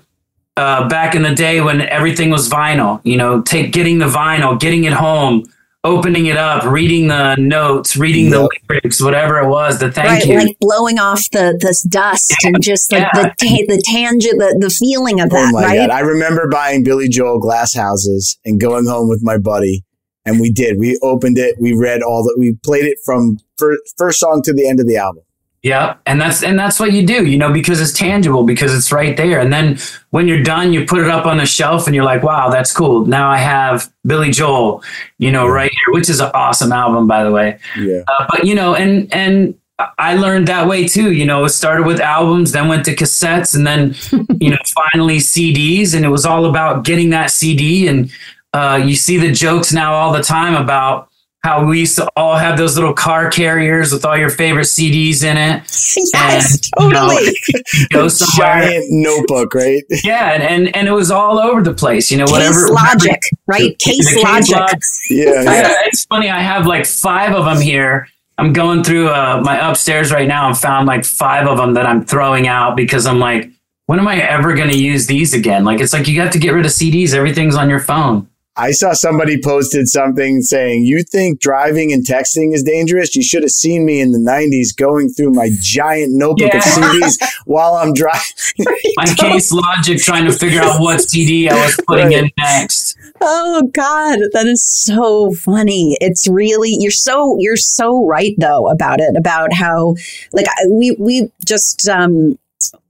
uh, 0.57 0.89
back 0.89 1.15
in 1.15 1.21
the 1.21 1.35
day 1.35 1.61
when 1.61 1.83
everything 1.83 2.31
was 2.31 2.49
vinyl, 2.49 3.03
you 3.05 3.19
know, 3.19 3.43
take 3.43 3.73
getting 3.73 3.99
the 3.99 4.07
vinyl, 4.07 4.59
getting 4.59 4.85
it 4.85 4.95
home, 4.95 5.45
opening 5.87 6.27
it 6.27 6.37
up, 6.37 6.65
reading 6.65 7.09
the 7.09 7.37
notes, 7.37 7.97
reading 7.97 8.25
yep. 8.25 8.33
the 8.33 8.49
lyrics, 8.69 9.03
whatever 9.03 9.39
it 9.39 9.49
was, 9.49 9.79
the 9.79 9.91
thank 9.91 10.09
right, 10.09 10.27
you. 10.27 10.39
Like 10.39 10.59
blowing 10.61 10.99
off 10.99 11.31
the 11.31 11.57
this 11.59 11.83
dust 11.83 12.35
yeah, 12.43 12.49
and 12.49 12.63
just 12.63 12.93
like 12.93 13.03
yeah. 13.15 13.23
the 13.23 13.29
ta- 13.29 13.65
the 13.69 13.83
tangent, 13.87 14.39
the, 14.39 14.57
the 14.61 14.71
feeling 14.71 15.21
of 15.21 15.29
oh 15.33 15.37
that. 15.37 15.49
Oh 15.49 15.53
my 15.53 15.65
right? 15.65 15.77
God. 15.77 15.91
I 15.91 16.01
remember 16.01 16.49
buying 16.49 16.85
Billy 16.85 17.09
Joel 17.09 17.39
glass 17.39 17.75
houses 17.75 18.39
and 18.45 18.61
going 18.61 18.87
home 18.87 19.09
with 19.09 19.23
my 19.23 19.39
buddy. 19.39 19.85
And 20.25 20.41
we 20.41 20.51
did. 20.51 20.81
We 20.81 20.99
opened 21.03 21.39
it. 21.39 21.55
We 21.61 21.73
read 21.73 22.03
all 22.03 22.25
the, 22.25 22.35
we 22.37 22.57
played 22.65 22.85
it 22.85 22.99
from 23.05 23.39
first, 23.57 23.95
first 23.97 24.19
song 24.19 24.43
to 24.43 24.53
the 24.53 24.69
end 24.69 24.81
of 24.81 24.89
the 24.89 24.97
album. 24.97 25.23
Yeah, 25.67 25.97
and 26.07 26.21
that's 26.21 26.45
and 26.45 26.57
that's 26.57 26.79
what 26.79 26.93
you 26.93 27.05
do, 27.05 27.27
you 27.27 27.37
know, 27.37 27.53
because 27.53 27.81
it's 27.81 27.93
tangible, 27.93 28.45
because 28.45 28.73
it's 28.73 28.93
right 28.93 29.17
there. 29.17 29.41
And 29.41 29.53
then 29.53 29.79
when 30.11 30.29
you're 30.29 30.45
done, 30.45 30.73
you 30.73 30.87
put 30.87 31.01
it 31.01 31.09
up 31.09 31.27
on 31.27 31.39
the 31.39 31.45
shelf, 31.45 31.89
and 31.89 31.95
you're 31.97 32.05
like, 32.05 32.23
"Wow, 32.23 32.51
that's 32.51 32.73
cool." 32.73 33.05
Now 33.05 33.29
I 33.29 33.39
have 33.39 33.93
Billy 34.07 34.31
Joel, 34.31 34.85
you 35.19 35.33
know, 35.33 35.49
right 35.49 35.73
here, 35.73 35.93
which 35.93 36.09
is 36.09 36.21
an 36.21 36.31
awesome 36.35 36.71
album, 36.71 37.09
by 37.09 37.25
the 37.25 37.33
way. 37.33 37.59
Yeah. 37.77 38.03
Uh, 38.07 38.29
but 38.31 38.47
you 38.47 38.55
know, 38.55 38.77
and 38.77 39.13
and 39.13 39.57
I 39.99 40.15
learned 40.15 40.47
that 40.47 40.69
way 40.69 40.87
too. 40.87 41.11
You 41.11 41.27
know, 41.27 41.45
it 41.45 41.49
started 41.49 41.85
with 41.85 42.01
albums, 42.01 42.53
then 42.53 42.69
went 42.69 42.85
to 42.85 42.95
cassettes, 42.95 43.57
and 43.57 43.67
then 43.67 43.97
you 44.41 44.51
know, 44.51 44.59
finally 44.93 45.17
CDs, 45.17 45.97
and 45.97 46.05
it 46.05 46.11
was 46.11 46.25
all 46.25 46.45
about 46.45 46.85
getting 46.85 47.11
that 47.11 47.33
CD. 47.33 47.89
And 47.89 48.09
uh, 48.55 48.81
you 48.81 48.95
see 48.95 49.17
the 49.17 49.33
jokes 49.33 49.73
now 49.73 49.95
all 49.95 50.13
the 50.13 50.23
time 50.23 50.55
about 50.55 51.11
how 51.47 51.65
we 51.65 51.79
used 51.79 51.95
to 51.95 52.11
all 52.17 52.37
have 52.37 52.59
those 52.59 52.75
little 52.75 52.93
car 52.93 53.31
carriers 53.31 53.93
with 53.93 54.05
all 54.05 54.19
your 54.19 54.31
favorite 54.31 54.65
CDs 54.65 55.23
in 55.23 55.37
it. 55.37 55.63
Yes, 56.13 56.53
and, 56.79 56.93
totally. 56.93 57.25
You 57.25 57.55
know, 57.55 57.87
go 57.91 58.09
somewhere. 58.09 58.63
Giant 58.63 58.85
notebook, 58.91 59.55
right? 59.55 59.83
Yeah, 60.05 60.33
and, 60.33 60.43
and 60.43 60.77
and 60.77 60.89
it 60.89 60.93
was 60.93 61.11
all 61.11 61.39
over 61.39 61.63
the 61.63 61.73
place. 61.73 62.11
You 62.11 62.19
know, 62.19 62.27
case 62.27 62.33
whatever 62.33 62.69
logic, 62.69 63.21
right? 63.47 63.79
Case, 63.79 64.13
case 64.13 64.25
logic. 64.25 64.57
Log, 64.57 64.81
yeah, 65.11 65.43
yeah. 65.43 65.73
it's 65.87 66.05
funny. 66.07 66.29
I 66.29 66.41
have 66.41 66.67
like 66.67 66.85
five 66.85 67.35
of 67.35 67.45
them 67.45 67.61
here. 67.61 68.09
I'm 68.39 68.53
going 68.53 68.83
through 68.83 69.09
uh, 69.09 69.41
my 69.45 69.71
upstairs 69.71 70.13
right 70.13 70.29
now 70.29 70.49
and 70.49 70.59
found 70.59 70.87
like 70.87 71.05
five 71.05 71.47
of 71.47 71.57
them 71.57 71.75
that 71.75 71.87
I'm 71.87 72.05
throwing 72.05 72.47
out 72.47 72.77
because 72.77 73.07
I'm 73.07 73.19
like, 73.19 73.51
when 73.87 73.99
am 73.99 74.09
I 74.09 74.17
ever 74.21 74.55
going 74.55 74.71
to 74.71 74.79
use 74.79 75.07
these 75.07 75.33
again? 75.33 75.65
Like, 75.65 75.81
it's 75.81 75.93
like 75.93 76.07
you 76.09 76.17
got 76.17 76.33
to 76.33 76.39
get 76.39 76.51
rid 76.51 76.67
of 76.67 76.73
CDs. 76.73 77.15
Everything's 77.15 77.57
on 77.57 77.71
your 77.71 77.81
phone. 77.81 78.29
I 78.59 78.71
saw 78.71 78.95
somebody 78.95 79.41
posted 79.41 79.87
something 79.87 80.41
saying, 80.41 80.85
You 80.85 81.03
think 81.03 81.41
driving 81.41 81.93
and 81.93 82.05
texting 82.05 82.55
is 82.55 82.63
dangerous? 82.63 83.15
You 83.15 83.23
should 83.23 83.43
have 83.43 83.51
seen 83.51 83.85
me 83.85 84.01
in 84.01 84.13
the 84.13 84.19
90s 84.19 84.75
going 84.75 85.11
through 85.11 85.33
my 85.33 85.51
giant 85.61 86.13
notebook 86.13 86.53
yeah. 86.53 86.59
of 86.59 86.65
CDs 86.65 87.19
while 87.45 87.75
I'm 87.75 87.93
driving. 87.93 88.23
my 88.97 89.05
case 89.19 89.53
logic 89.53 89.99
trying 89.99 90.25
to 90.25 90.33
figure 90.33 90.63
out 90.63 90.81
what 90.81 91.01
CD 91.03 91.49
I 91.49 91.55
was 91.55 91.79
putting 91.87 92.07
right. 92.07 92.25
in 92.25 92.31
next. 92.39 92.97
Oh 93.21 93.69
God, 93.73 94.21
that 94.33 94.47
is 94.47 94.65
so 94.65 95.33
funny. 95.33 95.97
It's 96.01 96.27
really 96.29 96.75
you're 96.79 96.91
so 96.91 97.37
you're 97.39 97.57
so 97.57 98.07
right 98.07 98.35
though 98.39 98.69
about 98.69 99.01
it 99.01 99.17
about 99.17 99.53
how 99.53 99.97
like 100.33 100.47
we 100.69 100.97
we 100.99 101.31
just 101.45 101.89
um 101.89 102.39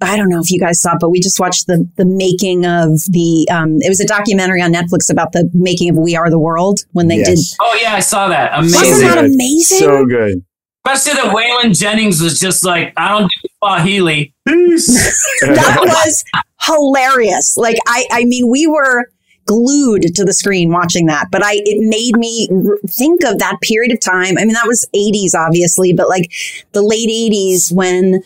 I 0.01 0.17
don't 0.17 0.29
know 0.29 0.41
if 0.41 0.51
you 0.51 0.61
guys 0.61 0.81
saw 0.81 0.93
it, 0.93 0.99
but 1.01 1.11
we 1.11 1.21
just 1.21 1.41
watched 1.41 1.67
the 1.67 1.89
the 1.97 2.05
making 2.05 2.65
of 2.65 3.01
the. 3.09 3.49
Um, 3.51 3.79
it 3.81 3.89
was 3.89 4.01
a 4.01 4.07
documentary 4.07 4.63
on 4.63 4.73
Netflix 4.73 5.11
about 5.11 5.33
the 5.33 5.51
making 5.53 5.91
of 5.91 5.97
We 5.97 6.17
Are 6.17 6.31
the 6.31 6.39
World 6.39 6.81
when 6.93 7.09
they 7.09 7.17
yes. 7.17 7.29
did. 7.29 7.39
Oh 7.61 7.79
yeah, 7.81 7.95
I 7.95 8.01
saw 8.01 8.29
that. 8.29 8.59
Amazing. 8.59 8.81
Wasn't 8.81 9.09
that 9.09 9.25
amazing? 9.25 9.79
So 9.79 10.07
good. 10.07 10.45
Especially 10.87 11.21
that 11.21 11.35
Waylon 11.35 11.77
Jennings 11.77 12.23
was 12.23 12.39
just 12.39 12.65
like, 12.65 12.93
I 12.97 13.09
don't 13.09 13.23
do 13.43 13.49
Swahili. 13.59 14.33
that 14.47 15.79
was 15.81 16.25
hilarious. 16.63 17.57
Like 17.57 17.77
I, 17.89 18.07
I 18.13 18.25
mean, 18.25 18.49
we 18.49 18.69
were 18.69 19.07
glued 19.47 20.15
to 20.15 20.25
the 20.25 20.33
screen 20.33 20.71
watching 20.71 21.07
that, 21.07 21.29
but 21.33 21.43
I, 21.45 21.55
it 21.65 21.79
made 21.89 22.17
me 22.17 22.49
think 22.89 23.25
of 23.25 23.39
that 23.39 23.57
period 23.63 23.93
of 23.93 24.01
time. 24.01 24.39
I 24.39 24.45
mean, 24.45 24.55
that 24.55 24.67
was 24.67 24.89
80s, 24.95 25.35
obviously, 25.37 25.93
but 25.93 26.09
like 26.09 26.31
the 26.73 26.83
late 26.83 27.09
80s 27.09 27.73
when 27.73 28.23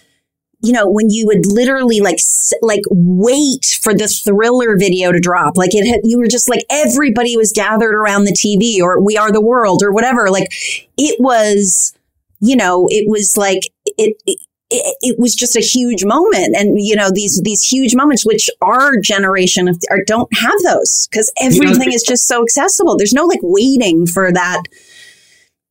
you 0.62 0.72
know, 0.72 0.88
when 0.88 1.11
you 1.11 1.26
would 1.26 1.46
literally 1.46 2.00
like, 2.00 2.18
like 2.62 2.82
wait 2.90 3.66
for 3.82 3.94
the 3.94 4.08
thriller 4.08 4.76
video 4.78 5.12
to 5.12 5.20
drop, 5.20 5.56
like 5.56 5.74
it 5.74 5.86
had, 5.86 6.00
you 6.04 6.18
were 6.18 6.26
just 6.26 6.48
like, 6.48 6.64
everybody 6.70 7.36
was 7.36 7.52
gathered 7.52 7.94
around 7.94 8.24
the 8.24 8.32
TV 8.32 8.82
or 8.82 9.02
we 9.02 9.16
are 9.16 9.32
the 9.32 9.40
world 9.40 9.82
or 9.82 9.92
whatever. 9.92 10.28
Like 10.30 10.52
it 10.96 11.18
was, 11.20 11.94
you 12.40 12.56
know, 12.56 12.86
it 12.90 13.08
was 13.08 13.36
like, 13.36 13.62
it, 13.96 14.16
it 14.26 14.38
it, 14.70 15.18
was 15.18 15.34
just 15.34 15.56
a 15.56 15.61
huge 15.61 16.04
moment 16.04 16.54
and 16.56 16.80
you 16.80 16.94
know 16.94 17.11
these 17.12 17.40
these 17.42 17.62
huge 17.62 17.94
moments 17.94 18.24
which 18.24 18.48
our 18.62 18.96
generation 19.02 19.68
of, 19.68 19.76
are, 19.90 20.02
don't 20.06 20.32
have 20.36 20.54
those 20.64 21.08
because 21.11 21.32
everything 21.40 21.92
is 21.92 22.02
just 22.02 22.26
so 22.26 22.42
accessible 22.42 22.96
there's 22.96 23.12
no 23.12 23.24
like 23.24 23.40
waiting 23.42 24.06
for 24.06 24.32
that 24.32 24.62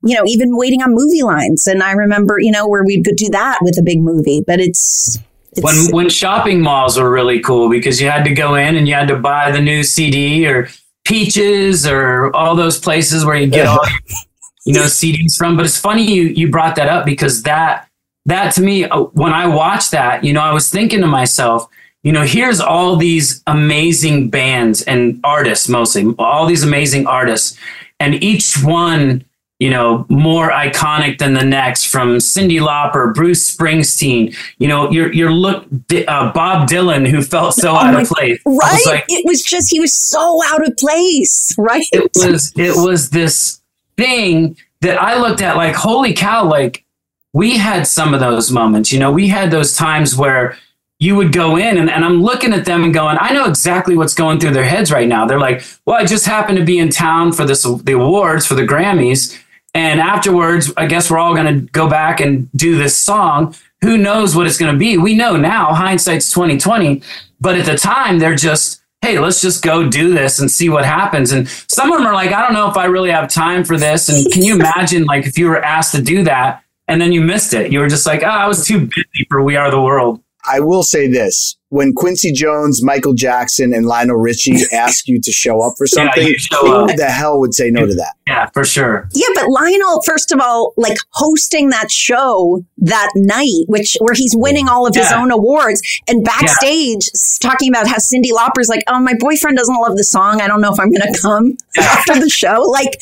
you 0.02 0.16
know, 0.16 0.24
even 0.26 0.56
waiting 0.56 0.82
on 0.82 0.94
movie 0.94 1.24
lines. 1.24 1.68
And 1.68 1.84
I 1.84 1.92
remember, 1.92 2.40
you 2.40 2.52
know, 2.52 2.68
where 2.68 2.84
we 2.84 3.02
could 3.04 3.16
do 3.16 3.30
that 3.32 3.60
with 3.62 3.78
a 3.78 3.84
big 3.84 4.00
movie, 4.02 4.44
but 4.46 4.60
it's, 4.60 5.20
it's 5.52 5.64
when 5.64 5.92
when 5.92 6.10
shopping 6.10 6.62
malls 6.62 7.00
were 7.00 7.10
really 7.10 7.40
cool 7.40 7.70
because 7.70 8.00
you 8.00 8.10
had 8.10 8.24
to 8.26 8.34
go 8.34 8.56
in 8.56 8.76
and 8.76 8.88
you 8.88 8.94
had 8.94 9.08
to 9.08 9.18
buy 9.18 9.52
the 9.52 9.62
new 9.62 9.84
CD 9.84 10.48
or 10.48 10.70
Peaches 11.06 11.88
or 11.88 12.36
all 12.36 12.56
those 12.56 12.80
places 12.80 13.26
where 13.26 13.36
you 13.36 13.48
get 13.48 13.66
all 13.66 13.80
you 14.66 14.74
know 14.74 14.84
CDs 14.84 15.36
from. 15.36 15.58
But 15.58 15.66
it's 15.66 15.78
funny 15.78 16.04
you 16.04 16.24
you 16.24 16.52
brought 16.52 16.76
that 16.76 16.88
up 16.88 17.04
because 17.04 17.42
that 17.44 17.88
that 18.28 18.54
to 18.56 18.62
me 18.62 18.84
uh, 18.84 19.02
when 19.14 19.34
I 19.34 19.48
watched 19.48 19.90
that, 19.90 20.24
you 20.24 20.34
know, 20.34 20.42
I 20.42 20.54
was 20.54 20.70
thinking 20.70 21.02
to 21.02 21.08
myself, 21.08 21.68
you 22.04 22.12
know, 22.12 22.22
here's 22.22 22.60
all 22.60 22.96
these 22.96 23.42
amazing 23.48 24.30
bands 24.30 24.84
and 24.84 25.20
artists 25.24 25.68
mostly, 25.68 26.14
all 26.20 26.46
these 26.46 26.64
amazing 26.64 27.08
artists, 27.08 27.58
and 28.00 28.24
each 28.24 28.62
one 28.64 29.26
you 29.60 29.70
know, 29.70 30.06
more 30.10 30.52
iconic 30.52 31.18
than 31.18 31.34
the 31.34 31.44
next 31.44 31.86
from 31.86 32.16
Cyndi 32.18 32.62
Lauper, 32.62 33.14
Bruce 33.14 33.56
Springsteen, 33.56 34.36
you 34.58 34.70
know, 34.70 34.90
your, 34.90 35.12
your 35.12 35.32
look, 35.34 35.66
uh, 36.08 36.32
Bob 36.32 36.70
Dylan, 36.70 37.06
who 37.06 37.22
felt 37.22 37.54
so 37.54 37.74
oh 37.74 37.76
out 37.76 38.02
of 38.02 38.08
place. 38.08 38.40
Right. 38.46 38.82
Like, 38.86 39.06
it 39.10 39.26
was 39.26 39.42
just, 39.42 39.70
he 39.70 39.82
was 39.82 39.94
so 39.94 40.40
out 40.46 40.66
of 40.66 40.78
place. 40.78 41.54
Right. 41.58 41.84
It 41.92 42.10
was, 42.16 42.54
it 42.56 42.76
was 42.78 43.10
this 43.10 43.60
thing 43.98 44.56
that 44.80 45.02
I 45.02 45.20
looked 45.20 45.42
at 45.42 45.58
like, 45.58 45.76
holy 45.76 46.14
cow, 46.14 46.46
like 46.46 46.86
we 47.34 47.58
had 47.58 47.86
some 47.86 48.14
of 48.14 48.22
those 48.22 48.50
moments, 48.52 48.94
you 48.94 49.00
know, 49.00 49.12
we 49.12 49.28
had 49.28 49.52
those 49.52 49.76
times 49.76 50.16
where, 50.16 50.58
you 51.02 51.16
would 51.16 51.32
go 51.32 51.56
in 51.56 51.78
and, 51.78 51.90
and, 51.90 52.04
I'm 52.04 52.22
looking 52.22 52.52
at 52.52 52.66
them 52.66 52.84
and 52.84 52.94
going, 52.94 53.16
I 53.22 53.32
know 53.32 53.46
exactly 53.46 53.96
what's 53.96 54.14
going 54.14 54.38
through 54.38 54.52
their 54.52 54.66
heads 54.66 54.92
right 54.92 55.08
now. 55.08 55.26
They're 55.26 55.40
like, 55.40 55.64
well, 55.86 55.96
I 55.96 56.04
just 56.04 56.26
happened 56.26 56.58
to 56.58 56.66
be 56.66 56.78
in 56.78 56.90
town 56.90 57.32
for 57.32 57.46
this 57.46 57.64
the 57.64 57.94
awards 57.94 58.46
for 58.46 58.56
the 58.56 58.64
Grammys 58.64 59.42
and 59.74 60.00
afterwards, 60.00 60.72
I 60.78 60.88
guess 60.88 61.12
we're 61.12 61.20
all 61.20 61.36
going 61.36 61.54
to 61.54 61.72
go 61.72 61.90
back 61.90 62.20
and 62.20 62.52
do 62.54 62.78
this 62.78 62.96
song. 62.98 63.56
Who 63.82 63.98
knows 63.98 64.36
what 64.36 64.48
it's 64.48 64.58
going 64.58 64.74
to 64.74 64.80
be? 64.80 64.98
We 64.98 65.16
know 65.16 65.38
now, 65.38 65.74
hindsight's 65.74 66.32
2020. 66.34 67.02
But 67.40 67.58
at 67.58 67.66
the 67.66 67.78
time, 67.78 68.20
they're 68.20 68.36
just, 68.36 68.82
hey, 69.02 69.20
let's 69.20 69.42
just 69.42 69.64
go 69.64 69.88
do 69.88 70.14
this 70.14 70.40
and 70.40 70.52
see 70.52 70.70
what 70.70 70.86
happens. 70.86 71.32
And 71.32 71.48
some 71.48 71.92
of 71.92 72.00
them 72.00 72.08
are 72.08 72.14
like, 72.14 72.32
I 72.32 72.42
don't 72.42 72.54
know 72.54 72.70
if 72.70 72.78
I 72.78 72.86
really 72.86 73.12
have 73.12 73.30
time 73.30 73.64
for 73.64 73.78
this. 73.78 74.10
And 74.10 74.32
can 74.32 74.44
you 74.44 74.56
imagine, 74.56 75.06
like, 75.06 75.26
if 75.26 75.38
you 75.38 75.48
were 75.48 75.64
asked 75.64 75.96
to 75.96 76.02
do 76.02 76.24
that 76.24 76.64
and 76.88 77.00
then 77.00 77.14
you 77.14 77.22
missed 77.22 77.54
it? 77.54 77.72
You 77.72 77.80
were 77.80 77.88
just 77.88 78.06
like, 78.06 78.24
oh, 78.24 78.28
I 78.28 78.48
was 78.48 78.66
too 78.66 78.88
busy 78.88 79.28
for 79.30 79.42
We 79.42 79.56
Are 79.56 79.72
the 79.72 79.82
World. 79.82 80.22
I 80.48 80.60
will 80.60 80.84
say 80.84 81.08
this. 81.08 81.56
When 81.72 81.94
Quincy 81.94 82.32
Jones, 82.32 82.84
Michael 82.84 83.14
Jackson, 83.14 83.76
and 83.76 83.86
Lionel 83.86 84.16
Richie 84.16 84.56
ask 84.74 85.08
you 85.08 85.22
to 85.22 85.32
show 85.32 85.62
up 85.62 85.74
for 85.78 85.86
something, 85.86 86.26
you 86.26 86.36
show 86.40 86.58
who 86.62 86.90
up. 86.90 86.96
the 86.96 87.06
hell 87.06 87.40
would 87.40 87.54
say 87.54 87.70
no 87.70 87.86
to 87.86 87.94
that? 87.94 88.14
Yeah, 88.26 88.50
for 88.56 88.66
sure. 88.66 89.08
Yeah, 89.14 89.28
but 89.36 89.46
Lionel, 89.50 90.02
first 90.04 90.32
of 90.32 90.40
all, 90.42 90.74
like 90.78 90.98
hosting 91.12 91.70
that 91.70 91.92
show 91.92 92.64
that 92.80 93.12
night, 93.16 93.66
which 93.68 93.98
where 94.00 94.16
he's 94.16 94.36
winning 94.36 94.68
all 94.68 94.88
of 94.88 94.96
his 94.96 95.12
own 95.12 95.30
awards, 95.30 95.80
and 96.08 96.24
backstage 96.26 97.08
s- 97.14 97.38
talking 97.40 97.70
about 97.70 97.86
how 97.88 97.98
Cyndi 97.98 98.32
Lauper's 98.34 98.68
like, 98.70 98.84
"Oh, 98.88 99.00
my 99.00 99.14
boyfriend 99.20 99.56
doesn't 99.58 99.76
love 99.80 99.96
the 99.96 100.04
song. 100.04 100.42
I 100.42 100.48
don't 100.48 100.62
know 100.62 100.74
if 100.74 100.80
I'm 100.80 100.90
going 100.92 101.14
to 101.14 101.22
come 101.22 101.56
after 101.78 102.20
the 102.20 102.30
show." 102.30 102.62
Like, 102.64 103.00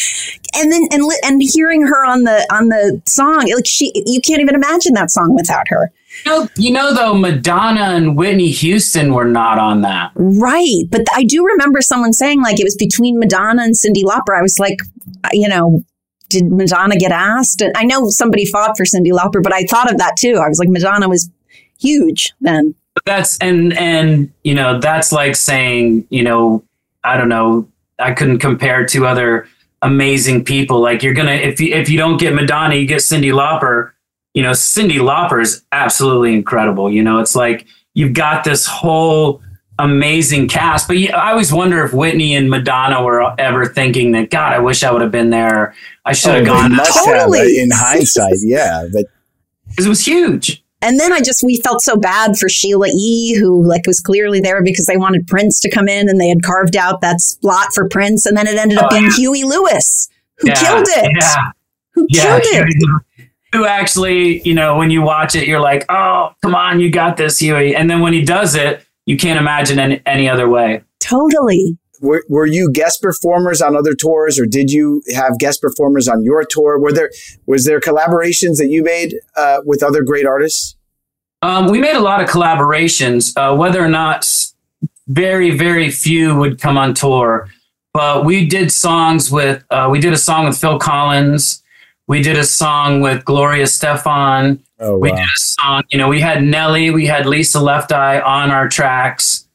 and 0.56 0.70
then 0.74 0.82
and 0.92 1.04
and 1.24 1.42
hearing 1.42 1.84
her 1.84 2.06
on 2.06 2.24
the 2.24 2.46
on 2.52 2.68
the 2.68 3.02
song, 3.08 3.50
like 3.54 3.66
she, 3.66 3.94
you 4.06 4.20
can't 4.20 4.42
even 4.42 4.56
imagine 4.56 4.94
that 4.96 5.10
song 5.10 5.34
without 5.34 5.70
her. 5.70 5.90
You 6.26 6.32
know, 6.32 6.50
you 6.56 6.72
know, 6.72 6.94
though, 6.94 7.14
Madonna 7.14 7.96
and 7.96 8.18
Whitney 8.18 8.50
Houston 8.50 9.14
were 9.14 9.26
not 9.26 9.60
on 9.60 9.82
that. 9.82 10.12
Right. 10.16 10.84
But 10.90 11.02
I 11.14 11.24
do 11.24 11.46
remember 11.46 11.82
someone 11.82 12.14
saying 12.14 12.42
like 12.42 12.60
it 12.60 12.64
was 12.64 12.76
between 12.76 13.20
Madonna 13.20 13.64
and 13.64 13.76
Cyndi 13.76 14.04
Lauper. 14.04 14.38
I 14.38 14.42
was 14.42 14.58
like, 14.60 14.78
you 15.32 15.48
know, 15.48 15.84
did 16.30 16.52
Madonna 16.52 16.98
get 16.98 17.12
asked? 17.12 17.62
And 17.62 17.74
I 17.78 17.84
know 17.84 18.10
somebody 18.10 18.46
fought 18.46 18.76
for 18.78 18.84
Cyndi 18.84 19.12
Lauper, 19.12 19.42
but 19.42 19.54
I 19.54 19.64
thought 19.64 19.92
of 19.92 19.98
that 19.98 20.16
too. 20.20 20.42
I 20.44 20.50
was 20.50 20.60
like, 20.60 20.70
Madonna 20.70 21.08
was 21.08 21.30
huge 21.80 22.34
then. 22.42 22.76
But 22.94 23.06
that's 23.06 23.38
and 23.40 23.74
and 23.78 24.32
you 24.44 24.56
know 24.56 24.80
that's 24.80 25.12
like 25.12 25.36
saying 25.36 26.08
you 26.10 26.24
know 26.24 26.64
I 27.04 27.18
don't 27.18 27.30
know 27.30 27.68
I 28.00 28.14
couldn't 28.14 28.40
compare 28.40 28.86
two 28.86 29.06
other 29.06 29.48
amazing 29.84 30.44
people 30.44 30.80
like 30.80 31.04
you're 31.04 31.14
gonna 31.14 31.34
if 31.34 31.60
you 31.60 31.76
if 31.76 31.90
you 31.90 31.98
don't 31.98 32.18
get 32.18 32.34
Madonna 32.34 32.76
you 32.76 32.88
get 32.88 33.04
Cindy 33.04 33.30
Lauper 33.30 33.92
you 34.38 34.44
know 34.44 34.52
Cyndi 34.52 35.00
Lauper 35.00 35.42
is 35.42 35.64
absolutely 35.72 36.34
incredible 36.36 36.92
you 36.92 37.02
know 37.02 37.18
it's 37.20 37.36
like 37.36 37.66
you've 37.96 38.14
got 38.14 38.44
this 38.44 38.68
whole 38.68 39.42
amazing 39.80 40.48
cast 40.48 40.88
but 40.88 40.98
you, 40.98 41.10
I 41.10 41.32
always 41.32 41.52
wonder 41.52 41.84
if 41.84 41.92
Whitney 41.92 42.36
and 42.36 42.48
Madonna 42.50 43.02
were 43.04 43.34
ever 43.40 43.66
thinking 43.66 44.12
that 44.12 44.30
God 44.30 44.54
I 44.54 44.60
wish 44.60 44.84
I 44.84 44.92
would 44.92 45.02
have 45.02 45.12
been 45.12 45.32
there 45.32 45.74
I 46.06 46.14
should 46.14 46.36
have 46.36 46.44
Oh, 46.44 46.46
gone 46.46 46.70
they 46.70 46.78
must 46.78 47.06
have, 47.06 47.30
uh, 47.30 47.34
in 47.34 47.70
hindsight, 47.74 48.36
yeah. 48.44 48.86
But 48.94 49.06
because 49.70 49.88
it 49.88 49.90
was 49.90 50.06
huge 50.06 50.64
And 50.84 51.00
then 51.00 51.12
I 51.12 51.20
just 51.20 51.42
we 51.44 51.58
felt 51.62 51.82
so 51.82 51.98
bad 51.98 52.38
for 52.38 52.48
Sheila 52.48 52.88
E, 52.90 53.36
who 53.40 53.68
like 53.68 53.88
was 53.88 54.00
clearly 54.00 54.40
there 54.40 54.62
because 54.64 54.86
they 54.86 54.98
wanted 54.98 55.26
Prince 55.26 55.60
to 55.62 55.70
come 55.72 55.88
in 55.88 56.08
and 56.10 56.20
they 56.22 56.30
had 56.30 56.44
carved 56.44 56.76
out 56.76 57.02
that 57.02 57.20
slot 57.22 57.74
for 57.74 57.90
Prince, 57.90 58.28
and 58.28 58.38
then 58.38 58.46
it 58.46 58.56
ended 58.58 58.78
up 58.78 58.86
Oh, 58.92 58.96
being 58.96 59.10
yeah. 59.10 59.16
Huey 59.18 59.44
Lewis 59.44 60.10
who 60.38 60.48
Yeah, 60.50 60.62
killed 60.64 60.88
it. 60.90 61.12
yeah. 61.20 61.52
Who 61.96 62.06
Yeah, 62.10 62.40
killed 62.40 62.42
it? 62.46 63.02
Who 63.58 63.66
actually, 63.66 64.42
you 64.44 64.54
know, 64.54 64.78
when 64.78 64.92
you 64.92 65.02
watch 65.02 65.34
it, 65.36 65.48
you're 65.48 65.60
like, 65.60 65.84
oh, 65.90 66.30
come 66.44 66.54
on, 66.54 66.80
you 66.80 66.92
got 66.92 67.18
this, 67.18 67.40
Huey. 67.40 67.76
And 67.76 67.90
then 67.90 68.02
when 68.02 68.14
he 68.14 68.22
does 68.22 68.54
it, 68.56 68.86
you 69.06 69.18
can't 69.18 69.40
imagine 69.40 69.80
any, 69.80 70.02
any 70.06 70.30
other 70.30 70.48
way. 70.48 70.84
Totally. 71.00 71.78
were, 72.02 72.24
were 72.30 72.46
you 72.46 72.72
guest 72.72 73.02
performers 73.02 73.62
on 73.62 73.76
other 73.76 73.94
tours, 73.94 74.40
or 74.40 74.46
did 74.46 74.70
you 74.70 75.02
have 75.16 75.38
guest 75.40 75.62
performers 75.62 76.08
on 76.08 76.24
your 76.24 76.44
tour? 76.50 76.80
Were 76.80 76.92
there 76.92 77.12
was 77.46 77.66
there 77.66 77.80
collaborations 77.80 78.58
that 78.58 78.68
you 78.70 78.84
made 78.84 79.16
uh, 79.36 79.62
with 79.66 79.84
other 79.84 80.04
great 80.04 80.26
artists? 80.26 80.76
Um, 81.42 81.68
we 81.68 81.80
made 81.80 81.96
a 81.96 82.02
lot 82.02 82.22
of 82.22 82.30
collaborations, 82.30 83.34
uh, 83.38 83.56
whether 83.56 83.84
or 83.84 83.90
not 83.90 84.28
very, 85.08 85.52
very 85.52 85.90
few 85.90 86.36
would 86.36 86.60
come 86.60 86.78
on 86.78 86.94
tour. 86.94 87.50
But 87.94 88.26
we 88.26 88.46
did 88.46 88.72
songs 88.72 89.32
with, 89.32 89.64
uh, 89.72 89.88
we 89.90 90.00
did 90.00 90.14
a 90.14 90.18
song 90.18 90.46
with 90.46 90.58
Phil 90.58 90.78
Collins. 90.78 91.64
We 92.08 92.22
did 92.22 92.38
a 92.38 92.44
song 92.46 93.02
with 93.02 93.26
Gloria 93.26 93.64
Estefan. 93.66 94.60
Oh, 94.80 94.94
wow. 94.94 95.00
We 95.00 95.10
did 95.12 95.20
a 95.20 95.38
song, 95.38 95.84
you 95.90 95.98
know, 95.98 96.08
we 96.08 96.22
had 96.22 96.44
Nelly, 96.44 96.90
we 96.92 97.06
had 97.06 97.26
Lisa 97.26 97.60
Left 97.60 97.92
Eye 97.92 98.20
on 98.22 98.52
our 98.52 98.70
tracks. 98.70 99.48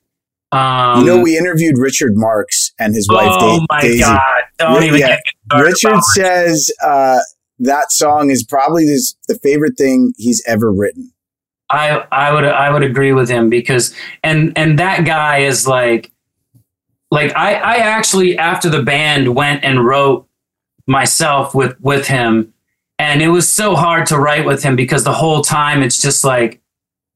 Um, 0.51 1.01
you 1.01 1.07
know, 1.07 1.21
we 1.23 1.39
interviewed 1.39 1.79
Richard 1.79 2.13
Marx 2.15 2.73
and 2.79 2.95
his 2.95 3.09
wife. 3.09 3.29
oh 3.31 3.59
Da- 3.61 3.67
my 3.71 3.81
Daisy. 3.81 4.01
God. 4.01 4.43
Don't 4.59 4.81
Ri- 4.81 4.87
even 4.89 5.01
yeah, 5.01 5.17
Richard 5.59 5.99
says 6.15 6.71
uh, 6.85 7.21
that 7.61 7.91
song 7.91 8.31
is 8.31 8.45
probably 8.45 8.85
his, 8.85 9.17
the 9.29 9.37
favorite 9.39 9.79
thing 9.79 10.13
he's 10.19 10.43
ever 10.47 10.71
written. 10.71 11.11
I 11.71 12.05
I 12.13 12.33
would 12.35 12.45
I 12.45 12.69
would 12.71 12.83
agree 12.83 13.13
with 13.13 13.31
him 13.31 13.49
because 13.49 13.95
and 14.23 14.53
and 14.57 14.79
that 14.79 15.07
guy 15.07 15.39
is 15.39 15.67
like 15.67 16.13
like 17.11 17.35
I 17.35 17.55
I 17.55 17.77
actually 17.77 18.37
after 18.37 18.69
the 18.69 18.83
band 18.83 19.35
went 19.35 19.65
and 19.65 19.83
wrote 19.83 20.29
myself 20.87 21.55
with 21.55 21.79
with 21.81 22.07
him 22.07 22.53
and 22.99 23.23
it 23.23 23.29
was 23.29 23.51
so 23.51 23.75
hard 23.75 24.07
to 24.07 24.19
write 24.19 24.45
with 24.45 24.63
him 24.63 24.77
because 24.77 25.05
the 25.05 25.13
whole 25.13 25.43
time 25.43 25.83
it's 25.83 26.01
just 26.01 26.25
like 26.25 26.61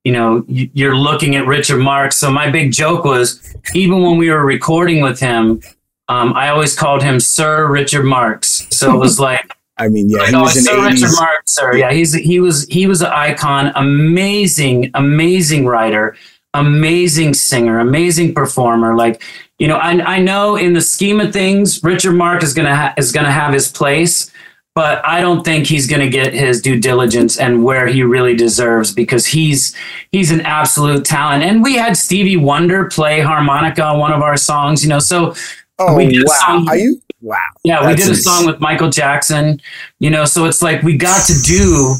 you 0.04 0.12
know 0.12 0.44
you- 0.48 0.70
you're 0.74 0.96
looking 0.96 1.36
at 1.36 1.46
Richard 1.46 1.78
Marx 1.78 2.16
so 2.16 2.30
my 2.30 2.50
big 2.50 2.72
joke 2.72 3.04
was 3.04 3.54
even 3.74 4.02
when 4.02 4.16
we 4.18 4.30
were 4.30 4.44
recording 4.44 5.02
with 5.02 5.20
him 5.20 5.60
um, 6.08 6.32
I 6.34 6.50
always 6.50 6.76
called 6.76 7.02
him 7.02 7.18
Sir 7.18 7.68
Richard 7.70 8.04
Marx 8.04 8.66
so 8.70 8.94
it 8.94 8.98
was 8.98 9.18
like 9.28 9.50
I 9.78 9.88
mean, 9.88 10.08
yeah, 10.08 10.26
he 10.26 10.34
oh, 10.34 10.40
was 10.42 10.56
an 10.56 10.62
Sir 10.62 10.82
Richard 10.86 11.08
80s. 11.10 11.20
Marx, 11.20 11.54
sir. 11.54 11.76
Yeah, 11.76 11.92
he's 11.92 12.14
he 12.14 12.40
was 12.40 12.64
he 12.68 12.86
was 12.86 13.02
an 13.02 13.08
icon, 13.12 13.72
amazing, 13.76 14.90
amazing 14.94 15.66
writer, 15.66 16.16
amazing 16.54 17.34
singer, 17.34 17.78
amazing 17.78 18.32
performer. 18.34 18.96
Like 18.96 19.22
you 19.58 19.68
know, 19.68 19.76
I 19.76 20.16
I 20.16 20.18
know 20.20 20.56
in 20.56 20.72
the 20.74 20.80
scheme 20.80 21.20
of 21.20 21.32
things, 21.32 21.82
Richard 21.82 22.12
Marx 22.12 22.44
is 22.44 22.54
gonna 22.54 22.74
ha- 22.76 22.94
is 22.96 23.12
gonna 23.12 23.32
have 23.32 23.52
his 23.54 23.68
place, 23.70 24.30
but 24.74 25.04
I 25.06 25.20
don't 25.20 25.44
think 25.44 25.66
he's 25.66 25.86
gonna 25.86 26.08
get 26.08 26.34
his 26.34 26.60
due 26.60 26.78
diligence 26.80 27.38
and 27.38 27.64
where 27.64 27.86
he 27.86 28.02
really 28.02 28.36
deserves 28.36 28.92
because 28.92 29.26
he's 29.26 29.74
he's 30.12 30.30
an 30.30 30.42
absolute 30.42 31.04
talent. 31.04 31.42
And 31.42 31.62
we 31.62 31.74
had 31.76 31.96
Stevie 31.96 32.36
Wonder 32.36 32.84
play 32.88 33.20
harmonica 33.20 33.82
on 33.84 33.98
one 33.98 34.12
of 34.12 34.20
our 34.22 34.36
songs. 34.36 34.82
You 34.82 34.90
know, 34.90 34.98
so 34.98 35.34
Oh, 35.78 35.94
we 35.94 36.06
did 36.06 36.24
wow. 36.26 36.34
song- 36.46 36.68
Are 36.68 36.76
you? 36.76 37.00
Wow. 37.22 37.36
yeah, 37.64 37.86
we 37.86 37.94
did 37.96 38.08
a 38.08 38.14
song 38.14 38.46
with 38.46 38.60
Michael 38.60 38.88
Jackson, 38.90 39.60
you 39.98 40.10
know, 40.10 40.24
so 40.26 40.44
it's 40.44 40.62
like 40.62 40.82
we 40.82 40.96
got 40.96 41.26
to 41.26 41.34
do, 41.42 41.94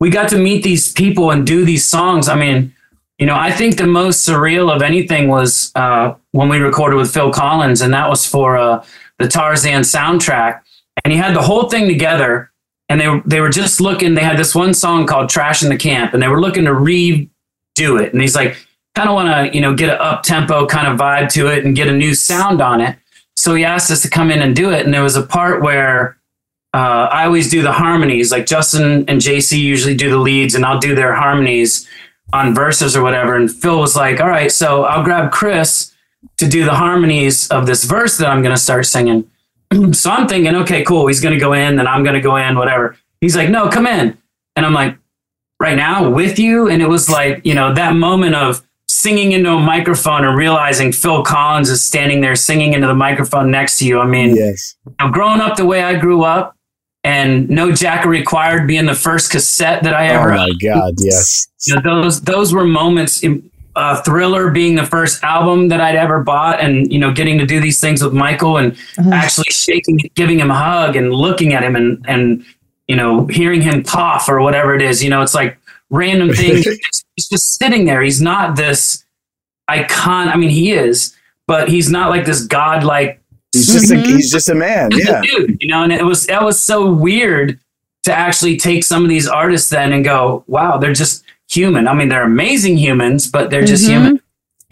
we 0.00 0.10
got 0.10 0.28
to 0.30 0.38
meet 0.38 0.62
these 0.62 0.92
people 0.92 1.30
and 1.30 1.46
do 1.46 1.64
these 1.64 1.84
songs. 1.84 2.28
I 2.28 2.34
mean, 2.36 2.72
you 3.20 3.26
know, 3.26 3.36
I 3.36 3.52
think 3.52 3.76
the 3.76 3.86
most 3.86 4.26
surreal 4.26 4.74
of 4.74 4.80
anything 4.80 5.28
was 5.28 5.70
uh, 5.74 6.14
when 6.32 6.48
we 6.48 6.58
recorded 6.58 6.96
with 6.96 7.12
Phil 7.12 7.30
Collins, 7.30 7.82
and 7.82 7.92
that 7.92 8.08
was 8.08 8.26
for 8.26 8.56
uh, 8.56 8.84
the 9.18 9.28
Tarzan 9.28 9.82
soundtrack. 9.82 10.62
And 11.04 11.12
he 11.12 11.18
had 11.18 11.36
the 11.36 11.42
whole 11.42 11.68
thing 11.68 11.86
together, 11.86 12.50
and 12.88 12.98
they 12.98 13.20
they 13.26 13.40
were 13.40 13.50
just 13.50 13.78
looking. 13.78 14.14
They 14.14 14.24
had 14.24 14.38
this 14.38 14.54
one 14.54 14.72
song 14.72 15.06
called 15.06 15.28
"Trashin' 15.28 15.68
the 15.68 15.76
Camp," 15.76 16.14
and 16.14 16.22
they 16.22 16.28
were 16.28 16.40
looking 16.40 16.64
to 16.64 16.70
redo 16.70 18.00
it. 18.02 18.14
And 18.14 18.22
he's 18.22 18.34
like, 18.34 18.56
kind 18.94 19.10
of 19.10 19.14
want 19.14 19.28
to, 19.28 19.54
you 19.54 19.60
know, 19.60 19.74
get 19.74 19.90
an 19.90 19.98
up 20.00 20.22
tempo 20.22 20.66
kind 20.66 20.88
of 20.88 20.98
vibe 20.98 21.30
to 21.34 21.46
it 21.46 21.66
and 21.66 21.76
get 21.76 21.88
a 21.88 21.92
new 21.92 22.14
sound 22.14 22.62
on 22.62 22.80
it. 22.80 22.96
So 23.36 23.54
he 23.54 23.64
asked 23.64 23.90
us 23.90 24.00
to 24.02 24.08
come 24.08 24.30
in 24.30 24.40
and 24.40 24.56
do 24.56 24.70
it. 24.70 24.84
And 24.84 24.94
there 24.94 25.02
was 25.02 25.16
a 25.16 25.22
part 25.22 25.62
where 25.62 26.16
uh, 26.72 27.08
I 27.10 27.26
always 27.26 27.50
do 27.50 27.60
the 27.60 27.72
harmonies. 27.72 28.32
Like 28.32 28.46
Justin 28.46 29.04
and 29.08 29.20
JC 29.20 29.58
usually 29.58 29.94
do 29.94 30.08
the 30.08 30.18
leads, 30.18 30.54
and 30.54 30.64
I'll 30.64 30.78
do 30.78 30.94
their 30.94 31.14
harmonies 31.14 31.86
on 32.32 32.54
verses 32.54 32.96
or 32.96 33.02
whatever. 33.02 33.36
And 33.36 33.50
Phil 33.50 33.78
was 33.78 33.96
like, 33.96 34.20
"All 34.20 34.28
right, 34.28 34.50
so 34.50 34.84
I'll 34.84 35.04
grab 35.04 35.30
Chris 35.30 35.92
to 36.38 36.48
do 36.48 36.64
the 36.64 36.74
harmonies 36.74 37.48
of 37.48 37.66
this 37.66 37.84
verse 37.84 38.18
that 38.18 38.28
I'm 38.28 38.42
going 38.42 38.54
to 38.54 38.60
start 38.60 38.86
singing." 38.86 39.30
so 39.92 40.10
I'm 40.10 40.28
thinking, 40.28 40.54
okay, 40.56 40.82
cool. 40.84 41.06
He's 41.06 41.20
going 41.20 41.34
to 41.34 41.40
go 41.40 41.52
in, 41.52 41.76
then 41.76 41.86
I'm 41.86 42.02
going 42.02 42.14
to 42.14 42.20
go 42.20 42.36
in, 42.36 42.56
whatever. 42.56 42.96
He's 43.20 43.36
like, 43.36 43.50
"No, 43.50 43.68
come 43.68 43.86
in," 43.86 44.16
and 44.56 44.66
I'm 44.66 44.74
like, 44.74 44.96
"Right 45.58 45.76
now 45.76 46.10
with 46.10 46.38
you." 46.38 46.68
And 46.68 46.82
it 46.82 46.88
was 46.88 47.08
like, 47.08 47.44
you 47.44 47.54
know, 47.54 47.74
that 47.74 47.94
moment 47.94 48.34
of 48.34 48.66
singing 48.90 49.32
into 49.32 49.52
a 49.52 49.58
microphone 49.58 50.24
and 50.24 50.36
realizing 50.36 50.92
Phil 50.92 51.22
Collins 51.22 51.70
is 51.70 51.84
standing 51.84 52.20
there 52.20 52.34
singing 52.34 52.72
into 52.72 52.88
the 52.88 52.94
microphone 52.94 53.50
next 53.50 53.78
to 53.78 53.86
you. 53.86 54.00
I 54.00 54.06
mean, 54.06 54.34
yes. 54.34 54.74
growing 55.12 55.40
up 55.40 55.56
the 55.56 55.64
way 55.64 55.82
I 55.82 55.94
grew 55.94 56.24
up, 56.24 56.56
and 57.04 57.48
No 57.48 57.72
Jacket 57.72 58.08
Required 58.08 58.66
being 58.66 58.86
the 58.86 58.94
first 58.94 59.30
cassette 59.30 59.82
that 59.84 59.94
I 59.94 60.08
ever 60.08 60.32
Oh 60.32 60.36
my 60.36 60.52
God, 60.62 60.94
yes. 60.98 61.48
you 61.66 61.74
know, 61.74 62.02
those 62.02 62.20
those 62.22 62.52
were 62.52 62.64
moments. 62.64 63.22
Uh, 63.76 64.02
Thriller 64.02 64.50
being 64.50 64.74
the 64.74 64.84
first 64.84 65.22
album 65.22 65.68
that 65.68 65.80
I'd 65.80 65.94
ever 65.94 66.22
bought, 66.22 66.60
and 66.60 66.92
you 66.92 66.98
know, 66.98 67.12
getting 67.12 67.38
to 67.38 67.46
do 67.46 67.60
these 67.60 67.80
things 67.80 68.02
with 68.02 68.12
Michael 68.12 68.56
and 68.56 68.76
actually 69.12 69.46
shaking, 69.50 69.98
giving 70.16 70.40
him 70.40 70.50
a 70.50 70.54
hug, 70.54 70.96
and 70.96 71.14
looking 71.14 71.54
at 71.54 71.62
him, 71.62 71.76
and 71.76 72.04
and 72.08 72.44
you 72.88 72.96
know, 72.96 73.26
hearing 73.26 73.62
him 73.62 73.84
cough 73.84 74.28
or 74.28 74.40
whatever 74.40 74.74
it 74.74 74.82
is. 74.82 75.02
You 75.02 75.10
know, 75.10 75.22
it's 75.22 75.34
like 75.34 75.56
random 75.90 76.32
things. 76.32 76.66
he's 77.16 77.28
just 77.28 77.56
sitting 77.56 77.84
there. 77.84 78.02
He's 78.02 78.20
not 78.20 78.56
this 78.56 79.04
icon. 79.68 80.28
I 80.28 80.36
mean, 80.36 80.50
he 80.50 80.72
is, 80.72 81.16
but 81.46 81.68
he's 81.68 81.88
not 81.88 82.10
like 82.10 82.24
this 82.24 82.44
godlike. 82.44 83.19
He's 83.52 83.66
just 83.66 83.90
a, 83.90 83.96
he's 83.96 84.30
just 84.30 84.48
a 84.48 84.54
man. 84.54 84.92
He's 84.92 85.08
a 85.08 85.12
Yeah. 85.12 85.22
dude, 85.22 85.56
you 85.60 85.68
know, 85.68 85.82
and 85.82 85.92
it 85.92 86.04
was 86.04 86.26
that 86.26 86.44
was 86.44 86.60
so 86.60 86.90
weird 86.92 87.58
to 88.04 88.12
actually 88.12 88.56
take 88.56 88.84
some 88.84 89.02
of 89.02 89.08
these 89.08 89.26
artists 89.28 89.70
then 89.70 89.92
and 89.92 90.04
go, 90.04 90.44
wow, 90.46 90.78
they're 90.78 90.92
just 90.94 91.24
human. 91.50 91.86
I 91.88 91.94
mean, 91.94 92.08
they're 92.08 92.22
amazing 92.24 92.78
humans, 92.78 93.26
but 93.26 93.50
they're 93.50 93.64
just 93.64 93.84
Mhm. 93.84 93.88
human. 93.88 94.20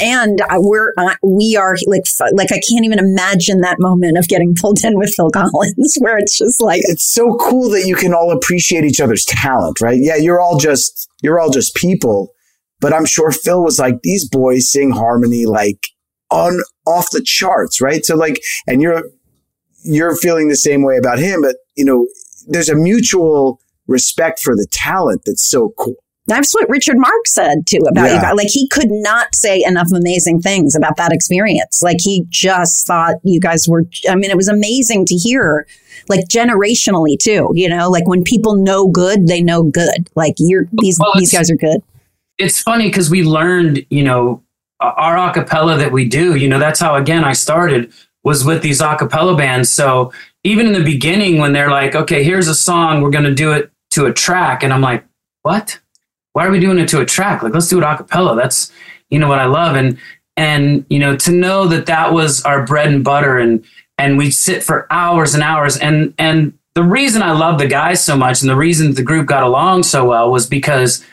And 0.00 0.40
uh, 0.42 0.46
we're 0.58 0.92
uh, 0.96 1.14
we 1.24 1.56
are 1.56 1.76
like 1.88 2.04
like 2.32 2.52
I 2.52 2.60
can't 2.70 2.84
even 2.84 3.00
imagine 3.00 3.62
that 3.62 3.80
moment 3.80 4.16
of 4.16 4.28
getting 4.28 4.54
pulled 4.54 4.78
in 4.84 4.96
with 4.96 5.12
Phil 5.16 5.30
Collins, 5.30 5.96
where 6.00 6.16
it's 6.16 6.38
just 6.38 6.62
like 6.62 6.80
It's 6.84 7.02
so 7.12 7.34
cool 7.40 7.68
that 7.70 7.84
you 7.84 7.96
can 7.96 8.14
all 8.14 8.30
appreciate 8.30 8.84
each 8.84 9.00
other's 9.00 9.24
talent, 9.24 9.80
right? 9.80 9.98
Yeah, 10.00 10.14
you're 10.14 10.40
all 10.40 10.56
just 10.56 11.08
you're 11.20 11.40
all 11.40 11.50
just 11.50 11.74
people, 11.74 12.30
But 12.80 12.92
I'm 12.92 13.06
sure 13.06 13.32
Phil 13.32 13.60
was 13.64 13.80
like, 13.80 14.02
these 14.04 14.28
boys 14.28 14.70
sing 14.70 14.92
harmony 14.92 15.46
like 15.46 15.88
on 16.30 16.60
off 16.88 17.10
the 17.12 17.22
charts, 17.22 17.80
right? 17.80 18.04
So 18.04 18.16
like, 18.16 18.40
and 18.66 18.80
you're 18.82 19.02
you're 19.84 20.16
feeling 20.16 20.48
the 20.48 20.56
same 20.56 20.82
way 20.82 20.96
about 20.96 21.18
him, 21.18 21.42
but 21.42 21.56
you 21.76 21.84
know, 21.84 22.06
there's 22.48 22.68
a 22.68 22.74
mutual 22.74 23.60
respect 23.86 24.40
for 24.40 24.54
the 24.56 24.66
talent 24.70 25.22
that's 25.24 25.48
so 25.48 25.72
cool. 25.78 25.94
That's 26.26 26.52
what 26.54 26.68
Richard 26.68 26.96
Marx 26.98 27.32
said 27.32 27.66
too 27.66 27.78
about 27.88 28.06
Yeah. 28.06 28.16
you 28.16 28.20
guys. 28.20 28.34
Like 28.36 28.48
he 28.50 28.68
could 28.68 28.90
not 28.90 29.28
say 29.34 29.62
enough 29.66 29.88
amazing 29.94 30.40
things 30.42 30.74
about 30.76 30.96
that 30.98 31.10
experience. 31.12 31.80
Like 31.82 31.96
he 32.00 32.26
just 32.28 32.86
thought 32.86 33.14
you 33.24 33.40
guys 33.40 33.66
were. 33.66 33.84
I 34.10 34.14
mean, 34.14 34.30
it 34.30 34.36
was 34.36 34.48
amazing 34.48 35.06
to 35.06 35.14
hear, 35.14 35.66
like 36.08 36.26
generationally 36.28 37.16
too. 37.18 37.50
You 37.54 37.70
know, 37.70 37.88
like 37.88 38.06
when 38.06 38.24
people 38.24 38.56
know 38.56 38.88
good, 38.88 39.26
they 39.26 39.40
know 39.42 39.62
good. 39.62 40.10
Like 40.16 40.34
you're 40.38 40.66
these 40.72 40.98
Well, 41.00 41.12
these 41.16 41.32
guys 41.32 41.50
are 41.50 41.56
good. 41.56 41.80
it's 42.36 42.60
funny 42.60 42.88
because 42.88 43.08
we 43.08 43.22
learned, 43.22 43.86
you 43.88 44.02
know, 44.02 44.42
our 44.80 45.16
acapella 45.16 45.78
that 45.78 45.92
we 45.92 46.08
do, 46.08 46.36
you 46.36 46.48
know, 46.48 46.58
that's 46.58 46.80
how 46.80 46.94
again 46.94 47.24
I 47.24 47.32
started 47.32 47.92
was 48.24 48.44
with 48.44 48.62
these 48.62 48.80
acapella 48.80 49.36
bands. 49.36 49.70
So 49.70 50.12
even 50.44 50.66
in 50.66 50.72
the 50.72 50.84
beginning, 50.84 51.38
when 51.38 51.52
they're 51.52 51.70
like, 51.70 51.94
okay, 51.94 52.22
here's 52.22 52.48
a 52.48 52.54
song, 52.54 53.00
we're 53.00 53.10
going 53.10 53.24
to 53.24 53.34
do 53.34 53.52
it 53.52 53.72
to 53.92 54.06
a 54.06 54.12
track. 54.12 54.62
And 54.62 54.72
I'm 54.72 54.80
like, 54.80 55.04
what? 55.42 55.78
Why 56.32 56.46
are 56.46 56.50
we 56.50 56.60
doing 56.60 56.78
it 56.78 56.88
to 56.90 57.00
a 57.00 57.06
track? 57.06 57.42
Like, 57.42 57.54
let's 57.54 57.68
do 57.68 57.78
it 57.78 57.84
acapella. 57.84 58.36
That's, 58.36 58.70
you 59.10 59.18
know, 59.18 59.28
what 59.28 59.38
I 59.38 59.46
love. 59.46 59.76
And, 59.76 59.98
and, 60.36 60.84
you 60.90 60.98
know, 60.98 61.16
to 61.16 61.32
know 61.32 61.66
that 61.68 61.86
that 61.86 62.12
was 62.12 62.42
our 62.42 62.64
bread 62.64 62.88
and 62.88 63.02
butter 63.02 63.38
and, 63.38 63.64
and 63.96 64.18
we'd 64.18 64.32
sit 64.32 64.62
for 64.62 64.86
hours 64.92 65.34
and 65.34 65.42
hours. 65.42 65.76
And, 65.76 66.14
and 66.18 66.56
the 66.74 66.84
reason 66.84 67.22
I 67.22 67.32
love 67.32 67.58
the 67.58 67.66
guys 67.66 68.04
so 68.04 68.16
much 68.16 68.40
and 68.40 68.48
the 68.48 68.56
reason 68.56 68.94
the 68.94 69.02
group 69.02 69.26
got 69.26 69.42
along 69.42 69.82
so 69.82 70.04
well 70.04 70.30
was 70.30 70.46
because 70.46 71.04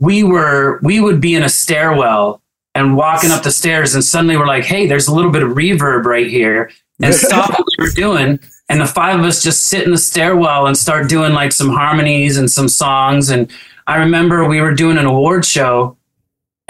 we 0.00 0.22
were 0.22 0.78
we 0.82 1.00
would 1.00 1.20
be 1.20 1.34
in 1.34 1.42
a 1.42 1.48
stairwell 1.48 2.42
and 2.78 2.96
walking 2.96 3.30
up 3.30 3.42
the 3.42 3.50
stairs 3.50 3.94
and 3.94 4.02
suddenly 4.02 4.36
we're 4.36 4.46
like 4.46 4.64
hey 4.64 4.86
there's 4.86 5.08
a 5.08 5.14
little 5.14 5.30
bit 5.30 5.42
of 5.42 5.50
reverb 5.50 6.04
right 6.04 6.28
here 6.28 6.70
and 7.00 7.14
stop 7.26 7.50
what 7.50 7.66
we 7.78 7.84
were 7.84 7.90
doing. 7.90 8.40
And 8.68 8.80
the 8.80 8.86
five 8.86 9.18
of 9.18 9.24
us 9.24 9.42
just 9.42 9.64
sit 9.64 9.84
in 9.84 9.92
the 9.92 9.98
stairwell 9.98 10.66
and 10.66 10.76
start 10.76 11.08
doing 11.08 11.32
like 11.32 11.52
some 11.52 11.70
harmonies 11.70 12.36
and 12.36 12.50
some 12.50 12.68
songs. 12.68 13.30
And 13.30 13.50
i 13.86 13.96
remember 13.96 14.44
we 14.44 14.60
were 14.60 14.74
doing 14.74 14.98
an 14.98 15.06
award 15.06 15.44
show 15.44 15.96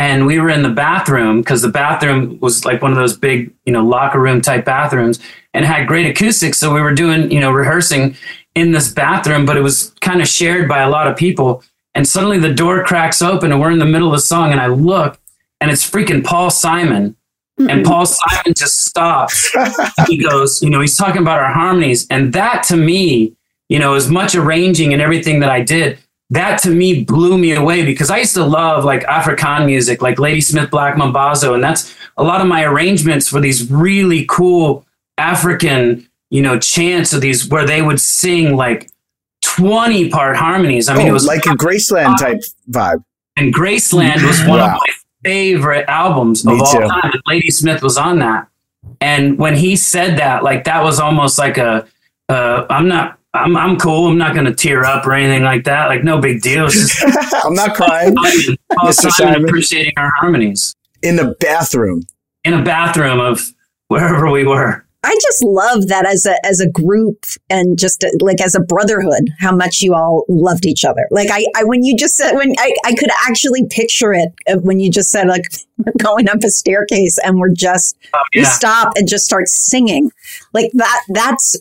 and 0.01 0.27
we 0.27 0.39
were 0.39 0.51
in 0.51 0.63
the 0.63 0.69
bathroom 0.69 1.41
because 1.41 1.63
the 1.63 1.69
bathroom 1.69 2.39
was 2.41 2.65
like 2.65 2.81
one 2.81 2.93
of 2.93 2.97
those 2.97 3.17
big 3.17 3.53
you 3.67 3.73
know 3.73 3.85
locker 3.85 4.21
room 4.21 4.41
type 4.41 4.65
bathrooms 4.65 5.19
and 5.55 5.65
had 5.65 5.89
great 5.89 6.07
acoustics. 6.07 6.59
So 6.59 6.73
we 6.73 6.81
were 6.81 6.95
doing 6.95 7.31
you 7.31 7.41
know 7.41 7.51
rehearsing 7.51 8.17
in 8.55 8.73
this 8.73 8.93
bathroom 8.93 9.45
but 9.45 9.57
it 9.57 9.63
was 9.63 9.95
kind 10.01 10.21
of 10.21 10.29
shared 10.29 10.69
by 10.69 10.83
a 10.83 10.91
lot 10.91 11.09
of 11.09 11.17
people. 11.17 11.65
And 11.95 12.07
suddenly 12.07 12.39
the 12.39 12.55
door 12.55 12.85
cracks 12.85 13.23
open 13.23 13.51
and 13.51 13.61
we're 13.61 13.73
in 13.73 13.81
the 13.81 13.87
middle 13.87 14.09
of 14.09 14.15
the 14.15 14.21
song 14.21 14.53
and 14.53 14.61
i 14.61 14.69
look 14.69 15.19
and 15.61 15.71
it's 15.71 15.89
freaking 15.89 16.25
paul 16.25 16.51
simon 16.51 17.15
and 17.59 17.85
paul 17.85 18.07
simon 18.07 18.55
just 18.55 18.85
stops 18.85 19.55
he 20.07 20.17
goes 20.31 20.63
you 20.63 20.71
know 20.71 20.81
he's 20.81 20.97
talking 20.97 21.21
about 21.23 21.39
our 21.41 21.53
harmonies 21.53 22.07
and 22.11 22.33
that 22.33 22.63
to 22.63 22.77
me 22.77 23.35
you 23.69 23.79
know 23.79 23.95
as 23.95 24.09
much 24.09 24.35
arranging 24.35 24.93
and 24.93 25.03
everything 25.03 25.41
that 25.41 25.51
i 25.51 25.61
did 25.61 25.99
that 26.31 26.61
to 26.61 26.71
me 26.71 27.03
blew 27.05 27.39
me 27.39 27.53
away 27.53 27.87
because 27.87 28.11
I 28.11 28.19
used 28.19 28.35
to 28.35 28.45
love 28.45 28.85
like 28.85 29.03
Afrikaan 29.05 29.65
music, 29.65 30.03
like 30.03 30.19
Ladysmith 30.19 30.71
Black 30.71 30.95
Mambazo. 30.95 31.55
And 31.55 31.65
that's 31.65 31.97
a 32.19 32.23
lot 32.23 32.43
of 32.43 32.47
my 32.47 32.65
arrangements 32.65 33.27
for 33.27 33.41
these 33.41 33.71
really 33.71 34.27
cool 34.29 34.85
African, 35.17 36.07
you 36.29 36.43
know, 36.43 36.59
chants 36.59 37.15
of 37.15 37.23
these 37.23 37.49
where 37.49 37.65
they 37.67 37.81
would 37.81 37.99
sing 37.99 38.57
like 38.57 38.91
20 39.41 40.11
part 40.11 40.37
harmonies. 40.37 40.91
I 40.91 40.95
mean, 40.99 41.07
Oh, 41.07 41.11
it 41.11 41.13
was 41.15 41.27
like 41.27 41.47
a 41.47 41.57
Graceland 41.57 42.19
type 42.19 42.41
vibe. 42.71 43.03
and 43.39 43.55
Graceland 43.55 44.27
was 44.27 44.39
one 44.41 44.59
Wow. 44.59 44.67
of 44.67 44.73
my 44.87 44.95
favorite 45.25 45.85
albums 45.89 46.45
Me 46.45 46.55
of 46.55 46.61
all 46.61 46.73
too. 46.73 46.81
time. 46.81 47.11
And 47.12 47.23
Ladysmith 47.27 47.83
was 47.83 47.97
on 47.97 48.19
that. 48.21 48.49
And 49.01 49.39
when 49.39 49.55
he 49.57 49.77
said 49.77 50.19
that, 50.19 50.43
like 50.45 50.64
that 50.64 50.83
was 50.83 50.99
almost 51.01 51.39
like 51.39 51.59
a, 51.59 51.87
uh, 52.29 52.66
I'm 52.71 52.89
not, 52.89 53.19
I'm, 53.35 53.57
I'm 53.57 53.77
cool. 53.77 54.09
I'm 54.09 54.19
not 54.19 54.33
going 54.35 54.47
to 54.47 54.55
tear 54.55 54.85
up 54.85 55.07
or 55.07 55.12
anything 55.12 55.43
like 55.43 55.64
that. 55.64 55.87
Like 55.87 56.03
no 56.05 56.19
big 56.21 56.41
deal. 56.43 56.69
Just 56.69 57.03
I'm 57.45 57.55
not 57.55 57.75
crying. 57.75 58.14
Mr. 58.73 59.11
Simon. 59.11 59.45
appreciating 59.45 59.93
our 59.97 60.11
harmonies 60.19 60.75
In 61.03 61.16
the 61.16 61.37
bathroom. 61.41 62.03
in 62.45 62.55
a 62.55 62.62
bathroom 62.62 63.21
of 63.21 63.53
wherever 63.89 64.31
we 64.31 64.45
were. 64.45 64.85
I 65.05 65.16
just 65.22 65.44
love 65.44 65.86
that 65.88 66.07
as 66.07 66.26
a 66.26 66.34
as 66.44 66.61
a 66.61 66.68
group 66.68 67.24
and 67.49 67.78
just 67.78 68.03
uh 68.03 68.09
like 68.20 68.40
as 68.40 68.57
a 68.57 68.61
brotherhood, 68.61 69.28
how 69.38 69.55
much 69.55 69.80
you 69.80 69.94
all 69.94 70.24
loved 70.28 70.66
each 70.66 70.84
other. 70.84 71.07
Like 71.11 71.28
I, 71.30 71.46
I 71.57 71.64
when 71.64 71.84
you 71.84 71.96
just 71.96 72.16
said 72.16 72.34
when 72.34 72.53
I, 72.59 72.74
I 72.84 72.94
could 72.94 73.11
actually 73.26 73.64
picture 73.70 74.12
it 74.12 74.30
uh, 74.49 74.57
when 74.59 74.80
you 74.80 74.90
just 74.90 75.11
said 75.11 75.28
like 75.28 75.44
we're 75.78 75.92
going 76.03 76.28
up 76.28 76.42
a 76.42 76.51
staircase 76.51 77.16
and 77.24 77.38
we're 77.38 77.55
just 77.55 77.96
we 78.34 78.42
yeah. 78.42 78.49
stop 78.49 78.92
and 78.96 79.09
just 79.09 79.24
start 79.24 79.49
singing 79.49 80.11
like 80.53 80.72
that. 80.74 81.05
That's 81.11 81.55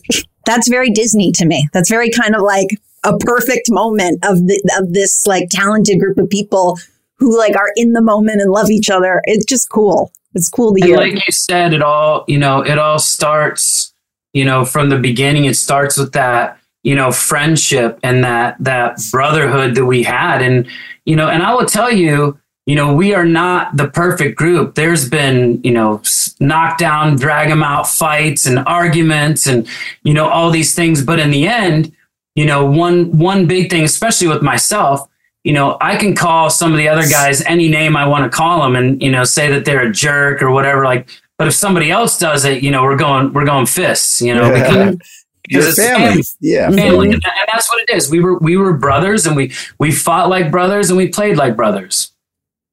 that's 0.44 0.68
very 0.68 0.90
Disney 0.90 1.30
to 1.32 1.46
me. 1.46 1.68
That's 1.72 1.90
very 1.90 2.10
kind 2.10 2.34
of 2.34 2.42
like 2.42 2.68
a 3.04 3.16
perfect 3.18 3.70
moment 3.70 4.24
of 4.24 4.38
the 4.48 4.78
of 4.80 4.92
this 4.92 5.26
like 5.26 5.48
talented 5.50 6.00
group 6.00 6.18
of 6.18 6.28
people 6.28 6.76
who 7.18 7.38
like 7.38 7.56
are 7.56 7.72
in 7.76 7.92
the 7.92 8.02
moment 8.02 8.40
and 8.40 8.50
love 8.50 8.70
each 8.70 8.90
other. 8.90 9.20
It's 9.24 9.44
just 9.44 9.70
cool. 9.70 10.12
It's 10.38 10.48
cool 10.48 10.74
to 10.74 10.80
And 10.80 10.88
hear. 10.88 10.96
like 10.96 11.14
you 11.14 11.32
said, 11.32 11.74
it 11.74 11.82
all, 11.82 12.24
you 12.28 12.38
know, 12.38 12.60
it 12.64 12.78
all 12.78 12.98
starts, 12.98 13.92
you 14.32 14.44
know, 14.44 14.64
from 14.64 14.88
the 14.88 14.98
beginning. 14.98 15.44
It 15.46 15.56
starts 15.56 15.98
with 15.98 16.12
that, 16.12 16.58
you 16.84 16.94
know, 16.94 17.10
friendship 17.12 17.98
and 18.02 18.22
that 18.24 18.56
that 18.60 18.98
brotherhood 19.10 19.74
that 19.74 19.84
we 19.84 20.04
had. 20.04 20.40
And, 20.42 20.66
you 21.04 21.16
know, 21.16 21.28
and 21.28 21.42
I 21.42 21.54
will 21.54 21.66
tell 21.66 21.90
you, 21.92 22.38
you 22.66 22.76
know, 22.76 22.92
we 22.94 23.14
are 23.14 23.24
not 23.24 23.76
the 23.76 23.88
perfect 23.88 24.36
group. 24.36 24.74
There's 24.74 25.08
been, 25.08 25.60
you 25.64 25.72
know, 25.72 26.02
knockdown, 26.38 27.16
drag 27.16 27.50
'em 27.50 27.62
out 27.62 27.88
fights 27.88 28.46
and 28.46 28.58
arguments 28.66 29.46
and, 29.46 29.66
you 30.04 30.14
know, 30.14 30.28
all 30.28 30.50
these 30.50 30.74
things. 30.74 31.02
But 31.02 31.18
in 31.18 31.30
the 31.30 31.48
end, 31.48 31.92
you 32.34 32.46
know, 32.46 32.64
one 32.64 33.18
one 33.18 33.46
big 33.46 33.70
thing, 33.70 33.84
especially 33.84 34.28
with 34.28 34.42
myself, 34.42 35.08
you 35.44 35.52
know, 35.52 35.76
I 35.80 35.96
can 35.96 36.14
call 36.14 36.50
some 36.50 36.72
of 36.72 36.78
the 36.78 36.88
other 36.88 37.08
guys 37.08 37.42
any 37.42 37.68
name 37.68 37.96
I 37.96 38.06
want 38.06 38.30
to 38.30 38.36
call 38.36 38.62
them 38.62 38.76
and, 38.76 39.00
you 39.02 39.10
know, 39.10 39.24
say 39.24 39.50
that 39.50 39.64
they're 39.64 39.86
a 39.86 39.92
jerk 39.92 40.42
or 40.42 40.50
whatever. 40.50 40.84
Like, 40.84 41.08
but 41.38 41.46
if 41.48 41.54
somebody 41.54 41.90
else 41.90 42.18
does 42.18 42.44
it, 42.44 42.62
you 42.62 42.70
know, 42.70 42.82
we're 42.82 42.96
going, 42.96 43.32
we're 43.32 43.44
going 43.44 43.66
fists, 43.66 44.20
you 44.20 44.34
know, 44.34 44.52
because, 44.52 44.96
because 45.48 45.68
it's 45.68 45.78
family. 45.78 46.22
Yeah. 46.40 46.70
family. 46.70 47.06
And 47.06 47.14
and 47.14 47.48
that's 47.52 47.68
what 47.70 47.82
it 47.82 47.94
is. 47.94 48.10
We 48.10 48.20
were, 48.20 48.38
we 48.38 48.56
were 48.56 48.72
brothers 48.72 49.26
and 49.26 49.36
we, 49.36 49.52
we 49.78 49.92
fought 49.92 50.28
like 50.28 50.50
brothers 50.50 50.90
and 50.90 50.96
we 50.96 51.08
played 51.08 51.36
like 51.36 51.56
brothers. 51.56 52.12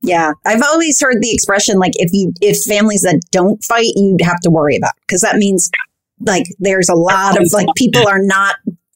Yeah, 0.02 0.34
I've 0.46 0.62
always 0.62 1.02
heard 1.02 1.18
the 1.22 1.32
expression 1.34 1.80
like 1.80 1.94
if 1.96 2.12
you 2.14 2.32
if 2.40 2.62
families 2.64 3.02
that 3.02 3.22
don't 3.32 3.64
fight, 3.64 3.88
you'd 3.96 4.22
have 4.22 4.40
to 4.42 4.52
worry 4.52 4.76
about 4.76 4.92
because 5.02 5.22
that 5.22 5.38
means 5.38 5.72
like 6.20 6.44
there's 6.60 6.90
a 6.90 6.94
lot 6.94 7.42
of 7.42 7.52
like 7.54 7.68
people 7.76 8.08
are 8.08 8.22
not 8.22 8.56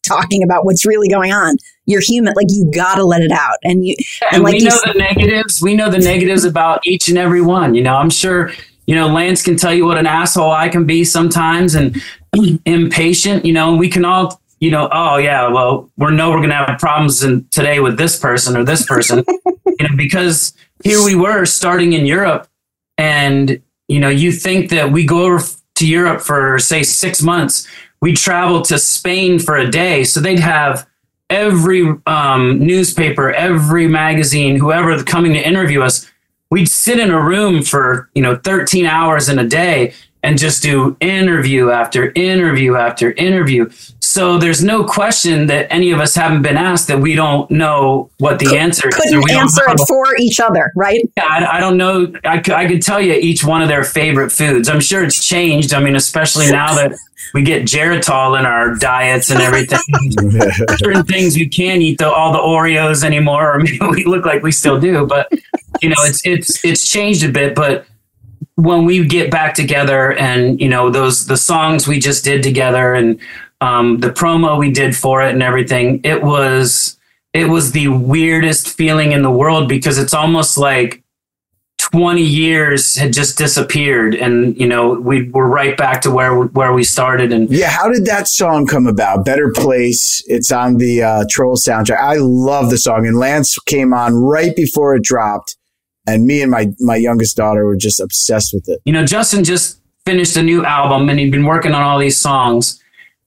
talking 0.10 0.44
about 0.44 0.66
what's 0.66 0.86
really 0.86 1.08
going 1.08 1.32
on. 1.32 1.58
You're 1.86 2.02
human, 2.02 2.34
like 2.36 2.48
you 2.50 2.70
got 2.74 2.96
to 2.96 3.04
let 3.04 3.22
it 3.22 3.32
out, 3.32 3.58
and 3.64 3.86
you 3.86 3.96
and, 4.32 4.36
and 4.36 4.44
like 4.44 4.54
we 4.54 4.66
know 4.66 4.78
the 4.86 4.94
negatives. 4.94 5.62
We 5.62 5.76
know 5.76 5.90
the 5.90 6.00
negatives 6.00 6.44
about 6.44 6.86
each 6.86 7.08
and 7.08 7.18
every 7.18 7.42
one. 7.42 7.74
You 7.74 7.82
know, 7.82 7.96
I'm 7.96 8.10
sure, 8.10 8.52
you 8.86 8.96
know, 8.96 9.08
Lance 9.08 9.42
can 9.42 9.56
tell 9.56 9.74
you 9.74 9.86
what 9.86 9.98
an 9.98 10.06
asshole 10.06 10.52
I 10.52 10.70
can 10.70 10.86
be 10.86 11.04
sometimes 11.04 11.76
and 11.76 11.96
impatient, 12.66 13.46
you 13.46 13.54
know, 13.54 13.70
and 13.70 13.80
we 13.80 13.90
can 13.90 14.06
all, 14.06 14.42
you 14.60 14.72
know, 14.72 14.90
oh 14.92 15.18
yeah, 15.18 15.48
well, 15.48 15.90
we 15.98 16.12
know 16.12 16.32
we're 16.32 16.42
to 16.42 16.54
have 16.54 16.80
problems 16.80 17.24
in, 17.24 17.46
today 17.50 17.80
with 17.80 17.98
this 17.98 18.20
person 18.20 18.58
or 18.58 18.64
this 18.64 18.86
person, 18.86 19.24
you 19.46 19.88
know, 19.88 19.96
because 19.96 20.54
here 20.84 21.04
we 21.04 21.16
were 21.16 21.46
starting 21.46 21.94
in 21.94 22.06
Europe 22.06 22.48
and, 22.98 23.62
you 23.88 24.00
know, 24.00 24.10
you 24.10 24.32
think 24.32 24.70
that 24.70 24.92
we 24.92 25.06
go 25.06 25.24
over 25.24 25.44
to 25.76 25.88
Europe 25.88 26.22
for 26.22 26.60
say 26.60 26.84
six 26.84 27.22
months, 27.22 27.68
we 28.02 28.14
travel 28.14 28.62
to 28.64 28.80
Spain 28.80 29.40
for 29.40 29.56
a 29.58 29.70
day. 29.70 30.04
So 30.04 30.20
they'd 30.20 30.40
have 30.40 30.88
every 31.30 31.96
um, 32.06 32.60
newspaper, 32.60 33.32
every 33.32 33.88
magazine, 33.88 34.56
whoever 34.56 35.04
coming 35.04 35.34
to 35.34 35.48
interview 35.48 35.82
us, 35.82 36.10
we'd 36.50 36.70
sit 36.70 37.00
in 37.00 37.12
a 37.12 37.22
room 37.22 37.62
for 37.64 38.10
you 38.16 38.22
know 38.22 38.36
13 38.38 38.86
hours 38.86 39.30
in 39.30 39.40
a 39.40 39.48
day 39.48 39.94
and 40.24 40.38
just 40.38 40.62
do 40.62 40.98
interview 41.00 41.70
after 41.70 42.12
interview 42.14 42.76
after 42.76 43.12
interview. 43.12 43.70
So 44.10 44.40
there's 44.40 44.64
no 44.64 44.84
question 44.84 45.46
that 45.48 45.72
any 45.72 45.92
of 45.92 46.00
us 46.00 46.16
haven't 46.16 46.42
been 46.42 46.58
asked 46.58 46.88
that 46.88 47.00
we 47.00 47.14
don't 47.14 47.50
know 47.52 48.10
what 48.18 48.40
the 48.40 48.58
answer 48.58 48.90
is. 48.90 48.96
couldn't 48.96 49.24
we 49.24 49.32
answer 49.34 49.62
it 49.68 49.80
for 49.88 50.04
each 50.18 50.40
other, 50.40 50.72
right? 50.76 51.02
Yeah, 51.16 51.26
I, 51.28 51.58
I 51.58 51.60
don't 51.60 51.78
know. 51.78 52.12
I, 52.24 52.40
could- 52.40 52.56
I 52.56 52.68
could 52.68 52.82
tell 52.82 53.00
you 53.00 53.14
each 53.14 53.44
one 53.46 53.62
of 53.62 53.68
their 53.68 53.84
favorite 53.84 54.32
foods. 54.32 54.68
I'm 54.68 54.80
sure 54.82 55.04
it's 55.04 55.24
changed. 55.24 55.76
I 55.76 55.80
mean, 55.80 55.96
especially 55.96 56.50
now 56.52 56.74
that 56.74 56.98
we 57.36 57.44
get 57.44 57.66
Geritol 57.66 58.40
in 58.40 58.48
our 58.48 58.74
diets 58.78 59.30
and 59.30 59.42
everything. 59.42 59.78
Certain 60.78 61.04
things 61.06 61.38
you 61.38 61.48
can't 61.48 61.80
eat 61.84 62.00
the, 62.00 62.12
all 62.12 62.34
the 62.34 62.40
Oreos 62.40 63.04
anymore, 63.04 63.54
or 63.54 63.60
maybe 63.60 63.78
we 63.92 64.06
look 64.06 64.26
like 64.26 64.42
we 64.42 64.52
still 64.52 64.80
do. 64.80 65.06
But 65.06 65.32
you 65.84 65.90
know, 65.90 65.98
it's 66.00 66.26
it's 66.26 66.66
it's 66.66 66.90
changed 66.90 67.24
a 67.24 67.32
bit. 67.32 67.54
But 67.54 67.86
when 68.56 68.86
we 68.86 69.06
get 69.06 69.30
back 69.30 69.54
together, 69.54 70.14
and 70.14 70.60
you 70.60 70.68
know, 70.68 70.90
those 70.90 71.28
the 71.28 71.38
songs 71.38 71.88
we 71.88 72.00
just 72.00 72.24
did 72.24 72.42
together, 72.42 72.96
and 72.96 73.20
um, 73.62 74.00
the 74.00 74.10
promo 74.10 74.58
we 74.58 74.72
did 74.72 74.96
for 74.96 75.22
it, 75.22 75.34
and 75.34 75.44
everything, 75.44 76.02
it 76.04 76.24
was 76.24 76.98
it 77.34 77.46
was 77.46 77.72
the 77.72 77.88
weirdest 77.90 78.70
feeling 78.70 79.12
in 79.12 79.22
the 79.22 79.32
world 79.32 79.70
because 79.70 79.98
it's 79.98 80.14
almost 80.14 80.58
like 80.58 81.04
20 81.78 82.22
years 82.22 82.96
had 82.96 83.14
just 83.14 83.38
disappeared 83.38 84.14
and 84.14 84.60
you 84.60 84.68
know 84.68 84.94
we 85.00 85.30
were 85.30 85.48
right 85.48 85.78
back 85.78 86.02
to 86.02 86.12
where 86.12 86.36
where 86.36 86.74
we 86.74 86.84
started 86.84 87.32
and 87.32 87.50
yeah 87.50 87.70
how 87.70 87.90
did 87.90 88.06
that 88.06 88.28
song 88.28 88.68
come 88.68 88.86
about? 88.86 89.26
Better 89.26 89.52
place 89.56 90.22
it's 90.28 90.52
on 90.52 90.78
the 90.78 91.02
uh, 91.02 91.26
troll 91.30 91.56
soundtrack. 91.56 92.00
I 92.00 92.18
love 92.18 92.70
the 92.70 92.78
song 92.78 93.08
and 93.08 93.18
lance 93.18 93.58
came 93.60 93.94
on 93.94 94.14
right 94.14 94.56
before 94.56 94.96
it 94.96 95.04
dropped 95.04 95.56
and 96.06 96.26
me 96.26 96.42
and 96.42 96.52
my 96.52 96.68
my 96.80 96.96
youngest 96.96 97.38
daughter 97.38 97.66
were 97.66 97.78
just 97.78 98.00
obsessed 98.00 98.54
with 98.54 98.68
it. 98.68 98.82
You 98.86 98.94
know 98.94 99.06
justin 99.06 99.44
just 99.44 99.80
finished 100.06 100.36
a 100.36 100.44
new 100.44 100.66
album 100.66 101.10
and 101.10 101.20
he'd 101.20 101.32
been 101.32 101.46
working 101.46 101.74
on 101.74 101.82
all 101.82 101.98
these 101.98 102.18
songs 102.18 102.82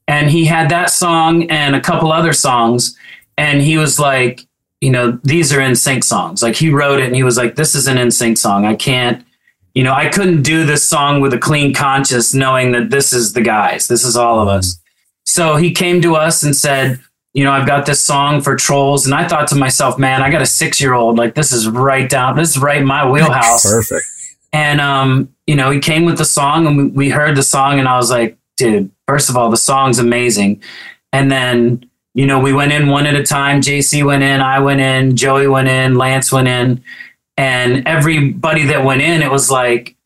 and 0.08 0.30
he 0.30 0.44
had 0.44 0.70
that 0.70 0.90
song 0.90 1.50
and 1.50 1.74
a 1.74 1.80
couple 1.80 2.12
other 2.12 2.32
songs 2.32 2.96
and 3.36 3.62
he 3.62 3.78
was 3.78 3.98
like 3.98 4.46
you 4.82 4.90
know, 4.90 5.16
these 5.22 5.52
are 5.52 5.60
NSYNC 5.60 6.02
songs. 6.02 6.42
Like 6.42 6.56
he 6.56 6.68
wrote 6.68 6.98
it 6.98 7.06
and 7.06 7.14
he 7.14 7.22
was 7.22 7.36
like, 7.36 7.54
this 7.54 7.76
is 7.76 7.86
an 7.86 7.98
NSYNC 7.98 8.36
song. 8.36 8.66
I 8.66 8.74
can't, 8.74 9.24
you 9.74 9.84
know, 9.84 9.94
I 9.94 10.08
couldn't 10.08 10.42
do 10.42 10.66
this 10.66 10.86
song 10.86 11.20
with 11.20 11.32
a 11.32 11.38
clean 11.38 11.72
conscience 11.72 12.34
knowing 12.34 12.72
that 12.72 12.90
this 12.90 13.12
is 13.12 13.32
the 13.32 13.42
guys, 13.42 13.86
this 13.86 14.04
is 14.04 14.16
all 14.16 14.40
of 14.40 14.48
us. 14.48 14.80
So 15.24 15.54
he 15.54 15.70
came 15.70 16.02
to 16.02 16.16
us 16.16 16.42
and 16.42 16.54
said, 16.54 16.98
you 17.32 17.44
know, 17.44 17.52
I've 17.52 17.66
got 17.66 17.86
this 17.86 18.00
song 18.00 18.40
for 18.40 18.56
trolls. 18.56 19.06
And 19.06 19.14
I 19.14 19.28
thought 19.28 19.46
to 19.48 19.54
myself, 19.54 20.00
man, 20.00 20.20
I 20.20 20.30
got 20.30 20.42
a 20.42 20.46
six 20.46 20.80
year 20.80 20.94
old. 20.94 21.16
Like, 21.16 21.36
this 21.36 21.52
is 21.52 21.68
right 21.68 22.10
down, 22.10 22.36
this 22.36 22.50
is 22.50 22.58
right 22.58 22.78
in 22.78 22.86
my 22.86 23.08
wheelhouse. 23.08 23.62
Perfect. 23.62 24.04
And, 24.52 24.80
um, 24.80 25.32
you 25.46 25.54
know, 25.54 25.70
he 25.70 25.78
came 25.78 26.04
with 26.04 26.18
the 26.18 26.24
song 26.24 26.66
and 26.66 26.92
we 26.92 27.08
heard 27.08 27.36
the 27.36 27.44
song 27.44 27.78
and 27.78 27.86
I 27.86 27.96
was 27.96 28.10
like, 28.10 28.36
dude, 28.62 28.90
first 29.08 29.28
of 29.28 29.36
all, 29.36 29.50
the 29.50 29.56
song's 29.56 29.98
amazing. 29.98 30.62
And 31.12 31.30
then, 31.30 31.84
you 32.14 32.26
know, 32.26 32.38
we 32.38 32.52
went 32.52 32.72
in 32.72 32.88
one 32.88 33.06
at 33.06 33.14
a 33.14 33.24
time. 33.24 33.60
JC 33.60 34.04
went 34.04 34.22
in, 34.22 34.40
I 34.40 34.60
went 34.60 34.80
in, 34.80 35.16
Joey 35.16 35.48
went 35.48 35.68
in, 35.68 35.96
Lance 35.96 36.30
went 36.30 36.48
in, 36.48 36.82
and 37.36 37.86
everybody 37.88 38.66
that 38.66 38.84
went 38.84 39.02
in, 39.02 39.20
it 39.22 39.30
was 39.30 39.50
like 39.50 39.96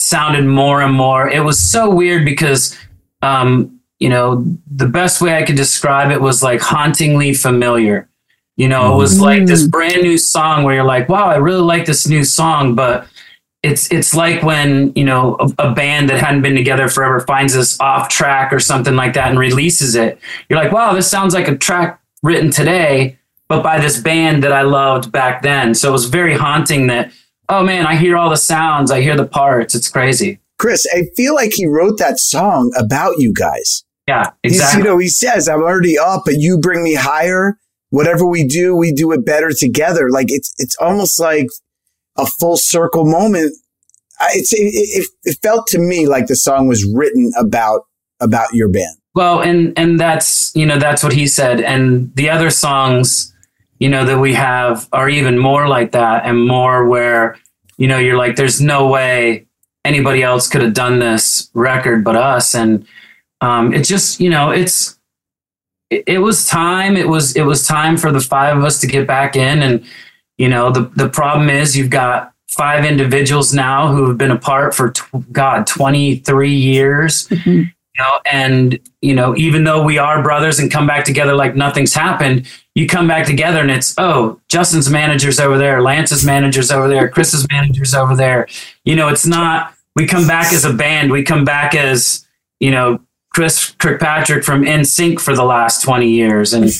sounded 0.00 0.44
more 0.44 0.82
and 0.82 0.92
more. 0.92 1.28
It 1.28 1.44
was 1.44 1.60
so 1.60 1.88
weird 1.88 2.24
because, 2.24 2.76
um, 3.22 3.80
you 4.00 4.08
know, 4.08 4.44
the 4.68 4.88
best 4.88 5.20
way 5.20 5.36
I 5.36 5.44
could 5.44 5.56
describe 5.56 6.10
it 6.10 6.20
was 6.20 6.42
like 6.42 6.60
hauntingly 6.60 7.34
familiar. 7.34 8.08
You 8.56 8.68
know, 8.68 8.92
it 8.92 8.96
was 8.96 9.20
like 9.20 9.46
this 9.46 9.66
brand 9.66 10.02
new 10.02 10.18
song 10.18 10.64
where 10.64 10.74
you're 10.74 10.84
like, 10.84 11.08
wow, 11.08 11.26
I 11.26 11.36
really 11.36 11.62
like 11.62 11.86
this 11.86 12.06
new 12.08 12.24
song, 12.24 12.74
but 12.74 13.06
it's 13.62 13.90
it's 13.92 14.14
like 14.14 14.42
when 14.42 14.92
you 14.96 15.04
know 15.04 15.36
a, 15.38 15.68
a, 15.68 15.74
band 15.74 16.10
that 16.10 16.20
hadn't 16.20 16.42
been 16.42 16.56
together 16.56 16.88
forever 16.88 17.20
finds 17.20 17.54
this 17.54 17.78
off 17.80 18.08
track 18.08 18.52
or 18.52 18.58
something 18.58 18.96
like 18.96 19.14
that 19.14 19.30
and 19.30 19.38
releases 19.38 19.94
it. 19.94 20.18
You're 20.48 20.58
like, 20.58 20.72
wow, 20.72 20.92
this 20.94 21.08
sounds 21.08 21.32
like 21.32 21.48
a 21.48 21.56
track 21.56 22.00
written 22.22 22.50
today, 22.50 23.18
but 23.48 23.62
by 23.62 23.78
this 23.78 24.00
band 24.00 24.42
that 24.42 24.52
I 24.52 24.62
loved 24.62 25.12
back 25.12 25.42
then. 25.42 25.74
So 25.74 25.90
it 25.90 25.92
was 25.92 26.06
very 26.06 26.34
haunting 26.34 26.88
that, 26.88 27.12
oh 27.48 27.62
man, 27.62 27.86
I 27.86 27.96
hear 27.96 28.16
all 28.16 28.30
the 28.30 28.36
sounds, 28.36 28.90
I 28.90 29.00
hear 29.00 29.16
the 29.16 29.26
parts. 29.26 29.74
It's 29.74 29.88
crazy. 29.88 30.40
Chris, 30.58 30.86
I 30.94 31.04
feel 31.16 31.34
like 31.34 31.52
he 31.54 31.66
wrote 31.66 31.98
that 31.98 32.18
song 32.18 32.72
about 32.76 33.18
you 33.18 33.32
guys. 33.32 33.84
Yeah, 34.08 34.30
exactly. 34.42 34.50
He's, 34.50 34.76
you 34.76 34.84
know, 34.84 34.98
he 34.98 35.08
says, 35.08 35.48
I'm 35.48 35.62
already 35.62 35.98
up, 35.98 36.22
but 36.24 36.34
you 36.38 36.58
bring 36.58 36.82
me 36.82 36.94
higher. 36.94 37.58
Whatever 37.90 38.26
we 38.26 38.46
do, 38.46 38.74
we 38.74 38.92
do 38.92 39.12
it 39.12 39.24
better 39.24 39.50
together. 39.50 40.08
Like 40.10 40.26
it's 40.30 40.54
it's 40.58 40.76
almost 40.76 41.20
like 41.20 41.48
a 42.16 42.26
full 42.26 42.56
circle 42.56 43.04
moment. 43.04 43.54
It's, 44.34 44.52
it, 44.52 45.08
it, 45.24 45.38
felt 45.42 45.66
to 45.68 45.78
me 45.78 46.06
like 46.06 46.26
the 46.26 46.36
song 46.36 46.68
was 46.68 46.84
written 46.94 47.32
about 47.38 47.86
about 48.20 48.52
your 48.52 48.68
band. 48.68 48.96
Well, 49.14 49.40
and 49.40 49.76
and 49.76 49.98
that's 49.98 50.54
you 50.54 50.64
know 50.64 50.78
that's 50.78 51.02
what 51.02 51.12
he 51.12 51.26
said, 51.26 51.60
and 51.60 52.14
the 52.14 52.30
other 52.30 52.50
songs, 52.50 53.34
you 53.78 53.88
know, 53.88 54.04
that 54.04 54.18
we 54.18 54.34
have 54.34 54.88
are 54.92 55.08
even 55.08 55.38
more 55.38 55.68
like 55.68 55.92
that, 55.92 56.24
and 56.24 56.46
more 56.46 56.86
where 56.86 57.36
you 57.78 57.88
know 57.88 57.98
you're 57.98 58.16
like, 58.16 58.36
there's 58.36 58.60
no 58.60 58.86
way 58.88 59.46
anybody 59.84 60.22
else 60.22 60.46
could 60.48 60.62
have 60.62 60.74
done 60.74 61.00
this 61.00 61.50
record 61.52 62.04
but 62.04 62.16
us, 62.16 62.54
and 62.54 62.86
um, 63.40 63.74
it 63.74 63.84
just 63.84 64.20
you 64.20 64.30
know 64.30 64.50
it's 64.50 64.98
it, 65.90 66.04
it 66.06 66.18
was 66.18 66.46
time. 66.46 66.96
It 66.96 67.08
was 67.08 67.36
it 67.36 67.42
was 67.42 67.66
time 67.66 67.96
for 67.96 68.12
the 68.12 68.20
five 68.20 68.56
of 68.56 68.64
us 68.64 68.80
to 68.80 68.86
get 68.86 69.06
back 69.06 69.36
in 69.36 69.62
and 69.62 69.84
you 70.38 70.48
know, 70.48 70.70
the, 70.70 70.82
the 70.96 71.08
problem 71.08 71.48
is 71.48 71.76
you've 71.76 71.90
got 71.90 72.32
five 72.48 72.84
individuals 72.84 73.54
now 73.54 73.92
who 73.92 74.08
have 74.08 74.18
been 74.18 74.30
apart 74.30 74.74
for, 74.74 74.90
tw- 74.90 75.32
God, 75.32 75.66
23 75.66 76.50
years. 76.50 77.28
Mm-hmm. 77.28 77.50
You 77.50 78.02
know, 78.04 78.20
and 78.24 78.80
you 79.02 79.14
know, 79.14 79.36
even 79.36 79.64
though 79.64 79.84
we 79.84 79.98
are 79.98 80.22
brothers 80.22 80.58
and 80.58 80.70
come 80.70 80.86
back 80.86 81.04
together 81.04 81.34
like 81.34 81.54
nothing's 81.54 81.92
happened, 81.92 82.46
you 82.74 82.86
come 82.86 83.06
back 83.06 83.26
together 83.26 83.60
and 83.60 83.70
it's 83.70 83.94
oh, 83.98 84.40
Justin's 84.48 84.88
manager's 84.88 85.38
over 85.38 85.58
there, 85.58 85.82
Lance's 85.82 86.24
manager's 86.24 86.70
over 86.70 86.88
there, 86.88 87.06
Chris's 87.10 87.46
manager's 87.50 87.94
over 87.94 88.16
there. 88.16 88.48
You 88.86 88.96
know, 88.96 89.08
it's 89.08 89.26
not 89.26 89.74
we 89.94 90.06
come 90.06 90.26
back 90.26 90.52
as 90.52 90.64
a 90.64 90.72
band, 90.72 91.10
we 91.10 91.22
come 91.22 91.44
back 91.44 91.74
as, 91.74 92.26
you 92.60 92.70
know, 92.70 93.00
Chris 93.34 93.72
Kirkpatrick 93.72 94.44
from 94.44 94.62
NSYNC 94.62 95.20
for 95.20 95.34
the 95.34 95.44
last 95.44 95.82
20 95.82 96.08
years. 96.08 96.52
And 96.52 96.70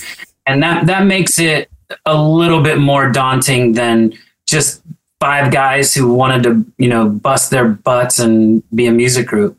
and 0.47 0.63
that 0.63 0.87
that 0.87 1.07
makes 1.07 1.39
it 1.39 1.71
a 2.07 2.21
little 2.21 2.63
bit 2.63 2.79
more 2.79 3.11
daunting 3.11 3.73
than 3.73 4.13
just 4.47 4.83
five 5.21 5.53
guys 5.53 5.95
who 5.95 6.13
wanted 6.13 6.43
to, 6.43 6.65
you 6.79 6.89
know, 6.89 7.09
bust 7.09 7.51
their 7.51 7.69
butts 7.69 8.19
and 8.19 8.63
be 8.75 8.87
a 8.87 8.93
music 8.93 9.27
group. 9.27 9.57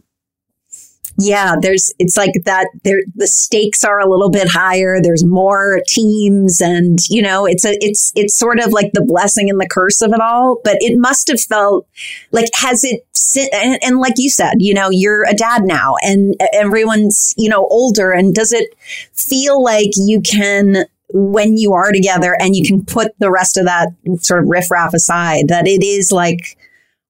Yeah, 1.19 1.55
there's 1.61 1.93
it's 1.99 2.17
like 2.17 2.31
that 2.45 2.67
there 2.83 3.01
the 3.13 3.27
stakes 3.27 3.83
are 3.83 3.99
a 3.99 4.09
little 4.09 4.31
bit 4.31 4.47
higher. 4.49 4.99
There's 5.01 5.23
more 5.23 5.81
teams 5.87 6.59
and 6.59 6.97
you 7.07 7.21
know, 7.21 7.45
it's 7.45 7.63
a 7.65 7.77
it's 7.81 8.11
it's 8.15 8.37
sort 8.37 8.59
of 8.59 8.71
like 8.71 8.91
the 8.93 9.05
blessing 9.05 9.49
and 9.49 9.59
the 9.59 9.67
curse 9.69 10.01
of 10.01 10.11
it 10.11 10.19
all, 10.19 10.59
but 10.63 10.77
it 10.79 10.97
must 10.97 11.27
have 11.27 11.39
felt 11.39 11.87
like 12.31 12.49
has 12.55 12.83
it 12.83 13.05
and, 13.53 13.79
and 13.83 13.99
like 13.99 14.13
you 14.17 14.29
said, 14.29 14.55
you 14.57 14.73
know, 14.73 14.89
you're 14.89 15.23
a 15.27 15.33
dad 15.33 15.63
now 15.63 15.95
and 16.01 16.35
everyone's, 16.51 17.33
you 17.37 17.49
know, 17.49 17.67
older 17.69 18.11
and 18.11 18.33
does 18.33 18.51
it 18.51 18.75
feel 19.13 19.63
like 19.63 19.91
you 19.95 20.19
can 20.19 20.85
when 21.13 21.57
you 21.57 21.73
are 21.73 21.91
together 21.91 22.35
and 22.39 22.55
you 22.55 22.65
can 22.65 22.83
put 22.83 23.11
the 23.19 23.31
rest 23.31 23.55
of 23.55 23.65
that 23.65 23.89
sort 24.19 24.43
of 24.43 24.49
riffraff 24.49 24.93
aside, 24.93 25.47
that 25.47 25.67
it 25.67 25.83
is 25.83 26.11
like, 26.11 26.57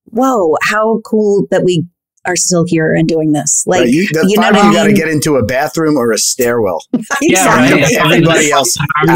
whoa, 0.05 0.55
how 0.61 0.99
cool 1.05 1.47
that 1.49 1.63
we 1.63 1.85
are 2.25 2.35
still 2.35 2.65
here 2.65 2.93
and 2.93 3.07
doing 3.07 3.31
this. 3.31 3.63
Like, 3.65 3.81
right, 3.81 3.89
you, 3.89 4.07
you 4.27 4.39
know, 4.39 4.49
you 4.49 4.73
got 4.73 4.85
to 4.85 4.93
get 4.93 5.07
into 5.07 5.37
a 5.37 5.43
bathroom 5.43 5.97
or 5.97 6.11
a 6.11 6.17
stairwell. 6.17 6.83
exactly. 6.93 7.31
Yeah, 7.31 7.47
right. 7.47 7.93
Everybody 7.93 8.51
else 8.51 8.77
out. 8.79 9.07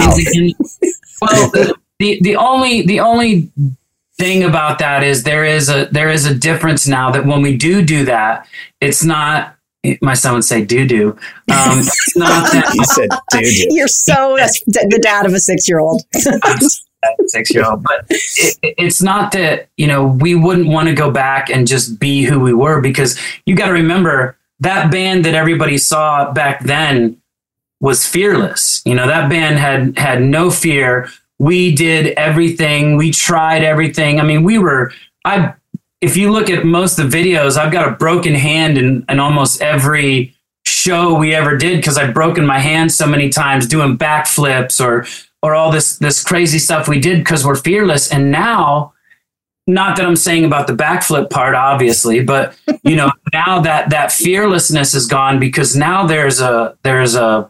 well, 1.21 1.51
the 1.99 2.19
the 2.21 2.35
only 2.35 2.81
the 2.83 2.99
only 2.99 3.51
thing 4.17 4.43
about 4.43 4.79
that 4.79 5.03
is 5.03 5.23
there 5.23 5.45
is 5.45 5.69
a 5.69 5.85
there 5.91 6.09
is 6.09 6.25
a 6.25 6.33
difference 6.33 6.87
now 6.87 7.11
that 7.11 7.25
when 7.25 7.41
we 7.41 7.55
do 7.55 7.81
do 7.81 8.05
that, 8.05 8.47
it's 8.81 9.03
not 9.03 9.56
my 10.01 10.13
son 10.13 10.33
would 10.33 10.43
say 10.43 10.63
doo 10.63 10.85
doo. 10.85 11.09
Um, 11.11 11.17
it's 11.79 12.17
not 12.17 12.51
that 12.51 12.73
you 12.73 12.83
said 12.85 13.09
doo 13.31 13.41
doo. 13.41 13.67
You're 13.75 13.87
so 13.87 14.37
the 14.67 14.99
dad 15.01 15.25
of 15.25 15.33
a 15.33 15.39
six 15.39 15.67
year 15.67 15.79
old. 15.79 16.03
six 17.27 17.53
year 17.53 17.65
old, 17.65 17.83
but 17.83 18.05
it, 18.09 18.57
it's 18.61 19.01
not 19.01 19.31
that 19.31 19.69
you 19.77 19.87
know 19.87 20.05
we 20.05 20.35
wouldn't 20.35 20.67
want 20.67 20.87
to 20.87 20.93
go 20.93 21.11
back 21.11 21.49
and 21.49 21.67
just 21.67 21.99
be 21.99 22.23
who 22.23 22.39
we 22.39 22.53
were 22.53 22.81
because 22.81 23.19
you 23.45 23.55
got 23.55 23.67
to 23.67 23.73
remember 23.73 24.37
that 24.59 24.91
band 24.91 25.25
that 25.25 25.35
everybody 25.35 25.77
saw 25.77 26.31
back 26.31 26.63
then 26.63 27.21
was 27.79 28.05
fearless. 28.05 28.81
You 28.85 28.95
know 28.95 29.07
that 29.07 29.29
band 29.29 29.59
had 29.59 29.97
had 29.97 30.21
no 30.21 30.49
fear. 30.49 31.09
We 31.39 31.75
did 31.75 32.07
everything. 32.17 32.97
We 32.97 33.11
tried 33.11 33.63
everything. 33.63 34.19
I 34.19 34.23
mean, 34.23 34.43
we 34.43 34.57
were. 34.57 34.91
I 35.23 35.53
if 36.01 36.15
you 36.15 36.31
look 36.31 36.49
at 36.49 36.65
most 36.65 36.99
of 36.99 37.11
the 37.11 37.17
videos, 37.17 37.57
I've 37.57 37.71
got 37.71 37.87
a 37.87 37.91
broken 37.91 38.35
hand 38.35 38.77
in, 38.77 39.05
in 39.09 39.19
almost 39.19 39.61
every 39.61 40.35
show 40.65 41.15
we 41.15 41.33
ever 41.33 41.57
did 41.57 41.77
because 41.77 41.97
I've 41.97 42.13
broken 42.13 42.45
my 42.45 42.59
hand 42.59 42.91
so 42.91 43.07
many 43.07 43.29
times 43.29 43.67
doing 43.67 43.97
backflips 43.97 44.83
or 44.83 45.05
or 45.41 45.55
all 45.55 45.71
this 45.71 45.97
this 45.97 46.23
crazy 46.23 46.59
stuff 46.59 46.87
we 46.87 46.99
did 46.99 47.19
because 47.19 47.45
we're 47.45 47.55
fearless. 47.55 48.11
And 48.11 48.31
now, 48.31 48.93
not 49.65 49.97
that 49.97 50.05
I'm 50.05 50.15
saying 50.15 50.45
about 50.45 50.67
the 50.67 50.73
backflip 50.73 51.29
part, 51.29 51.55
obviously, 51.55 52.23
but 52.23 52.55
you 52.83 52.95
know, 52.95 53.11
now 53.33 53.59
that 53.61 53.89
that 53.89 54.11
fearlessness 54.11 54.93
is 54.93 55.07
gone 55.07 55.39
because 55.39 55.75
now 55.75 56.05
there's 56.05 56.41
a 56.41 56.77
there's 56.83 57.15
a 57.15 57.49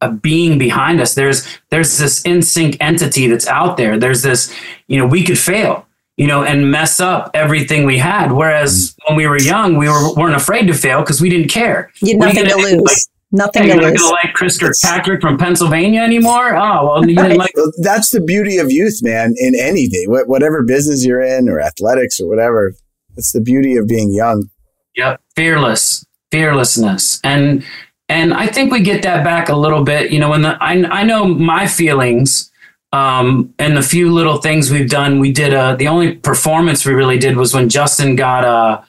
a 0.00 0.10
being 0.10 0.58
behind 0.58 1.00
us. 1.00 1.14
There's 1.14 1.46
there's 1.70 1.98
this 1.98 2.22
NSYNC 2.22 2.76
entity 2.80 3.26
that's 3.26 3.46
out 3.46 3.76
there. 3.76 3.98
There's 3.98 4.22
this, 4.22 4.54
you 4.88 4.98
know, 4.98 5.06
we 5.06 5.24
could 5.24 5.38
fail 5.38 5.85
you 6.16 6.26
know, 6.26 6.42
and 6.42 6.70
mess 6.70 7.00
up 7.00 7.30
everything 7.34 7.84
we 7.84 7.98
had. 7.98 8.32
Whereas 8.32 8.92
mm. 8.92 9.08
when 9.08 9.16
we 9.16 9.26
were 9.26 9.38
young, 9.38 9.76
we 9.76 9.88
were, 9.88 10.14
weren't 10.14 10.34
afraid 10.34 10.66
to 10.66 10.74
fail 10.74 11.00
because 11.00 11.20
we 11.20 11.28
didn't 11.28 11.48
care. 11.48 11.92
You 12.00 12.18
had 12.18 12.34
nothing 12.34 12.44
to 12.46 12.56
lose. 12.56 12.82
Like, 12.82 12.96
Nothing 13.32 13.64
hey, 13.64 13.70
to 13.70 13.74
you're 13.74 13.90
lose. 13.90 13.94
Not 13.94 14.00
gonna 14.00 14.20
like 14.24 14.34
Chris 14.34 14.58
Kirkpatrick 14.58 15.20
from 15.20 15.36
Pennsylvania 15.36 16.00
anymore? 16.00 16.56
Oh 16.56 16.86
well, 16.86 17.08
you 17.08 17.16
didn't 17.16 17.36
like. 17.36 17.52
That's 17.78 18.10
the 18.10 18.20
beauty 18.20 18.58
of 18.58 18.70
youth, 18.70 19.00
man. 19.02 19.34
In 19.36 19.54
anything, 19.58 20.06
whatever 20.06 20.62
business 20.62 21.04
you're 21.04 21.20
in, 21.20 21.48
or 21.48 21.60
athletics, 21.60 22.20
or 22.20 22.28
whatever, 22.28 22.74
it's 23.16 23.32
the 23.32 23.40
beauty 23.40 23.76
of 23.76 23.88
being 23.88 24.12
young. 24.12 24.48
Yep, 24.94 25.20
fearless, 25.34 26.06
fearlessness, 26.30 27.20
and 27.24 27.64
And 28.08 28.32
I 28.32 28.46
think 28.46 28.70
we 28.72 28.80
get 28.80 29.02
that 29.02 29.24
back 29.24 29.48
a 29.48 29.56
little 29.56 29.82
bit. 29.82 30.12
You 30.12 30.20
know, 30.20 30.30
when 30.30 30.42
the, 30.42 30.56
I, 30.62 31.00
I 31.00 31.02
know 31.02 31.26
my 31.26 31.66
feelings 31.66 32.50
um, 32.92 33.54
and 33.58 33.76
the 33.76 33.82
few 33.82 34.12
little 34.12 34.38
things 34.38 34.70
we've 34.70 34.88
done. 34.88 35.18
We 35.18 35.32
did 35.32 35.52
a, 35.52 35.76
the 35.76 35.88
only 35.88 36.16
performance 36.16 36.86
we 36.86 36.94
really 36.94 37.18
did 37.18 37.36
was 37.36 37.54
when 37.54 37.68
Justin 37.68 38.16
got 38.16 38.44
a, 38.44 38.84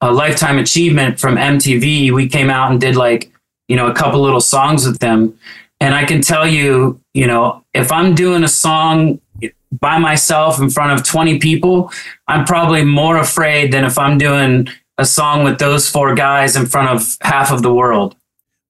a 0.00 0.12
lifetime 0.12 0.58
achievement 0.58 1.18
from 1.18 1.36
MTV. 1.36 2.12
We 2.12 2.28
came 2.28 2.50
out 2.50 2.70
and 2.70 2.80
did 2.80 2.96
like, 2.96 3.32
you 3.66 3.76
know, 3.76 3.88
a 3.88 3.94
couple 3.94 4.20
little 4.20 4.40
songs 4.40 4.86
with 4.86 4.98
them. 4.98 5.38
And 5.80 5.94
I 5.94 6.04
can 6.04 6.20
tell 6.20 6.46
you, 6.46 7.00
you 7.14 7.26
know, 7.26 7.64
if 7.74 7.92
I'm 7.92 8.14
doing 8.14 8.44
a 8.44 8.48
song 8.48 9.20
by 9.72 9.98
myself 9.98 10.60
in 10.60 10.70
front 10.70 10.98
of 10.98 11.06
20 11.06 11.38
people, 11.38 11.92
I'm 12.26 12.44
probably 12.44 12.84
more 12.84 13.16
afraid 13.16 13.72
than 13.72 13.84
if 13.84 13.98
I'm 13.98 14.18
doing 14.18 14.68
a 14.98 15.04
song 15.04 15.44
with 15.44 15.58
those 15.58 15.88
four 15.88 16.14
guys 16.14 16.56
in 16.56 16.66
front 16.66 16.88
of 16.88 17.16
half 17.22 17.52
of 17.52 17.62
the 17.62 17.72
world. 17.72 18.16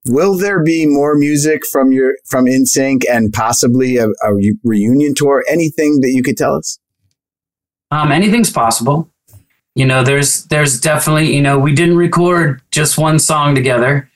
Will 0.07 0.37
there 0.37 0.63
be 0.63 0.87
more 0.87 1.17
music 1.17 1.67
from 1.67 1.93
your 1.93 2.15
from 2.25 2.47
NSYNC 2.47 3.03
and 3.11 3.33
possibly 3.33 3.97
a, 3.97 4.07
a 4.07 4.55
reunion 4.65 5.15
tour? 5.15 5.45
Anything 5.49 6.01
that 6.01 6.11
you 6.11 6.23
could 6.23 6.37
tell 6.37 6.55
us? 6.55 6.79
Um, 7.91 8.13
anything's 8.13 8.51
possible. 8.51 9.11
You 9.75 9.87
know, 9.87 10.03
there's 10.03 10.45
there's 10.47 10.81
definitely 10.81 11.35
you 11.35 11.43
know 11.43 11.59
we 11.59 11.75
didn't 11.75 11.97
record 11.97 12.63
just 12.71 12.99
one 12.99 13.19
song 13.19 13.55
together. 13.55 14.11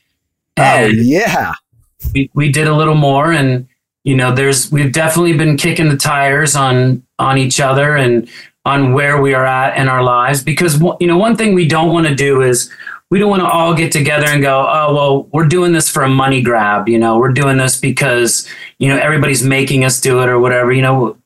Oh 0.59 0.87
yeah, 0.87 1.53
we 2.15 2.31
we 2.35 2.51
did 2.51 2.69
a 2.69 2.75
little 2.75 2.95
more, 2.95 3.33
and 3.33 3.69
you 4.05 4.17
know, 4.17 4.35
there's 4.35 4.73
we've 4.73 4.93
definitely 4.93 5.35
been 5.35 5.57
kicking 5.57 5.89
the 5.89 5.97
tires 5.97 6.57
on 6.57 7.03
on 7.19 7.39
each 7.39 7.61
other 7.61 7.97
and 7.97 8.29
on 8.65 8.93
where 8.93 9.21
we 9.21 9.35
are 9.35 9.45
at 9.45 9.77
in 9.77 9.89
our 9.89 10.03
lives 10.03 10.43
because 10.43 10.81
you 11.01 11.07
know 11.07 11.19
one 11.19 11.37
thing 11.37 11.55
we 11.55 11.67
don't 11.67 11.93
want 11.93 12.07
to 12.07 12.15
do 12.15 12.43
is 12.43 12.71
we 13.13 13.19
don't 13.19 13.29
want 13.29 13.43
to 13.43 13.47
all 13.47 13.75
get 13.75 13.93
together 13.93 14.25
and 14.27 14.41
go, 14.41 14.67
oh, 14.67 14.95
well, 14.95 15.23
we're 15.35 15.47
doing 15.47 15.73
this 15.73 15.87
for 15.87 16.03
a 16.03 16.09
money 16.09 16.41
grab. 16.41 16.89
You 16.89 16.99
know, 16.99 17.19
we're 17.19 17.33
doing 17.33 17.59
this 17.59 17.79
because, 17.79 18.49
you 18.79 18.89
know, 18.89 18.97
everybody's 18.97 19.43
making 19.43 19.85
us 19.85 20.01
do 20.01 20.23
it 20.23 20.31
or 20.31 20.41
whatever. 20.41 20.73
You 20.73 20.81
know, 20.81 21.19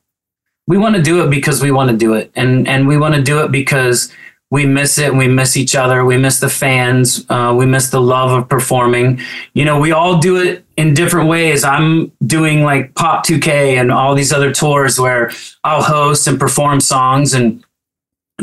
we 0.67 0.77
want 0.77 0.97
to 0.97 1.01
do 1.01 1.23
it 1.23 1.29
because 1.29 1.61
we 1.61 1.71
want 1.71 1.89
to 1.89 1.95
do 1.95 2.13
it. 2.13 2.29
And, 2.35 2.67
and 2.67 2.89
we 2.89 2.97
want 2.97 3.15
to 3.15 3.21
do 3.21 3.39
it 3.39 3.53
because 3.53 4.11
we 4.51 4.65
miss 4.65 4.97
it. 4.97 5.15
We 5.15 5.29
miss 5.29 5.55
each 5.55 5.77
other. 5.77 6.03
We 6.03 6.17
miss 6.17 6.41
the 6.41 6.49
fans. 6.49 7.25
Uh, 7.29 7.55
we 7.57 7.65
miss 7.65 7.89
the 7.89 8.01
love 8.01 8.31
of 8.31 8.49
performing. 8.49 9.21
You 9.53 9.63
know, 9.63 9.79
we 9.79 9.93
all 9.93 10.19
do 10.19 10.41
it 10.41 10.65
in 10.75 10.93
different 10.93 11.29
ways. 11.29 11.63
I'm 11.63 12.11
doing 12.25 12.63
like 12.63 12.95
Pop 12.95 13.25
2K 13.25 13.79
and 13.79 13.93
all 13.93 14.13
these 14.13 14.33
other 14.33 14.51
tours 14.51 14.99
where 14.99 15.31
I'll 15.63 15.83
host 15.83 16.27
and 16.27 16.37
perform 16.37 16.81
songs. 16.81 17.33
And 17.33 17.63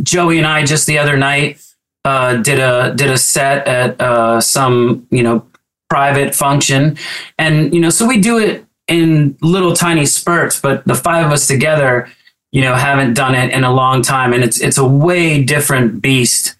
Joey 0.02 0.38
and 0.38 0.46
I 0.46 0.64
just 0.64 0.86
the 0.86 0.96
other 0.96 1.18
night, 1.18 1.60
uh, 2.04 2.36
did 2.36 2.58
a 2.58 2.92
did 2.94 3.10
a 3.10 3.18
set 3.18 3.66
at 3.66 4.00
uh, 4.00 4.40
some 4.40 5.06
you 5.10 5.22
know 5.22 5.46
private 5.88 6.34
function, 6.34 6.96
and 7.38 7.72
you 7.74 7.80
know 7.80 7.90
so 7.90 8.06
we 8.06 8.20
do 8.20 8.38
it 8.38 8.64
in 8.88 9.36
little 9.40 9.74
tiny 9.74 10.06
spurts, 10.06 10.60
but 10.60 10.84
the 10.84 10.94
five 10.94 11.26
of 11.26 11.32
us 11.32 11.46
together, 11.46 12.08
you 12.52 12.60
know, 12.60 12.74
haven't 12.74 13.14
done 13.14 13.34
it 13.34 13.52
in 13.52 13.64
a 13.64 13.72
long 13.72 14.02
time, 14.02 14.32
and 14.32 14.44
it's 14.44 14.60
it's 14.60 14.78
a 14.78 14.86
way 14.86 15.42
different 15.42 16.02
beast 16.02 16.56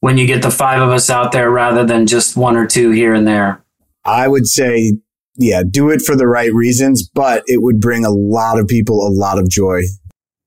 when 0.00 0.18
you 0.18 0.26
get 0.26 0.42
the 0.42 0.50
five 0.50 0.80
of 0.80 0.90
us 0.90 1.08
out 1.10 1.32
there 1.32 1.50
rather 1.50 1.84
than 1.84 2.06
just 2.06 2.36
one 2.36 2.56
or 2.56 2.66
two 2.66 2.90
here 2.90 3.14
and 3.14 3.26
there. 3.26 3.62
I 4.04 4.28
would 4.28 4.46
say, 4.46 4.98
yeah, 5.36 5.62
do 5.68 5.90
it 5.90 6.02
for 6.02 6.14
the 6.14 6.26
right 6.26 6.52
reasons, 6.52 7.08
but 7.08 7.42
it 7.46 7.62
would 7.62 7.80
bring 7.80 8.04
a 8.04 8.10
lot 8.10 8.58
of 8.58 8.68
people 8.68 9.06
a 9.06 9.08
lot 9.08 9.38
of 9.38 9.48
joy. 9.48 9.82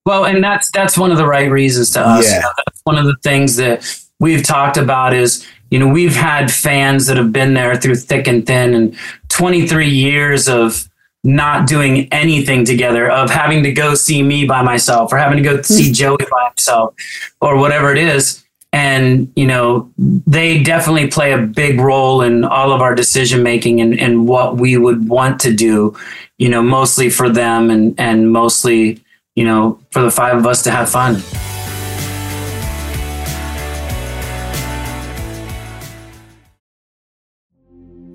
Well, 0.05 0.25
and 0.25 0.43
that's 0.43 0.71
that's 0.71 0.97
one 0.97 1.11
of 1.11 1.17
the 1.17 1.27
right 1.27 1.51
reasons 1.51 1.89
to 1.91 2.01
us. 2.01 2.29
Yeah. 2.29 2.35
You 2.35 2.41
know, 2.43 2.51
that's 2.65 2.81
one 2.85 2.97
of 2.97 3.05
the 3.05 3.17
things 3.23 3.57
that 3.57 3.83
we've 4.19 4.43
talked 4.43 4.77
about 4.77 5.13
is 5.13 5.45
you 5.69 5.79
know 5.79 5.87
we've 5.87 6.15
had 6.15 6.51
fans 6.51 7.07
that 7.07 7.17
have 7.17 7.31
been 7.31 7.53
there 7.53 7.75
through 7.75 7.95
thick 7.95 8.27
and 8.27 8.45
thin 8.45 8.73
and 8.73 8.97
23 9.29 9.87
years 9.87 10.47
of 10.47 10.89
not 11.23 11.67
doing 11.67 12.07
anything 12.11 12.63
together 12.63 13.09
of 13.09 13.29
having 13.29 13.63
to 13.63 13.71
go 13.71 13.95
see 13.95 14.23
me 14.23 14.45
by 14.45 14.61
myself 14.61 15.11
or 15.11 15.17
having 15.17 15.37
to 15.37 15.43
go 15.43 15.61
see 15.61 15.87
hmm. 15.87 15.93
joey 15.93 16.17
by 16.31 16.47
himself 16.47 16.95
or 17.41 17.57
whatever 17.57 17.91
it 17.91 17.97
is. 17.97 18.43
And 18.73 19.31
you 19.35 19.47
know 19.47 19.91
they 19.97 20.61
definitely 20.61 21.07
play 21.07 21.31
a 21.31 21.37
big 21.37 21.79
role 21.79 22.21
in 22.21 22.43
all 22.43 22.71
of 22.71 22.81
our 22.81 22.95
decision 22.95 23.41
making 23.41 23.81
and, 23.81 23.99
and 23.99 24.27
what 24.27 24.57
we 24.57 24.77
would 24.77 25.07
want 25.07 25.39
to 25.41 25.53
do 25.53 25.97
you 26.37 26.49
know 26.49 26.61
mostly 26.61 27.09
for 27.09 27.29
them 27.29 27.69
and 27.69 27.95
and 27.97 28.31
mostly 28.31 29.03
you 29.35 29.43
know 29.43 29.79
for 29.91 30.01
the 30.01 30.11
five 30.11 30.37
of 30.37 30.45
us 30.45 30.63
to 30.63 30.71
have 30.71 30.89
fun 30.89 31.21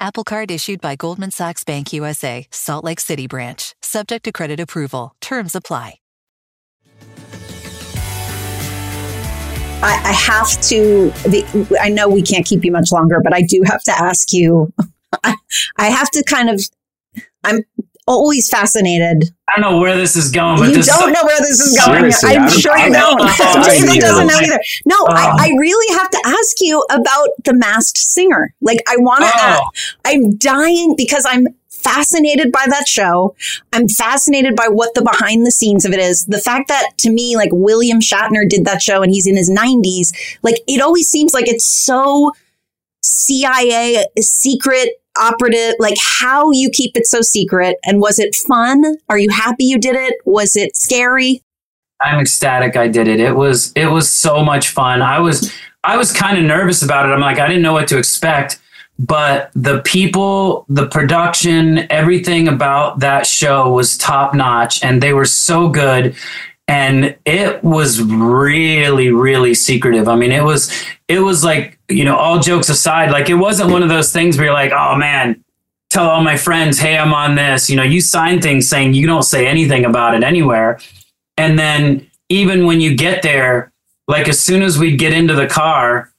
Apple 0.00 0.24
Card 0.24 0.50
issued 0.50 0.80
by 0.80 0.96
Goldman 0.96 1.30
Sachs 1.30 1.62
Bank 1.62 1.92
USA, 1.92 2.46
Salt 2.50 2.84
Lake 2.84 3.00
City 3.00 3.26
branch, 3.26 3.74
subject 3.82 4.24
to 4.24 4.32
credit 4.32 4.58
approval. 4.58 5.14
Terms 5.20 5.54
apply. 5.54 5.96
I, 9.82 10.00
I 10.04 10.12
have 10.12 10.60
to. 10.62 11.10
The, 11.24 11.78
I 11.80 11.90
know 11.90 12.08
we 12.08 12.22
can't 12.22 12.46
keep 12.46 12.64
you 12.64 12.72
much 12.72 12.90
longer, 12.92 13.20
but 13.22 13.34
I 13.34 13.42
do 13.42 13.62
have 13.66 13.82
to 13.84 13.92
ask 13.92 14.32
you. 14.32 14.72
I, 15.24 15.36
I 15.76 15.90
have 15.90 16.10
to 16.10 16.24
kind 16.24 16.48
of. 16.48 16.60
I'm 17.44 17.62
always 18.06 18.48
fascinated. 18.48 19.30
I 19.48 19.60
don't 19.60 19.72
know 19.72 19.78
where 19.80 19.96
this 19.96 20.16
is 20.16 20.30
going. 20.30 20.58
But 20.58 20.68
you 20.70 20.74
this 20.76 20.86
don't 20.86 21.12
know 21.12 21.22
where 21.24 21.38
this 21.38 21.60
is 21.60 21.76
going. 21.84 21.98
Seriously, 21.98 22.30
I'm, 22.30 22.42
I'm- 22.42 22.50
sure 22.50 22.76
you 22.76 22.82
I'm- 22.84 22.92
don't. 22.92 23.20
I'm- 23.20 23.62
David 23.64 23.88
I'm- 23.90 24.00
doesn't 24.00 24.26
know 24.28 24.38
either. 24.38 24.60
No, 24.86 24.96
I, 25.08 25.26
Oh. 25.30 25.36
I 25.38 25.48
really 25.58 25.94
have 25.98 26.10
to 26.10 26.20
ask 26.26 26.56
you 26.60 26.84
about 26.90 27.28
the 27.44 27.54
Masked 27.54 27.98
Singer. 27.98 28.54
Like, 28.60 28.78
I 28.88 28.96
want 28.98 29.20
to. 29.24 29.30
Oh. 29.34 29.68
I'm 30.04 30.36
dying 30.36 30.94
because 30.96 31.24
I'm 31.28 31.46
fascinated 31.68 32.52
by 32.52 32.64
that 32.68 32.86
show. 32.86 33.34
I'm 33.72 33.88
fascinated 33.88 34.54
by 34.54 34.68
what 34.68 34.92
the 34.94 35.02
behind 35.02 35.46
the 35.46 35.50
scenes 35.50 35.84
of 35.86 35.92
it 35.92 35.98
is. 35.98 36.26
The 36.26 36.38
fact 36.38 36.68
that 36.68 36.90
to 36.98 37.10
me, 37.10 37.36
like 37.36 37.48
William 37.52 38.00
Shatner 38.00 38.46
did 38.48 38.66
that 38.66 38.82
show 38.82 39.02
and 39.02 39.10
he's 39.10 39.26
in 39.26 39.34
his 39.36 39.48
90s, 39.50 40.08
like 40.42 40.56
it 40.68 40.82
always 40.82 41.08
seems 41.08 41.32
like 41.32 41.48
it's 41.48 41.64
so 41.66 42.32
CIA 43.02 44.04
secret 44.20 44.99
operative, 45.20 45.74
like 45.78 45.96
how 45.98 46.50
you 46.52 46.70
keep 46.72 46.96
it 46.96 47.06
so 47.06 47.20
secret. 47.20 47.76
And 47.84 48.00
was 48.00 48.18
it 48.18 48.34
fun? 48.34 48.96
Are 49.08 49.18
you 49.18 49.30
happy 49.30 49.64
you 49.64 49.78
did 49.78 49.96
it? 49.96 50.14
Was 50.24 50.56
it 50.56 50.76
scary? 50.76 51.42
I'm 52.00 52.18
ecstatic 52.18 52.76
I 52.76 52.88
did 52.88 53.08
it. 53.08 53.20
It 53.20 53.36
was 53.36 53.72
it 53.74 53.86
was 53.86 54.10
so 54.10 54.42
much 54.42 54.70
fun. 54.70 55.02
I 55.02 55.20
was 55.20 55.52
I 55.84 55.96
was 55.96 56.12
kind 56.12 56.38
of 56.38 56.44
nervous 56.44 56.82
about 56.82 57.06
it. 57.06 57.12
I'm 57.12 57.20
like 57.20 57.38
I 57.38 57.46
didn't 57.46 57.62
know 57.62 57.74
what 57.74 57.88
to 57.88 57.98
expect, 57.98 58.58
but 58.98 59.50
the 59.54 59.80
people, 59.80 60.64
the 60.68 60.86
production, 60.86 61.90
everything 61.90 62.48
about 62.48 63.00
that 63.00 63.26
show 63.26 63.70
was 63.72 63.96
top 63.98 64.34
notch 64.34 64.82
and 64.82 65.02
they 65.02 65.12
were 65.12 65.24
so 65.24 65.68
good 65.68 66.14
and 66.70 67.16
it 67.26 67.62
was 67.64 68.00
really 68.02 69.10
really 69.10 69.54
secretive. 69.54 70.08
I 70.08 70.16
mean, 70.16 70.32
it 70.32 70.44
was 70.44 70.70
it 71.08 71.18
was 71.18 71.44
like, 71.44 71.78
you 71.88 72.04
know, 72.04 72.16
all 72.16 72.38
jokes 72.38 72.68
aside, 72.68 73.10
like 73.10 73.28
it 73.28 73.34
wasn't 73.34 73.70
one 73.70 73.82
of 73.82 73.88
those 73.88 74.12
things 74.12 74.36
where 74.36 74.46
you're 74.46 74.54
like, 74.54 74.72
"Oh 74.72 74.96
man, 74.96 75.42
tell 75.90 76.08
all 76.08 76.22
my 76.22 76.36
friends, 76.36 76.78
hey, 76.78 76.96
I'm 76.96 77.12
on 77.12 77.34
this. 77.34 77.68
You 77.68 77.76
know, 77.76 77.82
you 77.82 78.00
sign 78.00 78.40
things 78.40 78.68
saying 78.68 78.94
you 78.94 79.06
don't 79.06 79.24
say 79.24 79.46
anything 79.46 79.84
about 79.84 80.14
it 80.14 80.22
anywhere. 80.22 80.78
And 81.36 81.58
then 81.58 82.08
even 82.28 82.64
when 82.64 82.80
you 82.80 82.96
get 82.96 83.22
there, 83.22 83.72
like 84.06 84.28
as 84.28 84.40
soon 84.40 84.62
as 84.62 84.78
we'd 84.78 84.98
get 84.98 85.12
into 85.12 85.34
the 85.34 85.48
car, 85.48 86.12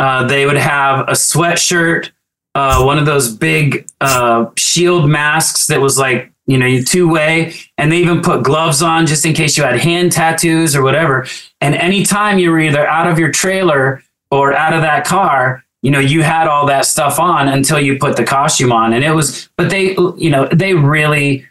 uh, 0.00 0.26
they 0.26 0.44
would 0.44 0.56
have 0.56 1.08
a 1.08 1.12
sweatshirt, 1.12 2.10
uh, 2.54 2.82
one 2.82 2.98
of 2.98 3.06
those 3.06 3.34
big 3.34 3.86
uh, 4.00 4.46
shield 4.56 5.08
masks 5.08 5.66
that 5.68 5.80
was 5.80 5.98
like, 5.98 6.30
you 6.46 6.58
know, 6.58 6.80
two 6.82 7.08
way. 7.08 7.54
And 7.78 7.90
they 7.90 7.98
even 7.98 8.20
put 8.20 8.42
gloves 8.42 8.82
on 8.82 9.06
just 9.06 9.24
in 9.24 9.32
case 9.32 9.56
you 9.56 9.64
had 9.64 9.78
hand 9.78 10.12
tattoos 10.12 10.76
or 10.76 10.82
whatever. 10.82 11.26
And 11.60 11.74
anytime 11.74 12.38
you 12.38 12.50
were 12.50 12.60
either 12.60 12.86
out 12.86 13.08
of 13.08 13.18
your 13.18 13.30
trailer 13.30 14.02
or 14.30 14.52
out 14.52 14.72
of 14.72 14.82
that 14.82 15.06
car, 15.06 15.64
you 15.82 15.90
know, 15.90 15.98
you 15.98 16.22
had 16.22 16.46
all 16.46 16.66
that 16.66 16.86
stuff 16.86 17.18
on 17.18 17.48
until 17.48 17.80
you 17.80 17.98
put 17.98 18.16
the 18.16 18.24
costume 18.24 18.72
on. 18.72 18.92
And 18.92 19.04
it 19.04 19.12
was, 19.12 19.48
but 19.56 19.70
they, 19.70 19.96
you 20.16 20.30
know, 20.30 20.46
they 20.46 20.74
really, 20.74 21.46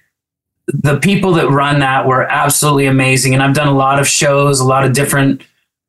the 0.67 0.99
people 0.99 1.33
that 1.33 1.49
run 1.49 1.79
that 1.79 2.05
were 2.05 2.23
absolutely 2.23 2.85
amazing. 2.85 3.33
And 3.33 3.43
I've 3.43 3.55
done 3.55 3.67
a 3.67 3.75
lot 3.75 3.99
of 3.99 4.07
shows, 4.07 4.59
a 4.59 4.65
lot 4.65 4.85
of 4.85 4.93
different 4.93 5.41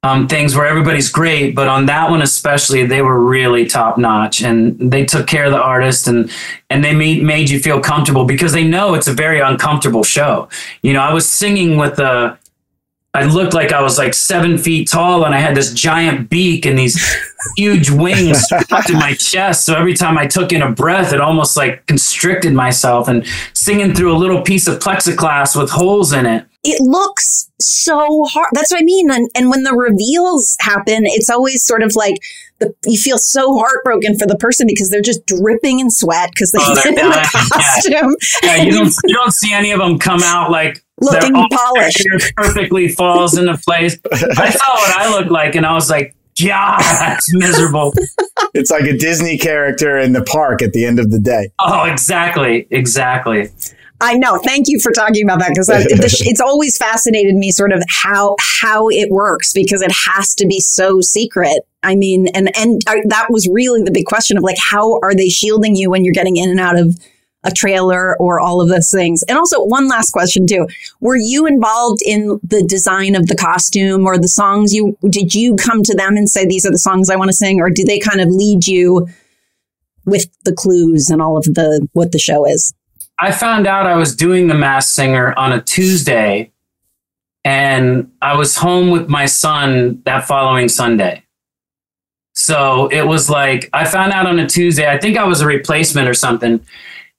um, 0.05 0.27
things 0.27 0.57
where 0.57 0.67
everybody's 0.67 1.09
great, 1.09 1.55
but 1.55 1.69
on 1.69 1.87
that 1.87 2.11
one 2.11 2.23
especially, 2.23 2.85
they 2.85 3.03
were 3.03 3.21
really 3.21 3.67
top 3.67 3.97
notch, 3.97 4.43
and 4.43 4.77
they 4.91 5.05
took 5.05 5.29
care 5.29 5.45
of 5.45 5.53
the 5.53 5.63
artist 5.63 6.09
and 6.09 6.31
and 6.71 6.83
they 6.83 6.93
made 6.93 7.23
made 7.23 7.49
you 7.49 7.61
feel 7.61 7.81
comfortable 7.81 8.25
because 8.25 8.53
they 8.53 8.65
know 8.65 8.95
it's 8.95 9.07
a 9.07 9.13
very 9.13 9.39
uncomfortable 9.39 10.03
show. 10.03 10.49
You 10.83 10.93
know, 10.93 11.01
I 11.01 11.13
was 11.13 11.29
singing 11.29 11.77
with 11.77 11.99
a. 12.01 12.39
I 13.15 13.25
looked 13.25 13.53
like 13.53 13.73
I 13.73 13.83
was 13.83 13.99
like 13.99 14.15
seven 14.15 14.59
feet 14.59 14.89
tall, 14.89 15.25
and 15.25 15.35
I 15.35 15.39
had 15.39 15.55
this 15.55 15.73
giant 15.73 16.29
beak 16.29 16.67
and 16.67 16.77
these 16.77 17.01
huge 17.57 17.91
wings 17.91 18.43
stuck 18.43 18.89
in 18.91 18.97
my 18.97 19.15
chest. 19.15 19.67
So 19.67 19.77
every 19.77 19.95
time 19.95 20.19
I 20.19 20.27
took 20.27 20.53
in 20.53 20.63
a 20.63 20.73
breath, 20.73 21.13
it 21.13 21.21
almost 21.21 21.57
like 21.57 21.87
constricted 21.87 22.55
myself. 22.55 23.07
And 23.07 23.25
singing 23.53 23.95
through 23.95 24.13
a 24.13 24.19
little 24.19 24.43
piece 24.43 24.67
of 24.67 24.81
plexiglass 24.81 25.55
with 25.55 25.71
holes 25.71 26.13
in 26.13 26.27
it. 26.27 26.47
It 26.65 26.81
looks 26.81 27.51
so 27.61 28.25
hard. 28.27 28.49
That's 28.53 28.71
what 28.71 28.81
I 28.81 28.85
mean. 28.85 29.11
And, 29.11 29.29
and 29.35 29.51
when 29.51 29.65
the 29.65 29.73
reveals 29.75 30.57
happen, 30.61 31.03
it's 31.07 31.29
always 31.29 31.65
sort 31.67 31.83
of 31.83 31.97
like 31.97 32.15
the, 32.61 32.73
you 32.87 32.97
feel 32.99 33.19
so 33.19 33.57
heartbroken 33.59 34.17
for 34.17 34.27
the 34.27 34.37
person 34.37 34.67
because 34.69 34.89
they're 34.89 35.01
just 35.03 35.27
dripping 35.27 35.81
in 35.81 35.91
sweat 35.91 36.31
because 36.33 36.53
they've 36.53 36.63
Oh, 36.65 36.75
they're 36.77 36.93
been 36.95 37.05
in 37.05 37.11
the 37.11 37.15
dying. 37.33 37.49
Yeah. 37.91 38.01
costume. 38.03 38.17
Yeah, 38.45 38.57
you 38.63 38.71
don't 38.71 38.85
you've- 39.05 39.13
don't 39.13 39.33
see 39.33 39.53
any 39.53 39.73
of 39.73 39.81
them 39.81 39.99
come 39.99 40.23
out 40.23 40.51
like 40.53 40.85
Looking 41.01 41.33
polished. 41.51 42.07
their 42.09 42.21
perfectly 42.37 42.87
falls 42.89 43.37
into 43.37 43.57
place. 43.57 43.99
I 44.13 44.51
saw 44.51 44.73
what 44.75 44.97
I 44.97 45.11
looked 45.11 45.33
like, 45.33 45.57
and 45.57 45.67
I 45.67 45.73
was 45.75 45.91
like, 45.91 46.15
"God, 46.41 46.79
that's 46.81 47.35
miserable." 47.35 47.93
It's 48.55 48.71
like 48.71 48.85
a 48.85 48.97
Disney 48.97 49.39
character 49.39 49.99
in 49.99 50.13
the 50.13 50.23
park 50.23 50.61
at 50.63 50.75
the 50.75 50.85
end 50.85 50.99
of 50.99 51.11
the 51.11 51.19
day. 51.19 51.51
Oh, 51.59 51.85
exactly, 51.85 52.67
exactly. 52.71 53.49
I 54.03 54.15
know. 54.15 54.37
Thank 54.39 54.67
you 54.69 54.81
for 54.81 54.91
talking 54.91 55.23
about 55.23 55.39
that 55.39 55.51
because 55.51 55.69
it's 55.71 56.41
always 56.41 56.77
fascinated 56.77 57.37
me, 57.37 57.53
sort 57.53 57.73
of 57.73 57.85
how 57.89 58.35
how 58.61 58.89
it 58.89 59.11
works 59.11 59.53
because 59.53 59.81
it 59.81 59.93
has 60.07 60.35
to 60.35 60.47
be 60.47 60.59
so 60.59 61.01
secret. 61.01 61.63
I 61.85 61.95
mean, 61.95 62.27
and 62.35 62.55
and 62.57 62.83
that 62.85 63.27
was 63.31 63.49
really 63.49 63.83
the 63.85 63.93
big 63.93 64.07
question 64.07 64.37
of 64.37 64.43
like, 64.43 64.57
how 64.59 64.99
are 65.03 65.15
they 65.15 65.29
shielding 65.29 65.77
you 65.77 65.89
when 65.89 66.05
you're 66.05 66.13
getting 66.13 66.37
in 66.37 66.51
and 66.51 66.59
out 66.59 66.77
of 66.77 66.99
a 67.45 67.53
trailer 67.53 68.17
or 68.19 68.41
all 68.41 68.61
of 68.61 68.69
those 68.69 68.91
things? 68.91 69.23
And 69.29 69.39
also, 69.39 69.63
one 69.63 69.87
last 69.87 70.11
question 70.11 70.49
too: 70.49 70.67
Were 71.01 71.17
you 71.17 71.47
involved 71.47 72.03
in 72.05 72.41
the 72.43 72.65
design 72.65 73.15
of 73.15 73.29
the 73.29 73.37
costume 73.37 74.05
or 74.05 74.19
the 74.19 74.27
songs? 74.27 74.75
You 74.75 74.99
did 75.09 75.33
you 75.33 75.55
come 75.55 75.85
to 75.85 75.95
them 75.95 76.17
and 76.17 76.29
say 76.29 76.45
these 76.45 76.67
are 76.67 76.73
the 76.73 76.79
songs 76.79 77.09
I 77.09 77.17
want 77.17 77.29
to 77.29 77.37
sing, 77.37 77.61
or 77.61 77.71
do 77.71 77.85
they 77.85 78.01
kind 78.01 78.21
of 78.21 78.29
lead 78.31 78.67
you 78.67 79.07
with 80.05 80.27
the 80.45 80.53
clues 80.53 81.09
and 81.09 81.23
all 81.23 81.37
of 81.37 81.45
the 81.45 81.87
what 81.93 82.11
the 82.11 82.19
show 82.19 82.45
is? 82.45 82.75
I 83.23 83.31
found 83.31 83.69
out 83.69 83.87
I 83.87 83.95
was 83.95 84.17
doing 84.17 84.49
the 84.49 84.55
Masked 84.55 84.97
Singer 84.97 85.33
on 85.39 85.53
a 85.53 85.63
Tuesday, 85.63 86.51
and 87.45 88.11
I 88.21 88.35
was 88.35 88.57
home 88.57 88.91
with 88.91 89.09
my 89.09 89.27
son 89.27 90.03
that 90.07 90.27
following 90.27 90.69
Sunday. 90.69 91.23
So 92.35 92.89
it 92.89 93.07
was 93.07 93.31
like 93.31 93.71
I 93.73 93.85
found 93.85 94.13
out 94.13 94.27
on 94.27 94.41
a 94.41 94.49
Tuesday. 94.49 94.91
I 94.91 94.99
think 94.99 95.17
I 95.17 95.23
was 95.23 95.41
a 95.41 95.47
replacement 95.47 96.09
or 96.09 96.15
something, 96.15 96.67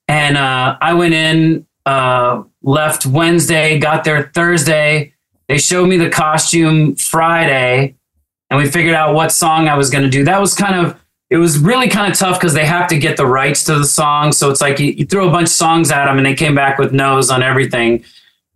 and 0.06 0.36
uh, 0.36 0.76
I 0.78 0.92
went 0.92 1.14
in, 1.14 1.66
uh, 1.86 2.42
left 2.62 3.06
Wednesday, 3.06 3.78
got 3.78 4.04
there 4.04 4.30
Thursday. 4.34 5.14
They 5.48 5.56
showed 5.56 5.88
me 5.88 5.96
the 5.96 6.10
costume 6.10 6.96
Friday, 6.96 7.94
and 8.50 8.58
we 8.58 8.68
figured 8.68 8.94
out 8.94 9.14
what 9.14 9.32
song 9.32 9.68
I 9.68 9.74
was 9.78 9.88
going 9.88 10.04
to 10.04 10.10
do. 10.10 10.22
That 10.22 10.38
was 10.38 10.52
kind 10.52 10.86
of 10.86 11.02
it 11.34 11.38
was 11.38 11.58
really 11.58 11.88
kind 11.88 12.12
of 12.12 12.16
tough 12.16 12.38
because 12.38 12.54
they 12.54 12.64
have 12.64 12.86
to 12.86 12.96
get 12.96 13.16
the 13.16 13.26
rights 13.26 13.64
to 13.64 13.76
the 13.76 13.84
song. 13.84 14.30
So 14.30 14.50
it's 14.50 14.60
like 14.60 14.78
you, 14.78 14.92
you 14.92 15.04
throw 15.04 15.26
a 15.26 15.32
bunch 15.32 15.46
of 15.46 15.52
songs 15.52 15.90
at 15.90 16.04
them 16.04 16.16
and 16.16 16.24
they 16.24 16.36
came 16.36 16.54
back 16.54 16.78
with 16.78 16.92
no's 16.92 17.28
on 17.28 17.42
everything. 17.42 18.04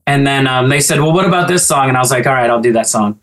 And 0.06 0.24
then 0.24 0.46
um, 0.46 0.68
they 0.68 0.78
said, 0.78 1.00
well, 1.00 1.12
what 1.12 1.26
about 1.26 1.48
this 1.48 1.66
song? 1.66 1.88
And 1.88 1.96
I 1.96 2.00
was 2.00 2.12
like, 2.12 2.28
all 2.28 2.34
right, 2.34 2.48
I'll 2.48 2.60
do 2.60 2.72
that 2.74 2.86
song. 2.86 3.18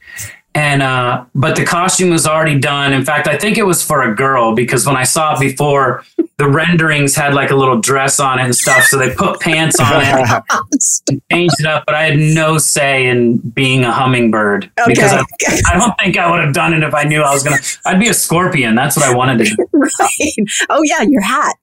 And 0.56 0.82
uh, 0.82 1.26
but 1.36 1.58
the 1.58 1.66
costume 1.66 2.10
was 2.10 2.26
already 2.26 2.58
done. 2.58 2.94
In 2.94 3.04
fact, 3.04 3.28
I 3.28 3.38
think 3.38 3.58
it 3.58 3.64
was 3.64 3.84
for 3.84 4.04
a 4.04 4.16
girl 4.16 4.56
because 4.56 4.88
when 4.88 4.96
I 4.96 5.04
saw 5.04 5.36
it 5.36 5.40
before, 5.42 6.04
the 6.38 6.50
renderings 6.50 7.14
had 7.14 7.34
like 7.34 7.52
a 7.52 7.56
little 7.56 7.80
dress 7.80 8.22
on 8.22 8.40
it 8.40 8.46
and 8.46 8.56
stuff. 8.56 8.84
So 8.84 8.98
they 8.98 9.14
put 9.14 9.42
pants 9.42 9.80
on 9.82 10.02
it, 10.02 10.44
and 11.10 11.22
changed 11.30 11.56
it 11.60 11.66
up. 11.66 11.84
But 11.86 11.96
I 11.96 12.04
had 12.04 12.18
no 12.18 12.58
say 12.58 13.08
in 13.08 13.38
being 13.38 13.84
a 13.84 13.92
hummingbird 13.92 14.72
because 14.88 15.12
I, 15.12 15.24
I 15.72 15.78
don't 15.78 15.94
think 16.00 16.18
I 16.18 16.32
would 16.32 16.40
have 16.40 16.54
done 16.54 16.74
it 16.74 16.84
if 16.84 16.94
I 16.94 17.04
knew 17.04 17.22
I 17.22 17.34
was 17.34 17.44
gonna. 17.44 17.58
I'd 17.86 18.00
be 18.00 18.08
a 18.08 18.14
scorpion. 18.14 18.76
That's 18.76 18.96
what 18.96 19.06
I 19.06 19.14
wanted 19.14 19.40
to. 19.40 19.56
do. 19.56 19.68
right. 19.74 20.68
Oh 20.70 20.82
yeah, 20.84 21.02
your 21.02 21.22
hat. 21.22 21.56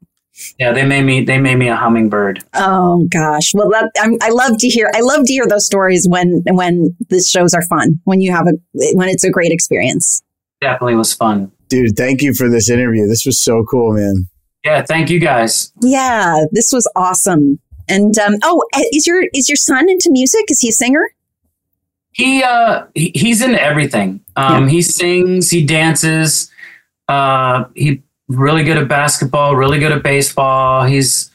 Yeah, 0.59 0.73
they 0.73 0.85
made 0.85 1.03
me. 1.03 1.25
They 1.25 1.39
made 1.39 1.57
me 1.57 1.69
a 1.69 1.77
hummingbird. 1.77 2.45
Oh 2.55 3.07
gosh. 3.11 3.53
Well, 3.55 3.71
that, 3.71 3.91
I'm, 4.01 4.17
I 4.23 4.31
love 4.31 4.59
to 4.59 4.69
hear. 4.69 4.91
I 4.95 5.01
love 5.01 5.25
to 5.27 5.33
hear 5.33 5.47
those 5.47 5.67
stories 5.67 6.07
when 6.09 6.43
when 6.51 6.97
the 7.09 7.21
shows 7.21 7.55
are 7.55 7.63
fun. 7.63 8.01
When 8.05 8.21
you 8.21 8.33
have 8.33 8.47
a 8.47 8.53
when 8.95 9.09
it's 9.09 9.25
a 9.25 9.31
great 9.31 9.53
experience. 9.53 10.23
Definitely 10.61 10.97
was 10.97 11.13
fun. 11.13 11.51
Dude, 11.69 11.97
thank 11.97 12.23
you 12.23 12.35
for 12.35 12.49
this 12.49 12.71
interview. 12.71 13.07
This 13.09 13.27
was 13.27 13.43
so 13.43 13.65
cool, 13.69 13.93
man. 13.93 14.29
Yeah, 14.65 14.83
thank 14.83 15.11
you 15.11 15.19
guys. 15.19 15.73
Yeah, 15.81 16.45
this 16.53 16.71
was 16.73 16.91
awesome. 16.95 17.59
And 17.89 18.17
um, 18.19 18.37
oh, 18.43 18.65
is 18.93 19.07
your 19.07 19.25
is 19.35 19.49
your 19.49 19.57
son 19.57 19.89
into 19.91 20.09
music? 20.11 20.45
Is 20.49 20.61
he 20.61 20.69
a 20.69 20.73
singer? 20.73 21.05
He 22.13 22.43
uh 22.43 22.85
he, 22.95 23.11
he's 23.15 23.43
into 23.43 23.61
everything. 23.61 24.21
Um, 24.37 24.69
he 24.69 24.83
sings, 24.83 25.51
he 25.51 25.65
dances. 25.65 26.51
Uh, 27.09 27.65
he 27.75 28.03
really 28.29 28.65
good 28.65 28.77
at 28.79 28.89
basketball, 28.89 29.57
really 29.57 29.79
good 29.79 29.93
at 29.93 30.03
baseball. 30.03 30.85
He's 30.85 31.31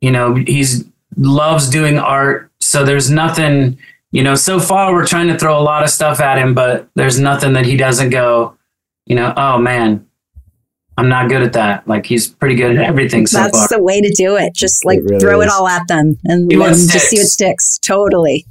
you 0.00 0.10
know 0.10 0.34
he's 0.34 0.84
loves 1.16 1.68
doing 1.70 1.98
art. 1.98 2.50
So 2.60 2.84
there's 2.84 3.10
nothing 3.10 3.78
you 4.12 4.22
know. 4.22 4.34
So 4.34 4.60
far, 4.60 4.92
we're 4.92 5.06
trying 5.06 5.28
to 5.28 5.38
throw 5.38 5.58
a 5.58 5.62
lot 5.62 5.82
of 5.82 5.90
stuff 5.90 6.20
at 6.20 6.38
him, 6.38 6.54
but 6.54 6.88
there's 6.94 7.18
nothing 7.18 7.52
that 7.54 7.66
he 7.66 7.76
doesn't 7.76 8.10
go. 8.10 8.56
You 9.06 9.16
know, 9.16 9.34
oh 9.36 9.58
man, 9.58 10.06
I'm 10.96 11.08
not 11.08 11.28
good 11.28 11.42
at 11.42 11.52
that. 11.54 11.86
Like 11.88 12.06
he's 12.06 12.28
pretty 12.28 12.54
good 12.54 12.76
at 12.76 12.84
everything 12.84 13.26
so 13.26 13.38
That's 13.38 13.58
far. 13.58 13.68
the 13.68 13.82
way 13.82 14.00
to 14.00 14.12
do 14.16 14.36
it. 14.36 14.54
Just 14.54 14.84
like 14.84 15.00
really 15.02 15.20
throw 15.20 15.40
it 15.40 15.48
all 15.48 15.66
at 15.68 15.86
them 15.88 16.16
and, 16.24 16.50
See 16.50 16.56
what 16.56 16.72
and 16.72 16.90
just 16.90 17.08
see 17.08 17.18
what 17.18 17.26
sticks. 17.26 17.66
sticks. 17.66 17.78
Totally. 17.78 18.46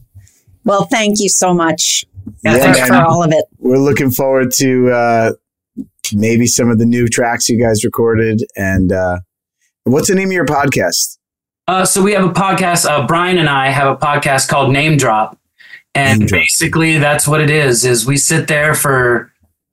Well, 0.65 0.85
thank 0.85 1.19
you 1.19 1.30
so 1.30 1.53
much. 1.53 2.05
Yeah, 2.43 2.57
Thanks 2.57 2.88
for 2.88 2.95
all 2.95 3.23
of 3.23 3.31
it. 3.31 3.45
We're 3.60 3.77
looking 3.77 4.11
forward 4.11 4.51
to 4.53 4.91
uh, 4.91 5.31
maybe 6.11 6.47
some 6.47 6.69
of 6.69 6.80
the 6.80 6.85
new 6.85 7.07
tracks 7.07 7.47
you 7.47 7.59
guys 7.61 7.84
recorded. 7.84 8.41
And 8.55 8.91
uh, 8.91 9.19
what's 9.84 10.07
the 10.09 10.15
name 10.15 10.30
of 10.30 10.34
your 10.34 10.45
podcast? 10.45 11.17
Uh, 11.67 11.85
so 11.85 12.01
we 12.01 12.11
have 12.13 12.25
a 12.25 12.34
podcast. 12.34 12.85
Uh, 12.89 13.07
Brian 13.07 13.38
and 13.38 13.47
I 13.47 13.69
have 13.69 13.88
a 13.88 13.97
podcast 13.97 14.49
called 14.49 14.73
Name 14.73 14.97
Drop, 14.97 15.38
and 15.95 16.19
Name 16.19 16.27
Drop. 16.27 16.41
basically 16.41 16.97
that's 16.97 17.27
what 17.27 17.39
it 17.39 17.49
is. 17.49 17.85
Is 17.85 18.05
we 18.05 18.17
sit 18.17 18.47
there 18.47 18.75
for 18.75 19.31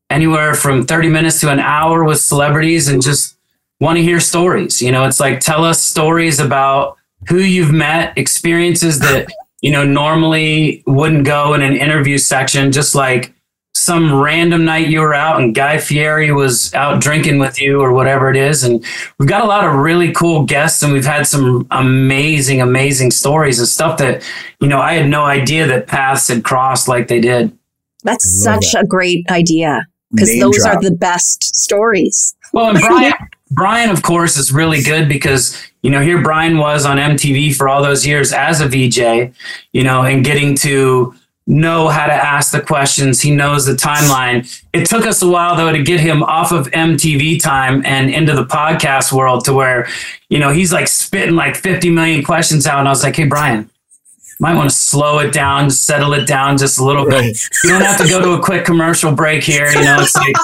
anywhere 0.09 0.55
from 0.55 0.87
thirty 0.87 1.09
minutes 1.09 1.41
to 1.41 1.51
an 1.51 1.59
hour 1.59 2.05
with 2.05 2.21
celebrities 2.21 2.87
and 2.89 3.03
just 3.03 3.37
want 3.81 3.97
to 3.97 4.03
hear 4.03 4.21
stories. 4.21 4.81
You 4.81 4.93
know, 4.93 5.05
it's 5.05 5.19
like 5.19 5.41
tell 5.41 5.65
us 5.65 5.83
stories 5.83 6.39
about 6.39 6.97
who 7.29 7.39
you've 7.39 7.73
met, 7.73 8.17
experiences 8.17 9.01
that 9.01 9.27
you 9.61 9.73
know 9.73 9.85
normally 9.85 10.85
wouldn't 10.87 11.25
go 11.25 11.55
in 11.55 11.63
an 11.63 11.75
interview 11.75 12.19
section. 12.19 12.71
Just 12.71 12.95
like 12.95 13.35
some 13.75 14.21
random 14.21 14.65
night 14.65 14.89
you 14.89 15.01
were 15.01 15.15
out 15.15 15.41
and 15.41 15.55
Guy 15.55 15.79
Fieri 15.79 16.33
was 16.33 16.75
out 16.75 17.01
drinking 17.01 17.39
with 17.39 17.61
you 17.61 17.81
or 17.81 17.93
whatever 17.93 18.29
it 18.31 18.37
is. 18.37 18.65
And 18.65 18.85
we've 19.19 19.29
got 19.29 19.45
a 19.45 19.47
lot 19.47 19.65
of 19.65 19.75
really 19.75 20.13
cool 20.13 20.45
guests 20.45 20.83
and 20.83 20.93
we've 20.93 21.05
had 21.05 21.27
some 21.27 21.67
amazing, 21.71 22.61
amazing 22.61 23.11
stories 23.13 23.59
and 23.59 23.69
stuff 23.69 23.99
that, 23.99 24.29
you 24.61 24.69
know, 24.69 24.81
I 24.81 24.95
had 24.95 25.09
no 25.09 25.25
idea 25.25 25.67
that 25.67 25.87
paths 25.87 26.29
had 26.29 26.45
crossed 26.45 26.89
like 26.89 27.09
they 27.09 27.21
did. 27.21 27.57
That's 28.03 28.47
I 28.47 28.55
love 28.55 28.65
such 28.65 28.83
a 28.83 28.87
great 28.87 29.25
idea 29.31 29.87
because 30.11 30.41
those 30.41 30.59
drop. 30.59 30.77
are 30.77 30.83
the 30.83 30.91
best 30.91 31.55
stories. 31.57 32.35
Well, 32.53 32.71
and 32.71 32.79
Brian, 32.87 33.13
Brian, 33.51 33.91
of 33.91 34.03
course, 34.03 34.37
is 34.37 34.53
really 34.53 34.83
good 34.83 35.09
because, 35.09 35.57
you 35.83 35.91
know, 35.91 36.01
here 36.01 36.21
Brian 36.23 36.59
was 36.59 36.85
on 36.85 36.97
MTV 36.97 37.55
for 37.55 37.69
all 37.69 37.83
those 37.83 38.07
years 38.07 38.33
as 38.33 38.61
a 38.61 38.69
VJ, 38.69 39.33
you 39.73 39.85
know, 39.85 40.03
and 40.03 40.25
getting 40.25 40.55
to 40.57 41.15
know 41.51 41.89
how 41.89 42.07
to 42.07 42.13
ask 42.13 42.53
the 42.53 42.61
questions. 42.61 43.21
He 43.21 43.35
knows 43.35 43.67
the 43.67 43.73
timeline. 43.73 44.63
It 44.73 44.87
took 44.87 45.05
us 45.05 45.21
a 45.21 45.29
while, 45.29 45.57
though, 45.57 45.73
to 45.73 45.83
get 45.83 45.99
him 45.99 46.23
off 46.23 46.53
of 46.53 46.71
MTV 46.71 47.43
time 47.43 47.83
and 47.85 48.09
into 48.09 48.35
the 48.35 48.45
podcast 48.45 49.13
world 49.13 49.45
to 49.47 49.53
where, 49.53 49.89
you 50.29 50.39
know, 50.39 50.51
he's 50.51 50.73
like 50.73 50.87
spitting 50.87 51.35
like 51.35 51.57
50 51.57 51.91
million 51.91 52.23
questions 52.23 52.67
out. 52.67 52.79
And 52.79 52.89
I 52.89 52.93
was 52.93 53.03
like, 53.03 53.17
hey, 53.17 53.27
Brian, 53.27 53.69
might 54.39 54.55
want 54.55 54.71
to 54.71 54.77
slow 54.77 55.19
it 55.19 55.33
down, 55.33 55.71
settle 55.71 56.15
it 56.15 56.27
down 56.27 56.57
just 56.57 56.79
a 56.79 56.85
little 56.85 57.05
bit. 57.05 57.37
You 57.65 57.71
don't 57.71 57.83
have 57.83 58.01
to 58.01 58.09
go 58.09 58.23
to 58.23 58.41
a 58.41 58.43
quick 58.43 58.65
commercial 58.65 59.13
break 59.13 59.43
here. 59.43 59.69
You 59.69 59.83
know, 59.83 60.01
it's 60.01 60.15
like 60.15 60.35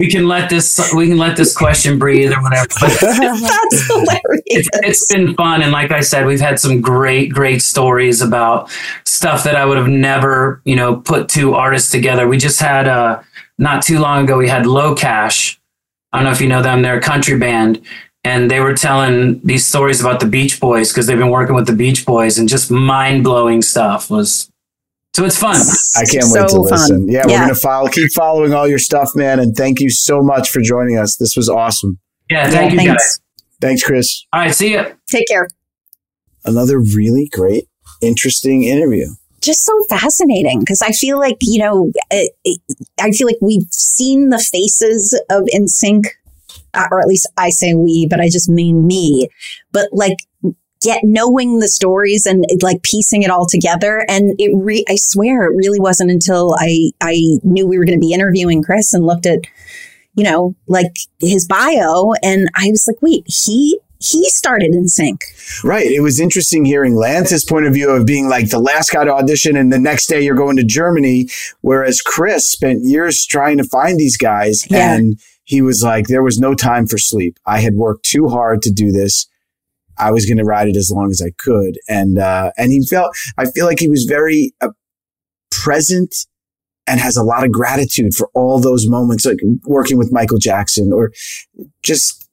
we 0.00 0.10
can 0.10 0.26
let 0.26 0.50
this 0.50 0.92
we 0.94 1.06
can 1.06 1.18
let 1.18 1.36
this 1.36 1.56
question 1.56 1.98
breathe 1.98 2.32
or 2.32 2.42
whatever. 2.42 2.66
That's 2.80 3.86
hilarious. 3.86 4.42
it's, 4.46 4.68
it's 4.82 5.12
been 5.12 5.34
fun, 5.34 5.62
and 5.62 5.70
like 5.70 5.92
I 5.92 6.00
said, 6.00 6.26
we've 6.26 6.40
had 6.40 6.58
some 6.58 6.80
great, 6.80 7.32
great 7.32 7.62
stories 7.62 8.20
about 8.20 8.70
stuff 9.04 9.44
that 9.44 9.54
I 9.54 9.64
would 9.64 9.78
have 9.78 9.88
never, 9.88 10.60
you 10.64 10.74
know, 10.74 10.96
put 10.96 11.28
two 11.28 11.54
artists 11.54 11.90
together. 11.92 12.26
We 12.26 12.38
just 12.38 12.60
had 12.60 12.88
uh, 12.88 13.22
not 13.58 13.84
too 13.84 14.00
long 14.00 14.24
ago. 14.24 14.36
We 14.36 14.48
had 14.48 14.64
Locash. 14.64 15.58
I 16.12 16.18
don't 16.18 16.24
know 16.24 16.32
if 16.32 16.40
you 16.40 16.48
know 16.48 16.62
them. 16.62 16.82
They're 16.82 16.98
a 16.98 17.02
country 17.02 17.38
band, 17.38 17.80
and 18.24 18.50
they 18.50 18.58
were 18.58 18.74
telling 18.74 19.40
these 19.44 19.64
stories 19.64 20.00
about 20.00 20.18
the 20.18 20.26
Beach 20.26 20.58
Boys 20.58 20.90
because 20.90 21.06
they've 21.06 21.18
been 21.18 21.30
working 21.30 21.54
with 21.54 21.68
the 21.68 21.74
Beach 21.74 22.04
Boys, 22.04 22.36
and 22.36 22.48
just 22.48 22.68
mind 22.68 23.22
blowing 23.22 23.62
stuff 23.62 24.10
was. 24.10 24.50
So 25.14 25.24
it's 25.24 25.38
fun. 25.38 25.54
I 25.96 26.04
can't 26.10 26.24
So 26.24 26.40
wait 26.40 26.48
to 26.48 26.54
fun. 26.54 26.62
listen. 26.64 27.08
Yeah, 27.08 27.22
Yeah. 27.28 27.40
we're 27.40 27.46
gonna 27.46 27.54
follow, 27.54 27.88
keep 27.88 28.12
following 28.12 28.52
all 28.52 28.66
your 28.68 28.78
stuff, 28.80 29.10
man. 29.14 29.38
And 29.38 29.54
thank 29.56 29.80
you 29.80 29.88
so 29.90 30.20
much 30.22 30.50
for 30.50 30.60
joining 30.60 30.98
us. 30.98 31.16
This 31.16 31.36
was 31.36 31.48
awesome. 31.48 31.98
Yeah, 32.30 32.50
thank 32.50 32.72
Yeah, 32.74 32.82
you 32.82 32.88
thanks. 32.88 33.04
guys. 33.04 33.20
Thanks, 33.60 33.82
Chris. 33.82 34.24
All 34.32 34.40
right, 34.40 34.54
see 34.54 34.72
ya. 34.72 34.86
Take 35.08 35.28
care. 35.28 35.46
Another 36.44 36.78
really 36.80 37.28
great, 37.32 37.68
interesting 38.02 38.64
interview. 38.64 39.06
just 39.40 39.62
so 39.66 39.72
fascinating 39.90 40.58
because 40.60 40.80
I 40.80 40.90
feel 40.92 41.18
like 41.18 41.36
you 41.42 41.58
know, 41.62 41.92
it, 42.10 42.32
it, 42.44 42.60
I 42.98 43.10
feel 43.10 43.26
like 43.26 43.36
we've 43.42 43.66
seen 43.70 44.30
the 44.30 44.38
faces 44.38 45.18
of 45.30 45.42
NSYNC, 45.54 46.06
uh, 46.72 46.86
or 46.90 46.98
at 46.98 47.06
least 47.06 47.28
I 47.36 47.50
say 47.50 47.74
we, 47.74 48.06
but 48.08 48.20
I 48.22 48.30
just 48.30 48.48
mean 48.48 48.86
me. 48.86 49.28
But 49.70 49.90
like, 49.92 50.16
get 50.84 51.00
knowing 51.02 51.58
the 51.58 51.68
stories 51.68 52.26
and 52.26 52.44
like 52.62 52.82
piecing 52.82 53.22
it 53.22 53.30
all 53.30 53.46
together, 53.48 54.04
and 54.08 54.34
it 54.38 54.50
re- 54.54 54.84
I 54.88 54.96
swear 54.96 55.44
it 55.44 55.56
really 55.56 55.80
wasn't 55.80 56.10
until 56.10 56.54
I 56.58 56.90
I 57.00 57.16
knew 57.42 57.66
we 57.66 57.78
were 57.78 57.84
going 57.84 57.98
to 57.98 58.06
be 58.06 58.12
interviewing 58.12 58.62
Chris 58.62 58.92
and 58.94 59.04
looked 59.06 59.26
at, 59.26 59.40
you 60.14 60.24
know, 60.24 60.54
like 60.68 60.92
his 61.18 61.46
bio, 61.46 62.12
and 62.22 62.48
I 62.54 62.68
was 62.70 62.84
like, 62.86 63.00
wait, 63.02 63.24
he 63.26 63.78
he 64.00 64.28
started 64.28 64.72
NSYNC. 64.72 65.64
Right. 65.64 65.86
It 65.86 66.00
was 66.00 66.20
interesting 66.20 66.66
hearing 66.66 66.94
Lance's 66.94 67.42
point 67.44 67.64
of 67.64 67.72
view 67.72 67.88
of 67.90 68.04
being 68.04 68.28
like 68.28 68.50
the 68.50 68.58
last 68.58 68.90
guy 68.92 69.04
to 69.04 69.12
audition 69.14 69.56
and 69.56 69.72
the 69.72 69.78
next 69.78 70.08
day 70.08 70.20
you're 70.20 70.34
going 70.34 70.56
to 70.58 70.64
Germany, 70.64 71.28
whereas 71.62 72.02
Chris 72.02 72.46
spent 72.46 72.84
years 72.84 73.24
trying 73.24 73.56
to 73.56 73.64
find 73.64 73.98
these 73.98 74.18
guys 74.18 74.70
Yeah. 74.70 74.94
and 74.94 75.18
he 75.44 75.62
was 75.62 75.82
like, 75.82 76.06
there 76.08 76.22
was 76.22 76.38
no 76.38 76.54
time 76.54 76.86
for 76.86 76.98
sleep. 76.98 77.38
I 77.46 77.60
had 77.60 77.74
worked 77.74 78.04
too 78.04 78.28
hard 78.28 78.60
to 78.62 78.70
do 78.70 78.92
this. 78.92 79.26
I 79.98 80.10
was 80.12 80.26
going 80.26 80.38
to 80.38 80.44
ride 80.44 80.68
it 80.68 80.76
as 80.76 80.90
long 80.94 81.10
as 81.10 81.22
I 81.22 81.30
could. 81.38 81.78
And, 81.88 82.18
uh, 82.18 82.50
and 82.56 82.72
he 82.72 82.86
felt, 82.86 83.16
I 83.38 83.46
feel 83.46 83.66
like 83.66 83.78
he 83.80 83.88
was 83.88 84.04
very 84.04 84.52
uh, 84.60 84.68
present 85.50 86.14
and 86.86 87.00
has 87.00 87.16
a 87.16 87.22
lot 87.22 87.44
of 87.44 87.52
gratitude 87.52 88.14
for 88.14 88.28
all 88.34 88.60
those 88.60 88.86
moments, 88.88 89.24
like 89.24 89.38
working 89.64 89.96
with 89.96 90.12
Michael 90.12 90.38
Jackson 90.38 90.92
or 90.92 91.12
just, 91.82 92.28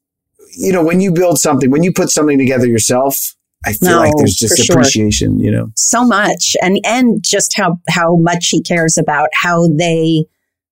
you 0.57 0.73
know, 0.73 0.83
when 0.83 0.99
you 0.99 1.11
build 1.11 1.39
something, 1.39 1.71
when 1.71 1.83
you 1.83 1.93
put 1.93 2.09
something 2.09 2.37
together 2.37 2.67
yourself, 2.67 3.35
I 3.65 3.73
feel 3.73 3.91
No, 3.91 3.99
like 3.99 4.13
there's 4.17 4.35
just 4.35 4.57
for 4.57 4.63
sure. 4.63 4.75
appreciation, 4.75 5.39
you 5.39 5.51
know. 5.51 5.71
so 5.77 6.03
much 6.03 6.55
and 6.61 6.79
and 6.83 7.23
just 7.23 7.55
how 7.55 7.79
how 7.89 8.15
much 8.17 8.47
he 8.49 8.61
cares 8.61 8.97
about 8.97 9.29
how 9.33 9.67
they 9.67 10.25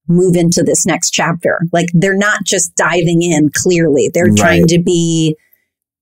move 0.07 0.36
into 0.36 0.64
this 0.64 0.88
next 0.88 1.11
chapter 1.11 1.60
like 1.72 1.86
they're 1.94 2.18
not 2.18 2.44
just 2.44 2.76
diving 2.76 3.22
in 3.22 3.52
clearly 3.56 4.10
they're 4.11 4.26
Right. 4.26 4.38
trying 4.38 4.66
to 4.68 4.82
be 4.82 5.38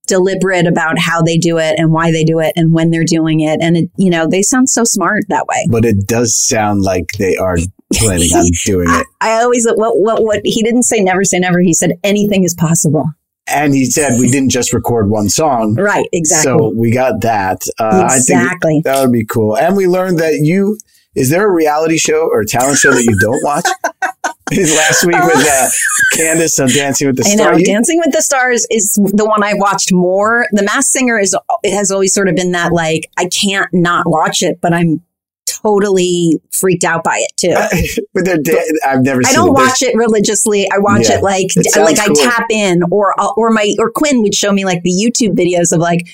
deliberate 0.08 0.66
about 0.66 0.98
how 0.98 1.22
they 1.22 1.38
do 1.38 1.58
it 1.58 1.76
and 1.78 1.92
why 1.92 2.12
they 2.12 2.24
do 2.24 2.40
it 2.40 2.54
and 2.56 2.74
when 2.74 2.90
they're 2.92 3.04
doing 3.06 3.40
it 3.42 3.60
and 3.62 3.78
it 3.78 3.90
you 3.98 4.10
know 4.10 4.28
they 4.28 4.42
sound 4.42 4.70
so 4.70 4.84
smart 4.84 5.24
that 5.30 5.46
way 5.48 5.66
But 5.70 5.86
it 5.86 6.08
does 6.08 6.38
sound 6.38 6.82
like 6.82 7.06
they 7.20 7.36
are 7.36 7.58
planning 7.94 8.30
on 8.34 8.50
doing 8.66 8.88
it. 8.90 9.06
i 9.22 9.42
always 9.42 9.68
what 9.76 9.94
what 10.00 10.24
what 10.24 10.42
he 10.44 10.64
didn't 10.64 10.84
say 10.84 11.02
never 11.02 11.24
say 11.24 11.40
never 11.40 11.60
he 11.60 11.74
said 11.74 11.92
anything 12.04 12.44
is 12.44 12.54
possible 12.56 13.06
And 13.48 13.74
he 13.74 13.86
said 13.86 14.20
we 14.20 14.30
didn't 14.30 14.50
just 14.50 14.74
record 14.74 15.10
one 15.10 15.30
song. 15.30 15.76
right 15.76 16.08
exactly 16.12 16.44
So 16.52 16.74
we 16.76 16.92
got 16.92 17.22
that. 17.22 17.60
Uh, 17.80 18.08
I 18.10 18.16
Exactly. 18.18 18.74
think 18.74 18.86
that 18.86 19.02
would 19.02 19.14
be 19.14 19.26
cool. 19.26 19.56
And 19.58 19.78
we 19.78 19.88
learned 19.88 20.20
that 20.20 20.34
you, 20.42 20.78
is 21.16 21.30
there 21.30 21.48
a 21.48 21.54
reality 21.54 21.98
show 21.98 22.28
or 22.30 22.44
talent 22.44 22.78
show 22.78 22.92
that 22.92 23.04
you 23.06 23.18
don't 23.20 23.42
watch? 23.44 23.66
Last 24.52 25.06
week 25.06 25.16
with 25.24 25.48
uh, 25.48 25.68
Candace 26.18 26.60
on 26.60 26.70
Dancing 26.70 27.08
with 27.08 27.18
the 27.18 27.24
Stars. 27.24 27.40
I 27.42 27.52
know 27.52 27.58
You- 27.58 27.66
Dancing 27.66 28.00
with 28.04 28.14
the 28.14 28.22
Stars 28.22 28.66
is 28.72 28.94
the 28.94 29.26
one 29.26 29.44
I've 29.44 29.58
watched 29.60 29.92
more. 29.92 30.46
The 30.52 30.64
Masked 30.64 30.92
Singer 30.94 31.20
is 31.20 31.36
it 31.64 31.76
has 31.76 31.92
always 31.92 32.14
sort 32.14 32.30
of 32.30 32.36
been 32.36 32.52
that 32.54 32.72
like 32.72 33.10
I 33.18 33.26
can't 33.28 33.68
not 33.74 34.08
watch 34.10 34.42
it, 34.42 34.60
but 34.62 34.74
I'm 34.74 35.02
totally 35.46 36.40
freaked 36.52 36.84
out 36.84 37.04
by 37.04 37.18
it 37.20 37.32
too. 37.38 38.02
but 38.14 38.26
they're 38.26 38.38
da- 38.42 38.62
I've 38.86 39.02
never. 39.02 39.22
I 39.26 39.34
don't 39.34 39.50
it. 39.50 39.54
watch 39.54 39.82
it 39.82 39.96
religiously. 39.96 40.68
I 40.72 40.78
watch 40.80 41.10
Yeah. 41.10 41.18
it 41.18 41.24
like 41.24 41.48
It 41.56 41.80
like 41.82 41.98
cool. 42.06 42.16
I 42.20 42.24
tap 42.30 42.46
in, 42.50 42.82
or 42.92 43.14
or 43.38 43.50
my 43.52 43.74
or 43.80 43.92
Quinn 43.92 44.22
would 44.24 44.36
show 44.36 44.52
me 44.52 44.66
like 44.66 44.84
the 44.84 44.92
YouTube 44.92 45.36
videos 45.38 45.74
of 45.74 45.80
like. 45.80 46.08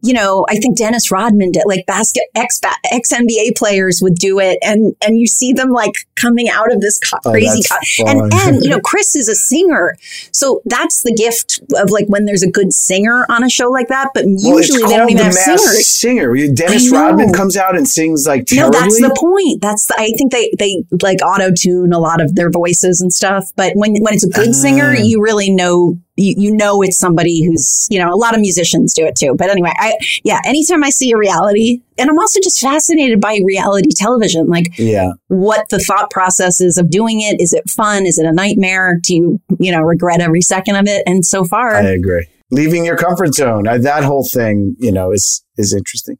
You 0.00 0.14
know, 0.14 0.46
I 0.48 0.56
think 0.58 0.78
Dennis 0.78 1.10
Rodman 1.10 1.50
did 1.50 1.64
like 1.66 1.84
basket 1.86 2.22
ex 2.36 2.60
ex 2.92 3.12
NBA 3.12 3.56
players 3.56 3.98
would 4.00 4.14
do 4.14 4.38
it, 4.38 4.58
and 4.62 4.94
and 5.04 5.18
you 5.18 5.26
see 5.26 5.52
them 5.52 5.70
like 5.70 5.92
coming 6.14 6.48
out 6.48 6.72
of 6.72 6.80
this 6.80 6.98
co- 7.00 7.18
Oh, 7.24 7.32
crazy, 7.32 7.62
that's 7.68 7.96
co- 7.96 8.06
and 8.06 8.32
and 8.32 8.62
you 8.62 8.70
know, 8.70 8.78
Chris 8.84 9.16
is 9.16 9.28
a 9.28 9.34
singer, 9.34 9.96
so 10.30 10.62
that's 10.66 11.02
the 11.02 11.12
gift 11.12 11.60
of 11.74 11.90
like 11.90 12.06
when 12.06 12.26
there's 12.26 12.44
a 12.44 12.50
good 12.50 12.72
singer 12.72 13.26
on 13.28 13.42
a 13.42 13.50
show 13.50 13.70
like 13.70 13.88
that. 13.88 14.10
But 14.14 14.24
Well, 14.26 14.56
usually 14.58 14.84
they 14.84 14.96
don't 14.96 15.10
even 15.10 15.16
the 15.18 15.24
have 15.24 15.34
singers. 15.34 15.88
Singer. 15.88 16.32
Dennis 16.54 16.92
Rodman 16.92 17.32
comes 17.32 17.56
out 17.56 17.76
and 17.76 17.88
sings 17.88 18.24
like 18.26 18.46
No, 18.52 18.70
that's 18.70 19.00
the 19.00 19.14
point. 19.18 19.60
That's 19.60 19.86
the, 19.86 19.94
I 19.98 20.12
think 20.16 20.30
they 20.30 20.52
they 20.58 20.84
like 21.02 21.18
auto 21.26 21.50
tune 21.58 21.92
a 21.92 21.98
lot 21.98 22.20
of 22.20 22.36
their 22.36 22.50
voices 22.50 23.00
and 23.00 23.12
stuff. 23.12 23.46
But 23.56 23.72
when 23.74 23.96
when 24.00 24.14
it's 24.14 24.24
a 24.24 24.30
good 24.30 24.54
singer, 24.54 24.94
Ah. 24.96 25.00
you 25.02 25.20
really 25.20 25.50
know 25.50 25.98
you, 26.18 26.34
you 26.36 26.56
know 26.56 26.82
it's 26.82 26.98
somebody 26.98 27.44
who's 27.44 27.86
you 27.90 27.98
know 27.98 28.12
a 28.12 28.16
lot 28.16 28.34
of 28.34 28.40
musicians 28.40 28.92
do 28.94 29.06
it 29.06 29.16
too. 29.16 29.34
But 29.36 29.50
anyway, 29.50 29.72
I 29.76 29.94
yeah, 30.24 30.40
anytime 30.44 30.84
I 30.84 30.90
see 30.90 31.12
a 31.12 31.16
reality, 31.16 31.80
and 31.96 32.10
I'm 32.10 32.18
also 32.18 32.40
just 32.42 32.60
fascinated 32.60 33.20
by 33.20 33.38
reality 33.44 33.90
television, 33.96 34.46
like 34.46 34.78
yeah. 34.78 35.12
what 35.28 35.68
the 35.70 35.78
thought 35.78 36.10
process 36.10 36.60
is 36.60 36.76
of 36.76 36.90
doing 36.90 37.20
it. 37.20 37.40
Is 37.40 37.52
it 37.52 37.70
fun? 37.70 38.06
Is 38.06 38.18
it 38.18 38.26
a 38.26 38.32
nightmare? 38.32 38.98
Do 39.02 39.14
you 39.14 39.40
you 39.58 39.72
know 39.72 39.80
regret 39.80 40.20
every 40.20 40.42
second 40.42 40.76
of 40.76 40.86
it? 40.86 41.02
And 41.06 41.24
so 41.24 41.44
far, 41.44 41.74
I 41.74 41.82
agree. 41.82 42.26
Leaving 42.50 42.84
your 42.84 42.96
comfort 42.96 43.34
zone. 43.34 43.64
That 43.64 44.04
whole 44.04 44.26
thing, 44.26 44.74
you 44.78 44.92
know, 44.92 45.12
is 45.12 45.44
is 45.56 45.74
interesting. 45.74 46.16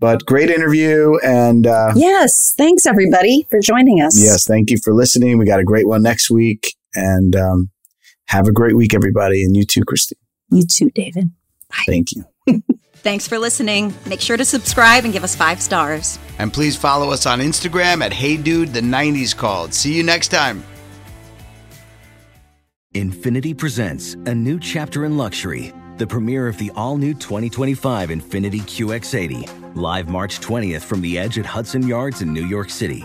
But 0.00 0.24
great 0.24 0.48
interview, 0.48 1.18
and 1.22 1.66
uh, 1.66 1.92
yes, 1.94 2.54
thanks 2.56 2.86
everybody 2.86 3.46
for 3.50 3.60
joining 3.60 4.00
us. 4.00 4.18
yes, 4.18 4.46
thank 4.46 4.70
you 4.70 4.78
for 4.82 4.94
listening. 4.94 5.36
We 5.36 5.44
got 5.44 5.60
a 5.60 5.64
great 5.64 5.86
one 5.86 6.02
next 6.02 6.30
week, 6.30 6.74
and 6.94 7.36
um, 7.36 7.70
have 8.30 8.46
a 8.46 8.52
great 8.52 8.76
week, 8.76 8.94
everybody, 8.94 9.42
and 9.42 9.56
you 9.56 9.64
too, 9.64 9.82
Christine. 9.84 10.18
you 10.52 10.64
too, 10.64 10.88
David. 10.90 11.30
Thank 11.84 12.12
you. 12.12 12.24
Thanks 12.94 13.26
for 13.26 13.38
listening. 13.38 13.92
Make 14.06 14.20
sure 14.20 14.36
to 14.36 14.44
subscribe 14.44 15.04
and 15.04 15.12
give 15.12 15.24
us 15.24 15.34
five 15.34 15.60
stars. 15.60 16.18
And 16.38 16.52
please 16.52 16.76
follow 16.76 17.10
us 17.10 17.26
on 17.26 17.40
Instagram 17.40 18.04
at 18.04 18.12
Hey 18.12 18.36
Dude 18.36 18.72
the 18.72 18.80
90s 18.80 19.36
Called. 19.36 19.74
See 19.74 19.94
you 19.94 20.04
next 20.04 20.28
time. 20.28 20.62
Infiniti 22.94 23.56
presents 23.56 24.14
a 24.26 24.34
new 24.34 24.60
chapter 24.60 25.04
in 25.04 25.16
luxury, 25.16 25.72
the 25.96 26.06
premiere 26.06 26.46
of 26.46 26.56
the 26.58 26.70
all 26.76 26.96
new 26.96 27.14
2025 27.14 28.10
Infiniti 28.10 28.60
QX80, 28.60 29.76
live 29.76 30.08
March 30.08 30.40
20th 30.40 30.82
from 30.82 31.00
the 31.00 31.18
edge 31.18 31.38
at 31.38 31.46
Hudson 31.46 31.86
Yards 31.86 32.22
in 32.22 32.32
New 32.32 32.46
York 32.46 32.70
City, 32.70 33.04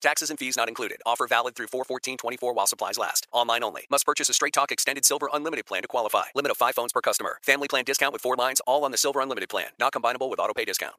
Taxes 0.00 0.30
and 0.30 0.38
fees 0.38 0.56
not 0.56 0.68
included. 0.68 1.00
Offer 1.04 1.26
valid 1.26 1.54
through 1.54 1.66
41424 1.66 2.54
while 2.54 2.66
supplies 2.66 2.98
last. 2.98 3.26
Online 3.32 3.62
only. 3.62 3.82
Must 3.90 4.06
purchase 4.06 4.28
a 4.28 4.32
Straight 4.32 4.52
Talk 4.52 4.72
Extended 4.72 5.04
Silver 5.04 5.28
Unlimited 5.32 5.66
plan 5.66 5.82
to 5.82 5.88
qualify. 5.88 6.24
Limit 6.34 6.50
of 6.52 6.56
5 6.56 6.74
phones 6.74 6.92
per 6.92 7.00
customer. 7.00 7.38
Family 7.42 7.68
plan 7.68 7.84
discount 7.84 8.12
with 8.12 8.22
4 8.22 8.36
lines 8.36 8.60
all 8.66 8.84
on 8.84 8.92
the 8.92 8.96
Silver 8.96 9.20
Unlimited 9.20 9.48
plan. 9.48 9.68
Not 9.78 9.92
combinable 9.92 10.30
with 10.30 10.40
auto 10.40 10.54
pay 10.54 10.64
discount. 10.64 10.94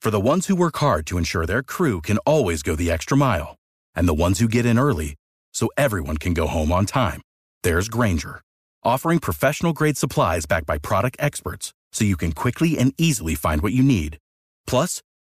For 0.00 0.10
the 0.10 0.20
ones 0.20 0.46
who 0.46 0.56
work 0.56 0.76
hard 0.76 1.06
to 1.06 1.16
ensure 1.16 1.46
their 1.46 1.62
crew 1.62 2.02
can 2.02 2.18
always 2.18 2.62
go 2.62 2.76
the 2.76 2.90
extra 2.90 3.16
mile, 3.16 3.56
and 3.94 4.06
the 4.06 4.14
ones 4.14 4.38
who 4.38 4.48
get 4.48 4.66
in 4.66 4.78
early 4.78 5.14
so 5.54 5.70
everyone 5.78 6.18
can 6.18 6.34
go 6.34 6.46
home 6.46 6.70
on 6.72 6.84
time, 6.84 7.22
there's 7.62 7.88
Grainger, 7.88 8.42
offering 8.82 9.18
professional 9.18 9.72
grade 9.72 9.96
supplies 9.96 10.44
backed 10.44 10.66
by 10.66 10.76
product 10.76 11.16
experts 11.20 11.72
so 11.90 12.04
you 12.04 12.18
can 12.18 12.32
quickly 12.32 12.76
and 12.76 12.92
easily 12.98 13.34
find 13.34 13.62
what 13.62 13.72
you 13.72 13.82
need. 13.82 14.18
Plus, 14.66 15.00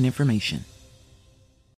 important 0.00 0.06
information. 0.06 0.79